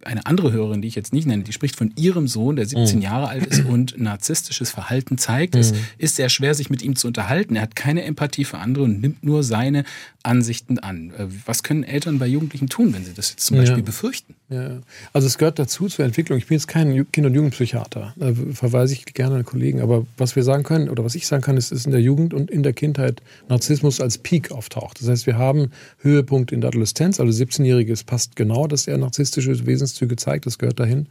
eine 0.03 0.25
andere 0.25 0.51
Hörerin, 0.51 0.81
die 0.81 0.89
ich 0.89 0.95
jetzt 0.95 1.13
nicht 1.13 1.27
nenne, 1.27 1.43
die 1.43 1.53
spricht 1.53 1.77
von 1.77 1.93
ihrem 1.97 2.29
Sohn, 2.29 2.57
der 2.57 2.65
17 2.65 2.97
mhm. 2.97 3.03
Jahre 3.03 3.29
alt 3.29 3.45
ist 3.45 3.67
und 3.67 3.99
narzisstisches 3.99 4.71
Verhalten 4.71 5.19
zeigt. 5.19 5.55
Mhm. 5.55 5.61
Es 5.61 5.75
ist 5.99 6.17
sehr 6.17 6.31
schwer, 6.31 6.55
sich 6.55 6.71
mit 6.71 6.81
ihm 6.81 6.97
zu 6.97 7.09
unterhalten. 7.09 7.57
Er 7.57 7.63
hat 7.63 7.77
keine 7.77 8.05
Empathie 8.05 8.45
für 8.45 8.57
andere 8.57 8.85
und 8.85 9.03
nimmt 9.03 9.23
nur 9.23 9.43
seine 9.43 9.85
Ansichten 10.23 10.79
an. 10.79 11.11
Äh, 11.11 11.27
was 11.45 11.63
können 11.63 11.85
Eltern 11.85 12.19
bei 12.19 12.27
Jugendlichen 12.27 12.71
tun, 12.71 12.95
wenn 12.95 13.05
sie 13.05 13.13
das 13.13 13.33
jetzt 13.33 13.45
zum 13.45 13.59
Beispiel 13.59 13.81
ja. 13.81 13.85
befürchten? 13.85 14.35
Ja. 14.49 14.79
Also 15.13 15.27
es 15.27 15.39
gehört 15.39 15.59
dazu 15.59 15.89
zur 15.89 16.05
Entwicklung. 16.05 16.39
Ich 16.39 16.47
bin 16.47 16.57
jetzt 16.57 16.69
kein 16.69 17.11
Kind- 17.11 17.27
und 17.27 17.35
Jugendpsychiater, 17.35 18.15
da 18.15 18.33
verweise 18.53 18.93
ich 18.93 19.05
gerne 19.07 19.37
an 19.37 19.45
Kollegen. 19.45 19.81
Aber 19.81 20.07
was 20.17 20.37
wir 20.37 20.45
sagen 20.45 20.63
können 20.63 20.89
oder 20.89 21.05
was 21.05 21.17
ich 21.17 21.27
sagen 21.27 21.43
kann, 21.43 21.57
ist, 21.57 21.73
dass 21.73 21.85
in 21.85 21.91
der 21.91 22.01
Jugend 22.01 22.33
und 22.33 22.49
in 22.51 22.63
der 22.63 22.73
Kindheit 22.73 23.23
Narzissmus 23.49 24.01
als 24.01 24.19
Peak 24.19 24.53
auftaucht. 24.53 25.01
Das 25.01 25.09
heißt, 25.09 25.27
wir 25.27 25.37
haben 25.37 25.73
Höhepunkt 25.99 26.53
in 26.53 26.61
der 26.61 26.69
Adoleszenz, 26.69 27.19
also 27.19 27.33
17-Jähriges 27.45 28.07
passt 28.07 28.37
genau, 28.37 28.69
dass 28.69 28.87
er 28.87 28.99
narzisstische 28.99 29.67
Wesenszüge 29.67 30.15
zeigt, 30.15 30.47
das 30.47 30.59
gehört 30.59 30.79
dahin. 30.79 31.07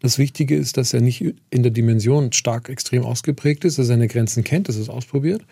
Das 0.00 0.18
Wichtige 0.18 0.56
ist, 0.56 0.76
dass 0.76 0.92
er 0.92 1.00
nicht 1.00 1.24
in 1.50 1.62
der 1.62 1.70
Dimension 1.70 2.32
stark 2.32 2.68
extrem 2.68 3.04
ausgeprägt 3.04 3.64
ist, 3.64 3.78
dass 3.78 3.86
er 3.86 3.90
seine 3.90 4.08
Grenzen 4.08 4.42
kennt, 4.42 4.68
dass 4.68 4.76
er 4.76 4.82
es 4.82 4.88
ausprobiert 4.88 5.42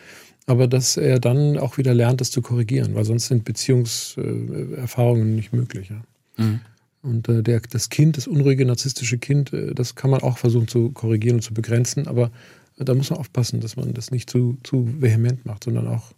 aber 0.46 0.66
dass 0.66 0.96
er 0.96 1.20
dann 1.20 1.58
auch 1.58 1.76
wieder 1.76 1.92
lernt, 1.92 2.22
das 2.22 2.30
zu 2.30 2.40
korrigieren, 2.40 2.94
weil 2.94 3.04
sonst 3.04 3.26
sind 3.26 3.44
Beziehungserfahrungen 3.44 5.36
nicht 5.36 5.52
möglich. 5.52 5.90
Ja. 5.90 6.42
Mhm. 6.42 6.60
Und 7.08 7.28
äh, 7.28 7.42
der, 7.42 7.60
das 7.60 7.88
Kind, 7.88 8.16
das 8.16 8.26
unruhige, 8.26 8.64
narzisstische 8.66 9.18
Kind, 9.18 9.52
äh, 9.52 9.74
das 9.74 9.94
kann 9.94 10.10
man 10.10 10.20
auch 10.20 10.38
versuchen 10.38 10.68
zu 10.68 10.90
korrigieren 10.90 11.36
und 11.36 11.42
zu 11.42 11.54
begrenzen, 11.54 12.06
aber 12.06 12.30
äh, 12.78 12.84
da 12.84 12.94
muss 12.94 13.10
man 13.10 13.18
aufpassen, 13.18 13.60
dass 13.60 13.76
man 13.76 13.94
das 13.94 14.10
nicht 14.10 14.28
zu, 14.28 14.58
zu 14.62 14.88
vehement 15.00 15.46
macht, 15.46 15.64
sondern 15.64 15.88
auch 15.88 16.12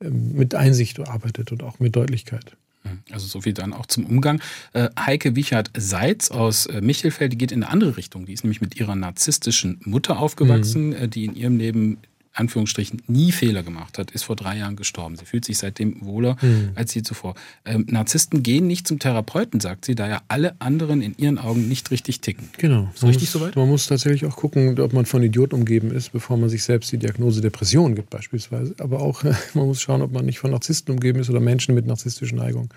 ähm, 0.00 0.34
mit 0.34 0.54
Einsicht 0.54 1.00
arbeitet 1.00 1.50
und 1.50 1.62
auch 1.62 1.80
mit 1.80 1.96
Deutlichkeit. 1.96 2.56
Mhm. 2.84 3.00
Also 3.10 3.26
so 3.26 3.40
viel 3.40 3.52
dann 3.52 3.72
auch 3.72 3.86
zum 3.86 4.06
Umgang. 4.06 4.40
Äh, 4.74 4.88
Heike 4.98 5.34
Wichert-Seitz 5.34 6.30
aus 6.30 6.66
äh, 6.66 6.80
Michelfeld, 6.80 7.32
die 7.32 7.38
geht 7.38 7.50
in 7.50 7.64
eine 7.64 7.72
andere 7.72 7.96
Richtung. 7.96 8.24
Die 8.24 8.32
ist 8.32 8.44
nämlich 8.44 8.60
mit 8.60 8.78
ihrer 8.78 8.94
narzisstischen 8.94 9.80
Mutter 9.84 10.20
aufgewachsen, 10.20 10.90
mhm. 10.90 11.10
die 11.10 11.24
in 11.24 11.34
ihrem 11.34 11.58
Leben 11.58 11.98
Anführungsstrichen 12.38 13.02
nie 13.06 13.32
Fehler 13.32 13.62
gemacht 13.62 13.98
hat, 13.98 14.10
ist 14.10 14.24
vor 14.24 14.36
drei 14.36 14.58
Jahren 14.58 14.76
gestorben. 14.76 15.16
Sie 15.16 15.24
fühlt 15.24 15.44
sich 15.44 15.58
seitdem 15.58 15.96
wohler 16.00 16.36
mhm. 16.40 16.70
als 16.74 16.94
je 16.94 17.02
zuvor. 17.02 17.34
Ähm, 17.64 17.86
Narzissten 17.88 18.42
gehen 18.42 18.66
nicht 18.66 18.86
zum 18.86 18.98
Therapeuten, 18.98 19.60
sagt 19.60 19.84
sie, 19.84 19.94
da 19.94 20.08
ja 20.08 20.22
alle 20.28 20.60
anderen 20.60 21.02
in 21.02 21.16
ihren 21.18 21.38
Augen 21.38 21.68
nicht 21.68 21.90
richtig 21.90 22.20
ticken. 22.20 22.48
Genau. 22.58 22.90
Ist 22.94 23.02
richtig 23.04 23.22
muss, 23.22 23.32
soweit? 23.32 23.56
Man 23.56 23.68
muss 23.68 23.86
tatsächlich 23.86 24.24
auch 24.24 24.36
gucken, 24.36 24.78
ob 24.80 24.92
man 24.92 25.06
von 25.06 25.22
Idioten 25.22 25.54
umgeben 25.54 25.90
ist, 25.90 26.12
bevor 26.12 26.36
man 26.36 26.48
sich 26.48 26.62
selbst 26.62 26.92
die 26.92 26.98
Diagnose 26.98 27.40
Depression 27.40 27.94
gibt 27.94 28.10
beispielsweise. 28.10 28.74
Aber 28.78 29.00
auch, 29.00 29.22
man 29.54 29.66
muss 29.66 29.80
schauen, 29.80 30.02
ob 30.02 30.12
man 30.12 30.24
nicht 30.24 30.38
von 30.38 30.50
Narzissten 30.50 30.94
umgeben 30.94 31.20
ist 31.20 31.30
oder 31.30 31.40
Menschen 31.40 31.74
mit 31.74 31.86
narzisstischen 31.86 32.38
Neigungen 32.38 32.68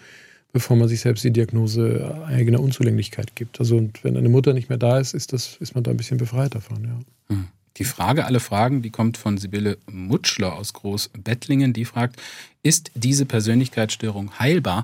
bevor 0.54 0.76
man 0.76 0.90
sich 0.90 1.00
selbst 1.00 1.24
die 1.24 1.32
Diagnose 1.32 2.26
eigener 2.28 2.60
Unzulänglichkeit 2.60 3.36
gibt. 3.36 3.60
Also 3.62 3.90
wenn 4.04 4.18
eine 4.18 4.28
Mutter 4.28 4.52
nicht 4.52 4.68
mehr 4.68 4.78
da 4.78 5.00
ist, 5.00 5.14
ist, 5.14 5.32
das, 5.32 5.56
ist 5.62 5.76
man 5.76 5.84
da 5.86 5.92
ein 5.92 5.98
bisschen 5.98 6.18
befreit 6.18 6.56
davon. 6.56 6.84
Ja. 6.84 7.36
Mhm. 7.36 7.48
Die 7.82 7.86
Frage 7.86 8.26
alle 8.26 8.40
Fragen, 8.40 8.84
die 8.84 8.92
kommt 8.92 9.18
von 9.18 9.40
Sibylle 9.40 9.80
Mutschler 9.92 10.54
aus 10.54 10.74
Großbettlingen. 10.74 11.74
Die 11.74 11.86
fragt, 11.86 12.22
ist 12.62 12.92
diese 12.94 13.26
Persönlichkeitsstörung 13.26 14.38
heilbar? 14.38 14.84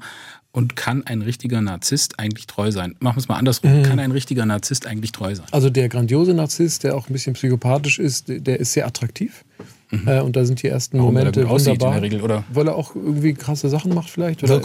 Und 0.51 0.75
kann 0.75 1.05
ein 1.05 1.21
richtiger 1.21 1.61
Narzisst 1.61 2.17
eigentlich 2.17 2.47
treu 2.47 2.71
sein? 2.71 2.95
Machen 2.99 3.17
wir 3.17 3.19
es 3.19 3.27
mal 3.27 3.35
andersrum. 3.35 3.71
Mhm. 3.71 3.83
Kann 3.83 3.99
ein 3.99 4.11
richtiger 4.11 4.47
Narzisst 4.47 4.87
eigentlich 4.87 5.11
treu 5.11 5.35
sein? 5.35 5.45
Also 5.51 5.69
der 5.69 5.89
grandiose 5.89 6.33
Narzisst, 6.33 6.85
der 6.85 6.95
auch 6.95 7.07
ein 7.07 7.13
bisschen 7.13 7.33
psychopathisch 7.33 7.99
ist, 7.99 8.29
der 8.29 8.59
ist 8.59 8.73
sehr 8.73 8.87
attraktiv. 8.87 9.45
Mhm. 9.89 10.07
Äh, 10.07 10.21
und 10.21 10.35
da 10.35 10.45
sind 10.45 10.61
die 10.61 10.67
ersten 10.67 10.97
Warum, 10.97 11.13
Momente 11.13 11.43
weil 11.43 11.49
wunderbar. 11.49 11.95
in 11.95 12.01
der 12.01 12.01
Regel, 12.01 12.21
oder? 12.21 12.43
Weil 12.51 12.67
er 12.67 12.75
auch 12.75 12.95
irgendwie 12.95 13.33
krasse 13.33 13.69
Sachen 13.69 13.93
macht 13.93 14.09
vielleicht 14.09 14.43
oder 14.43 14.61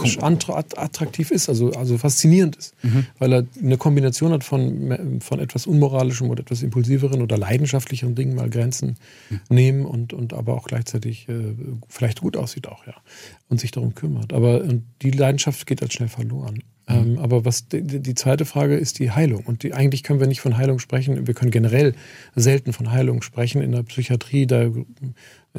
attraktiv 0.75 1.31
ist, 1.31 1.49
also, 1.49 1.71
also 1.71 1.97
faszinierend 1.97 2.55
ist. 2.57 2.73
Mhm. 2.83 3.05
Weil 3.19 3.33
er 3.33 3.45
eine 3.61 3.77
Kombination 3.77 4.31
hat 4.31 4.43
von, 4.43 5.19
von 5.21 5.39
etwas 5.39 5.65
unmoralischem 5.65 6.29
oder 6.29 6.41
etwas 6.41 6.61
impulsiveren 6.61 7.21
oder 7.21 7.37
leidenschaftlicheren 7.37 8.15
Dingen, 8.15 8.35
mal 8.35 8.49
Grenzen 8.49 8.97
mhm. 9.29 9.39
nehmen 9.49 9.85
und, 9.85 10.13
und 10.13 10.33
aber 10.33 10.55
auch 10.55 10.67
gleichzeitig 10.67 11.29
äh, 11.29 11.55
vielleicht 11.87 12.21
gut 12.21 12.35
aussieht 12.35 12.67
auch, 12.67 12.85
ja. 12.85 12.93
Und 13.49 13.59
sich 13.59 13.71
darum 13.71 13.93
kümmert. 13.95 14.33
Aber 14.33 14.61
die 15.01 15.11
Leidenschaft 15.11 15.67
geht 15.67 15.81
halt 15.81 15.93
schnell 15.93 16.09
verloren. 16.09 16.63
Mhm. 16.87 16.95
Ähm, 16.95 17.19
aber 17.19 17.45
was 17.45 17.67
die, 17.67 17.81
die, 17.81 18.15
zweite 18.15 18.45
Frage 18.45 18.75
ist 18.75 18.99
die 18.99 19.11
Heilung. 19.11 19.43
Und 19.45 19.63
die, 19.63 19.73
eigentlich 19.73 20.03
können 20.03 20.19
wir 20.19 20.27
nicht 20.27 20.41
von 20.41 20.57
Heilung 20.57 20.79
sprechen. 20.79 21.27
Wir 21.27 21.33
können 21.33 21.51
generell 21.51 21.93
selten 22.35 22.73
von 22.73 22.91
Heilung 22.91 23.21
sprechen. 23.21 23.61
In 23.61 23.71
der 23.71 23.83
Psychiatrie, 23.83 24.47
da 24.47 24.63
äh, 24.63 24.71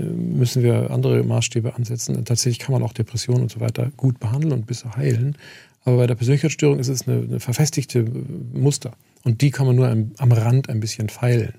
müssen 0.01 0.63
wir 0.63 0.91
andere 0.91 1.23
Maßstäbe 1.23 1.75
ansetzen. 1.75 2.17
Und 2.17 2.29
tatsächlich 2.29 2.59
kann 2.59 2.73
man 2.73 2.83
auch 2.83 2.93
Depressionen 2.93 3.43
und 3.43 3.51
so 3.51 3.61
weiter 3.61 3.91
gut 3.97 4.19
behandeln 4.21 4.53
und 4.53 4.67
bis 4.67 4.85
heilen. 4.85 5.37
Aber 5.85 5.99
bei 5.99 6.07
der 6.07 6.15
Persönlichkeitsstörung 6.15 6.79
ist 6.79 6.89
es 6.89 7.07
eine, 7.07 7.23
eine 7.23 7.41
verfestigte 7.41 8.05
Muster. 8.53 8.93
Und 9.23 9.41
die 9.41 9.51
kann 9.51 9.67
man 9.67 9.77
nur 9.77 9.89
am, 9.89 10.13
am 10.19 10.33
Rand 10.33 10.69
ein 10.69 10.81
bisschen 10.81 11.09
feilen. 11.09 11.55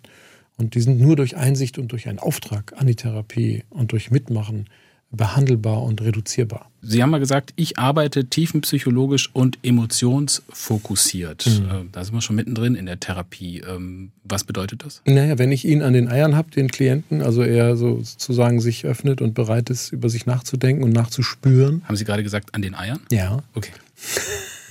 Und 0.58 0.76
die 0.76 0.82
sind 0.82 1.00
nur 1.00 1.16
durch 1.16 1.36
Einsicht 1.36 1.78
und 1.78 1.92
durch 1.92 2.08
einen 2.08 2.20
Auftrag 2.20 2.74
an 2.78 2.88
die 2.88 2.96
Therapie 2.96 3.64
und 3.70 3.92
durch 3.92 4.10
Mitmachen 4.10 4.68
behandelbar 5.16 5.84
und 5.84 6.02
reduzierbar. 6.02 6.70
Sie 6.82 7.02
haben 7.02 7.10
mal 7.10 7.20
gesagt, 7.20 7.54
ich 7.56 7.80
arbeite 7.80 8.26
tiefenpsychologisch 8.26 9.30
und 9.34 9.58
emotionsfokussiert. 9.64 11.48
Mhm. 11.48 11.66
Äh, 11.66 11.84
da 11.92 12.04
sind 12.04 12.14
wir 12.14 12.22
schon 12.22 12.36
mittendrin 12.36 12.76
in 12.76 12.86
der 12.86 13.00
Therapie. 13.00 13.62
Ähm, 13.68 14.12
was 14.24 14.44
bedeutet 14.44 14.86
das? 14.86 15.02
Naja, 15.06 15.40
wenn 15.40 15.52
ich 15.52 15.66
ihn 15.66 15.82
an 15.82 15.94
den 15.94 16.08
Eiern 16.08 16.36
habe, 16.36 16.52
den 16.52 16.70
Klienten, 16.70 17.22
also 17.24 17.42
er 17.42 17.76
sozusagen 17.76 18.62
sich 18.62 18.86
öffnet 18.86 19.22
und 19.22 19.34
bereit 19.34 19.70
ist, 19.72 19.92
über 19.94 20.10
sich 20.10 20.28
nachzudenken 20.28 20.84
und 20.84 20.92
nachzuspüren. 20.92 21.84
Haben 21.86 21.96
Sie 21.96 22.06
gerade 22.06 22.24
gesagt, 22.24 22.54
an 22.54 22.62
den 22.62 22.76
Eiern? 22.76 23.00
Ja. 23.12 23.40
Okay. 23.56 23.72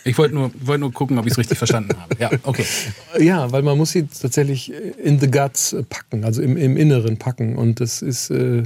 Ich 0.05 0.19
wollte 0.19 0.35
nur, 0.35 0.53
wollte 0.61 0.81
nur 0.81 0.93
gucken, 0.93 1.19
ob 1.19 1.27
ich 1.27 1.33
es 1.33 1.39
richtig 1.39 1.59
verstanden 1.59 1.97
habe. 1.99 2.15
Ja, 2.21 2.31
okay. 2.43 2.65
Ja, 3.19 3.51
weil 3.53 3.63
man 3.63 3.79
muss 3.79 3.93
sie 3.93 4.07
tatsächlich 4.07 4.73
in 5.03 5.19
the 5.19 5.31
guts 5.31 5.75
packen, 5.89 6.25
also 6.25 6.43
im, 6.43 6.57
im 6.57 6.77
Inneren 6.77 7.17
packen. 7.17 7.57
Und 7.57 7.81
das 7.81 8.03
ist... 8.03 8.31
Äh, 8.31 8.65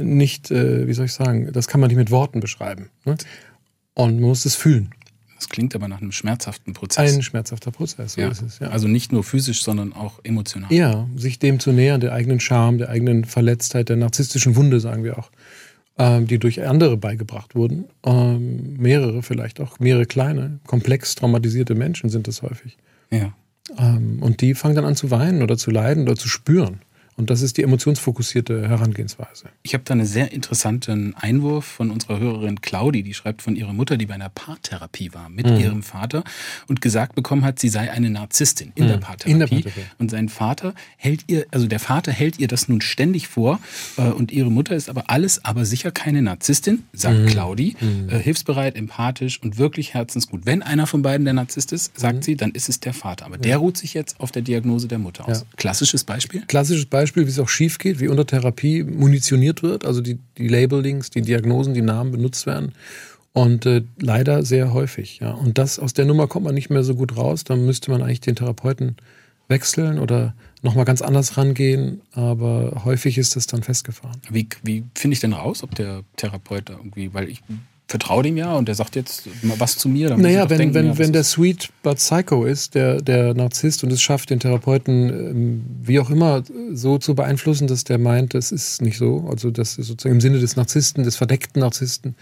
nicht, 0.00 0.50
äh, 0.50 0.86
wie 0.86 0.92
soll 0.92 1.06
ich 1.06 1.12
sagen, 1.12 1.52
das 1.52 1.66
kann 1.66 1.80
man 1.80 1.88
nicht 1.88 1.96
mit 1.96 2.10
Worten 2.10 2.40
beschreiben. 2.40 2.90
Ne? 3.04 3.16
Und 3.94 4.20
man 4.20 4.28
muss 4.30 4.44
es 4.44 4.54
fühlen. 4.54 4.90
Das 5.36 5.48
klingt 5.48 5.74
aber 5.76 5.86
nach 5.86 6.00
einem 6.00 6.10
schmerzhaften 6.10 6.72
Prozess. 6.72 7.14
Ein 7.14 7.22
schmerzhafter 7.22 7.70
Prozess, 7.70 8.14
so 8.14 8.20
ja. 8.20 8.28
ist 8.28 8.42
es. 8.42 8.58
Ja. 8.58 8.68
Also 8.68 8.88
nicht 8.88 9.12
nur 9.12 9.22
physisch, 9.22 9.62
sondern 9.62 9.92
auch 9.92 10.18
emotional. 10.24 10.72
Ja, 10.72 11.06
sich 11.14 11.38
dem 11.38 11.60
zu 11.60 11.70
nähern, 11.70 12.00
der 12.00 12.12
eigenen 12.12 12.40
Scham, 12.40 12.78
der 12.78 12.88
eigenen 12.88 13.24
Verletztheit, 13.24 13.88
der 13.88 13.96
narzisstischen 13.96 14.56
Wunde, 14.56 14.80
sagen 14.80 15.04
wir 15.04 15.16
auch, 15.16 15.30
ähm, 15.96 16.26
die 16.26 16.38
durch 16.38 16.66
andere 16.66 16.96
beigebracht 16.96 17.54
wurden. 17.54 17.84
Ähm, 18.04 18.74
mehrere 18.78 19.22
vielleicht 19.22 19.60
auch, 19.60 19.78
mehrere 19.78 20.06
kleine, 20.06 20.58
komplex 20.66 21.14
traumatisierte 21.14 21.76
Menschen 21.76 22.10
sind 22.10 22.26
das 22.26 22.42
häufig. 22.42 22.76
Ja. 23.10 23.32
Ähm, 23.78 24.20
und 24.20 24.40
die 24.40 24.54
fangen 24.54 24.74
dann 24.74 24.84
an 24.84 24.96
zu 24.96 25.12
weinen 25.12 25.42
oder 25.42 25.56
zu 25.56 25.70
leiden 25.70 26.04
oder 26.04 26.16
zu 26.16 26.28
spüren. 26.28 26.80
Und 27.18 27.30
das 27.30 27.42
ist 27.42 27.56
die 27.56 27.64
emotionsfokussierte 27.64 28.68
Herangehensweise. 28.68 29.46
Ich 29.64 29.74
habe 29.74 29.82
da 29.82 29.92
einen 29.92 30.06
sehr 30.06 30.30
interessanten 30.30 31.16
Einwurf 31.16 31.64
von 31.64 31.90
unserer 31.90 32.20
Hörerin 32.20 32.60
Claudi, 32.60 33.02
die 33.02 33.12
schreibt 33.12 33.42
von 33.42 33.56
ihrer 33.56 33.72
Mutter, 33.72 33.96
die 33.96 34.06
bei 34.06 34.14
einer 34.14 34.28
Paartherapie 34.28 35.12
war 35.14 35.28
mit 35.28 35.44
mhm. 35.44 35.56
ihrem 35.56 35.82
Vater 35.82 36.22
und 36.68 36.80
gesagt 36.80 37.16
bekommen 37.16 37.44
hat, 37.44 37.58
sie 37.58 37.70
sei 37.70 37.90
eine 37.90 38.08
Narzisstin 38.08 38.70
in, 38.76 38.84
mhm. 38.84 38.88
der 38.88 38.96
Paartherapie. 38.98 39.32
in 39.32 39.38
der 39.40 39.46
Paartherapie. 39.48 39.80
Und 39.98 40.12
sein 40.12 40.28
Vater 40.28 40.74
hält 40.96 41.24
ihr, 41.26 41.44
also 41.50 41.66
der 41.66 41.80
Vater 41.80 42.12
hält 42.12 42.38
ihr 42.38 42.46
das 42.46 42.68
nun 42.68 42.80
ständig 42.80 43.26
vor 43.26 43.58
äh, 43.96 44.02
und 44.02 44.30
ihre 44.30 44.52
Mutter 44.52 44.76
ist 44.76 44.88
aber 44.88 45.10
alles, 45.10 45.44
aber 45.44 45.64
sicher 45.64 45.90
keine 45.90 46.22
Narzisstin, 46.22 46.84
sagt 46.92 47.18
mhm. 47.18 47.26
Claudi, 47.26 47.74
mhm. 47.80 48.10
äh, 48.10 48.18
hilfsbereit, 48.20 48.76
empathisch 48.76 49.42
und 49.42 49.58
wirklich 49.58 49.92
herzensgut. 49.92 50.46
Wenn 50.46 50.62
einer 50.62 50.86
von 50.86 51.02
beiden 51.02 51.24
der 51.24 51.34
Narzisst 51.34 51.72
ist, 51.72 51.98
sagt 51.98 52.18
mhm. 52.18 52.22
sie, 52.22 52.36
dann 52.36 52.52
ist 52.52 52.68
es 52.68 52.78
der 52.78 52.94
Vater. 52.94 53.26
Aber 53.26 53.38
der 53.38 53.56
ruht 53.56 53.76
sich 53.76 53.92
jetzt 53.92 54.20
auf 54.20 54.30
der 54.30 54.42
Diagnose 54.42 54.86
der 54.86 54.98
Mutter 54.98 55.26
aus. 55.26 55.40
Ja. 55.40 55.46
Klassisches 55.56 56.04
Beispiel? 56.04 56.44
Klassisches 56.46 56.86
Beispiel 56.86 57.07
Beispiel, 57.08 57.26
wie 57.26 57.30
es 57.30 57.38
auch 57.38 57.48
schief 57.48 57.78
geht, 57.78 58.00
wie 58.00 58.08
unter 58.08 58.26
Therapie 58.26 58.84
munitioniert 58.84 59.62
wird, 59.62 59.84
also 59.84 60.00
die, 60.00 60.18
die 60.36 60.48
Labelings, 60.48 61.10
die 61.10 61.22
Diagnosen, 61.22 61.74
die 61.74 61.82
Namen 61.82 62.12
benutzt 62.12 62.46
werden. 62.46 62.72
Und 63.32 63.66
äh, 63.66 63.82
leider 64.00 64.44
sehr 64.44 64.72
häufig. 64.72 65.18
Ja. 65.20 65.32
Und 65.32 65.58
das 65.58 65.78
aus 65.78 65.94
der 65.94 66.06
Nummer 66.06 66.26
kommt 66.26 66.44
man 66.44 66.54
nicht 66.54 66.70
mehr 66.70 66.82
so 66.82 66.94
gut 66.94 67.16
raus. 67.16 67.44
Dann 67.44 67.64
müsste 67.64 67.90
man 67.90 68.02
eigentlich 68.02 68.20
den 68.20 68.36
Therapeuten 68.36 68.96
wechseln 69.48 69.98
oder 69.98 70.34
nochmal 70.62 70.84
ganz 70.84 71.02
anders 71.02 71.36
rangehen. 71.36 72.00
Aber 72.12 72.82
häufig 72.84 73.16
ist 73.16 73.36
das 73.36 73.46
dann 73.46 73.62
festgefahren. 73.62 74.20
Wie, 74.30 74.48
wie 74.62 74.84
finde 74.94 75.14
ich 75.14 75.20
denn 75.20 75.32
raus, 75.32 75.62
ob 75.62 75.74
der 75.74 76.02
Therapeut 76.16 76.70
irgendwie, 76.70 77.14
weil 77.14 77.28
ich 77.28 77.42
vertraue 77.88 78.22
dem 78.22 78.36
ja 78.36 78.54
und 78.54 78.68
der 78.68 78.74
sagt 78.74 78.96
jetzt 78.96 79.28
was 79.42 79.78
zu 79.78 79.88
mir. 79.88 80.14
naja, 80.16 80.48
wenn, 80.50 80.58
denken, 80.58 80.74
wenn, 80.74 80.86
ja, 80.86 80.98
wenn 80.98 81.12
der 81.12 81.24
Sweet 81.24 81.70
but 81.82 81.96
Psycho 81.96 82.44
ist, 82.44 82.74
der, 82.74 83.00
der 83.00 83.32
Narzisst 83.32 83.82
und 83.82 83.90
es 83.90 84.02
schafft, 84.02 84.28
den 84.28 84.40
Therapeuten 84.40 85.08
ähm, 85.08 85.64
wie 85.82 85.98
auch 85.98 86.10
immer 86.10 86.42
so 86.72 86.98
zu 86.98 87.14
beeinflussen, 87.14 87.66
dass 87.66 87.84
der 87.84 87.98
meint, 87.98 88.34
das 88.34 88.52
ist 88.52 88.82
nicht 88.82 88.98
so, 88.98 89.26
also 89.30 89.50
das 89.50 89.78
ist 89.78 89.86
sozusagen 89.86 90.16
im 90.16 90.20
Sinne 90.20 90.38
des 90.38 90.54
Narzissten, 90.54 91.02
des 91.02 91.16
verdeckten 91.16 91.60
Narzissten 91.60 92.14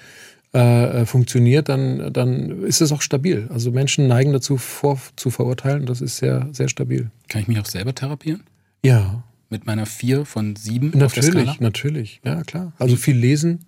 äh, 0.54 1.02
äh, 1.02 1.06
funktioniert, 1.06 1.68
dann, 1.68 2.12
dann 2.12 2.62
ist 2.62 2.80
es 2.80 2.92
auch 2.92 3.02
stabil. 3.02 3.48
Also 3.52 3.72
Menschen 3.72 4.06
neigen 4.06 4.32
dazu, 4.32 4.58
vor, 4.58 5.00
zu 5.16 5.30
verurteilen 5.30 5.80
und 5.80 5.90
das 5.90 6.00
ist 6.00 6.18
sehr, 6.18 6.48
sehr 6.52 6.68
stabil. 6.68 7.10
Kann 7.28 7.42
ich 7.42 7.48
mich 7.48 7.58
auch 7.58 7.66
selber 7.66 7.92
therapieren? 7.92 8.44
Ja. 8.84 9.24
Mit 9.50 9.66
meiner 9.66 9.86
vier 9.86 10.24
von 10.24 10.54
sieben? 10.56 10.92
Natürlich, 10.94 11.60
natürlich, 11.60 12.20
ja 12.24 12.42
klar. 12.42 12.72
Also 12.78 12.96
viel 12.96 13.16
lesen, 13.16 13.64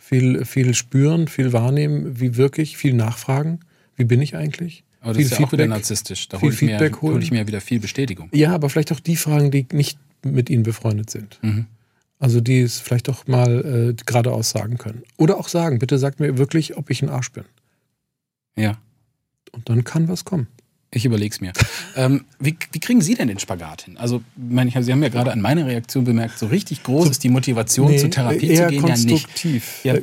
viel, 0.00 0.44
viel 0.44 0.74
spüren, 0.74 1.28
viel 1.28 1.52
wahrnehmen, 1.52 2.20
wie 2.20 2.36
wirklich, 2.36 2.76
viel 2.76 2.94
nachfragen, 2.94 3.60
wie 3.96 4.04
bin 4.04 4.20
ich 4.20 4.34
eigentlich? 4.34 4.82
Aber 5.00 5.12
das 5.12 5.18
viel 5.18 5.26
ist 5.26 5.30
ja 5.30 5.36
Feedback, 5.36 5.48
auch 5.48 5.52
wieder 5.52 5.66
narzisstisch. 5.68 6.28
Da 6.28 6.40
hole 6.40 6.52
ich, 6.52 6.62
mir, 6.62 6.92
hol 7.00 7.22
ich 7.22 7.30
mir 7.30 7.46
wieder 7.46 7.60
viel 7.60 7.80
Bestätigung. 7.80 8.28
Ja, 8.32 8.52
aber 8.52 8.68
vielleicht 8.68 8.92
auch 8.92 9.00
die 9.00 9.16
Fragen, 9.16 9.50
die 9.50 9.66
nicht 9.72 9.98
mit 10.24 10.50
ihnen 10.50 10.62
befreundet 10.62 11.10
sind. 11.10 11.38
Mhm. 11.42 11.66
Also 12.18 12.40
die 12.40 12.60
es 12.60 12.78
vielleicht 12.80 13.08
auch 13.08 13.26
mal 13.26 13.94
äh, 13.98 14.02
geradeaus 14.04 14.50
sagen 14.50 14.76
können. 14.76 15.04
Oder 15.16 15.38
auch 15.38 15.48
sagen, 15.48 15.78
bitte 15.78 15.98
sagt 15.98 16.20
mir 16.20 16.36
wirklich, 16.36 16.76
ob 16.76 16.90
ich 16.90 17.02
ein 17.02 17.08
Arsch 17.08 17.32
bin. 17.32 17.44
Ja. 18.56 18.78
Und 19.52 19.70
dann 19.70 19.84
kann 19.84 20.08
was 20.08 20.24
kommen. 20.24 20.48
Ich 20.92 21.04
überlege 21.04 21.32
es 21.32 21.40
mir. 21.40 21.52
ähm, 21.96 22.24
wie, 22.40 22.56
wie, 22.72 22.80
kriegen 22.80 23.00
Sie 23.00 23.14
denn 23.14 23.28
den 23.28 23.38
Spagat 23.38 23.82
hin? 23.82 23.96
Also, 23.96 24.22
meine 24.36 24.70
ich, 24.70 24.76
Sie 24.84 24.90
haben 24.92 25.02
ja 25.02 25.08
gerade 25.08 25.30
an 25.30 25.40
meiner 25.40 25.66
Reaktion 25.66 26.04
bemerkt, 26.04 26.38
so 26.38 26.46
richtig 26.46 26.82
groß 26.82 27.04
so, 27.04 27.10
ist 27.10 27.22
die 27.22 27.28
Motivation, 27.28 27.90
nee, 27.92 27.98
zur 27.98 28.10
Therapie 28.10 28.54
zu 28.54 28.66
gehen, 28.66 28.86
ja 28.86 28.96
nicht. 28.96 29.44
Ja, 29.84 29.94
äh, 29.94 30.02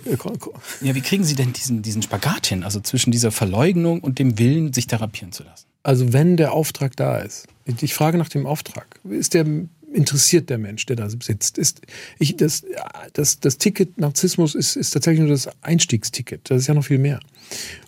ja, 0.81 0.95
wie 0.95 1.01
kriegen 1.01 1.23
Sie 1.23 1.35
denn 1.35 1.51
diesen, 1.51 1.81
diesen 1.81 2.01
Spagat 2.01 2.47
hin? 2.47 2.63
Also 2.63 2.79
zwischen 2.79 3.11
dieser 3.11 3.31
Verleugnung 3.31 3.99
und 3.99 4.19
dem 4.19 4.39
Willen, 4.39 4.71
sich 4.71 4.87
therapieren 4.87 5.33
zu 5.33 5.43
lassen? 5.43 5.65
Also, 5.83 6.13
wenn 6.13 6.37
der 6.37 6.53
Auftrag 6.53 6.95
da 6.95 7.17
ist, 7.17 7.47
ich 7.81 7.93
frage 7.93 8.17
nach 8.17 8.29
dem 8.29 8.45
Auftrag, 8.45 8.99
ist 9.03 9.33
der 9.33 9.45
interessiert 9.91 10.49
der 10.49 10.57
Mensch, 10.57 10.85
der 10.85 10.95
da 10.95 11.09
sitzt. 11.09 11.57
Ist, 11.57 11.81
ich, 12.19 12.35
das, 12.37 12.65
das, 13.13 13.39
das 13.39 13.57
Ticket 13.57 13.97
Narzissmus 13.97 14.53
ist, 14.55 14.75
ist 14.75 14.91
tatsächlich 14.91 15.21
nur 15.21 15.29
das 15.29 15.49
Einstiegsticket. 15.61 16.49
Das 16.49 16.61
ist 16.61 16.67
ja 16.67 16.73
noch 16.73 16.85
viel 16.85 16.99
mehr. 16.99 17.19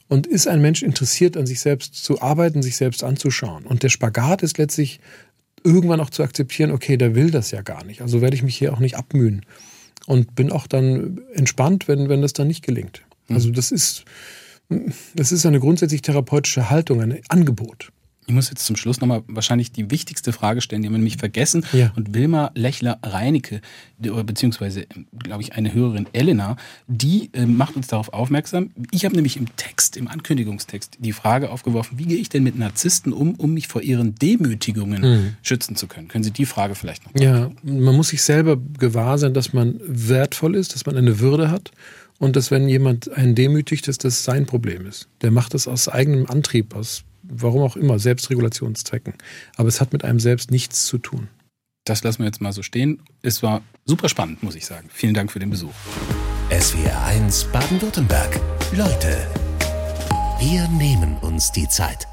Und 0.10 0.28
ist 0.28 0.48
ein 0.48 0.60
Mensch 0.60 0.82
interessiert, 0.82 1.38
an 1.38 1.46
sich 1.46 1.62
selbst 1.62 1.96
zu 1.96 2.22
arbeiten, 2.22 2.62
sich 2.62 2.76
selbst 2.76 3.04
anzuschauen? 3.04 3.66
Und 3.66 3.84
der 3.84 3.90
Spagat 3.90 4.42
ist 4.42 4.58
letztlich 4.58 5.00
irgendwann 5.64 6.00
auch 6.00 6.10
zu 6.10 6.24
akzeptieren, 6.24 6.72
okay, 6.72 6.98
der 6.98 7.16
will 7.16 7.32
das 7.32 7.52
ja 7.52 7.62
gar 7.62 7.86
nicht. 7.86 8.02
Also 8.02 8.20
werde 8.20 8.36
ich 8.36 8.44
mich 8.44 8.58
hier 8.58 8.74
auch 8.74 8.80
nicht 8.80 8.98
abmühen. 8.98 9.46
Und 10.08 10.34
bin 10.34 10.52
auch 10.52 10.66
dann 10.66 11.22
entspannt, 11.34 11.88
wenn, 11.88 12.10
wenn 12.10 12.24
das 12.24 12.34
dann 12.34 12.48
nicht 12.48 12.66
gelingt. 12.66 13.04
Mhm. 13.28 13.36
Also 13.36 13.52
das 13.52 13.72
ist, 13.72 14.06
das 15.14 15.32
ist 15.32 15.46
eine 15.46 15.60
grundsätzlich 15.60 16.02
therapeutische 16.02 16.72
Haltung, 16.72 17.02
ein 17.02 17.20
Angebot. 17.30 17.92
Ich 18.30 18.36
muss 18.36 18.52
jetzt 18.52 18.64
zum 18.64 18.76
Schluss 18.76 19.02
nochmal 19.02 19.24
wahrscheinlich 19.26 19.72
die 19.72 19.90
wichtigste 19.90 20.32
Frage 20.32 20.62
stellen, 20.62 20.84
die 20.84 20.88
haben 20.88 20.94
wir 20.94 21.00
nämlich 21.00 21.18
vergessen. 21.18 21.66
Ja. 21.74 21.92
Und 21.96 22.14
Wilma 22.14 22.52
Lechler-Reinecke, 22.54 23.60
beziehungsweise, 23.98 24.86
glaube 25.18 25.42
ich, 25.42 25.54
eine 25.54 25.74
Hörerin 25.74 26.06
Elena, 26.14 26.56
die 26.86 27.32
äh, 27.34 27.48
macht 27.48 27.76
uns 27.76 27.88
darauf 27.88 28.14
aufmerksam. 28.14 28.70
Ich 28.92 29.04
habe 29.04 29.16
nämlich 29.16 29.36
im 29.36 29.48
Text, 29.56 29.98
im 29.98 30.08
Ankündigungstext, 30.08 30.98
die 31.00 31.12
Frage 31.12 31.50
aufgeworfen, 31.50 31.98
wie 31.98 32.06
gehe 32.06 32.20
ich 32.20 32.30
denn 32.30 32.44
mit 32.44 32.56
Narzissten 32.56 33.14
um, 33.14 33.34
um 33.34 33.56
mich 33.56 33.68
vor 33.68 33.82
ihren 33.82 34.14
Demütigungen 34.14 35.02
mhm. 35.02 35.36
schützen 35.42 35.76
zu 35.76 35.88
können? 35.88 36.08
Können 36.08 36.24
Sie 36.24 36.30
die 36.30 36.46
Frage 36.46 36.76
vielleicht 36.76 37.08
noch 37.08 37.20
Ja, 37.20 37.50
man 37.64 37.96
muss 37.96 38.10
sich 38.10 38.22
selber 38.22 38.58
gewahr 38.78 39.18
sein, 39.18 39.34
dass 39.34 39.54
man 39.54 39.80
wertvoll 39.84 40.54
ist, 40.54 40.76
dass 40.76 40.86
man 40.86 40.96
eine 40.98 41.20
Würde 41.20 41.50
hat 41.50 41.72
und 42.20 42.36
dass 42.36 42.52
wenn 42.52 42.70
jemand 42.70 43.12
einen 43.12 43.34
demütigt, 43.34 43.88
dass 43.88 43.98
das 43.98 44.24
sein 44.24 44.46
Problem 44.46 44.86
ist. 44.86 45.08
Der 45.24 45.32
macht 45.32 45.56
das 45.56 45.68
aus 45.68 45.88
eigenem 45.88 46.28
Antrieb, 46.28 46.76
aus 46.76 47.06
warum 47.30 47.62
auch 47.62 47.76
immer, 47.76 48.00
Selbstregulationszwecken. 48.00 49.14
Aber 49.56 49.68
es 49.68 49.80
hat 49.80 49.94
mit 49.94 50.04
einem 50.04 50.20
selbst 50.20 50.52
nichts 50.52 50.86
zu 50.86 50.98
tun. 50.98 51.30
Das 51.86 52.04
lassen 52.04 52.20
wir 52.20 52.26
jetzt 52.26 52.42
mal 52.42 52.54
so 52.54 52.62
stehen. 52.62 53.02
Es 53.22 53.42
war 53.42 53.62
super 53.86 54.10
spannend, 54.10 54.44
muss 54.44 54.56
ich 54.56 54.66
sagen. 54.66 54.90
Vielen 54.92 55.14
Dank 55.14 55.32
für 55.32 55.40
den 55.40 55.50
Besuch. 55.50 55.74
SWR 56.52 57.06
1 57.06 57.46
Baden-Württemberg. 57.46 58.40
Leute, 58.76 59.28
wir 60.40 60.50
Wir 60.52 60.68
nehmen 60.70 61.18
uns 61.18 61.52
die 61.52 61.68
Zeit. 61.68 62.08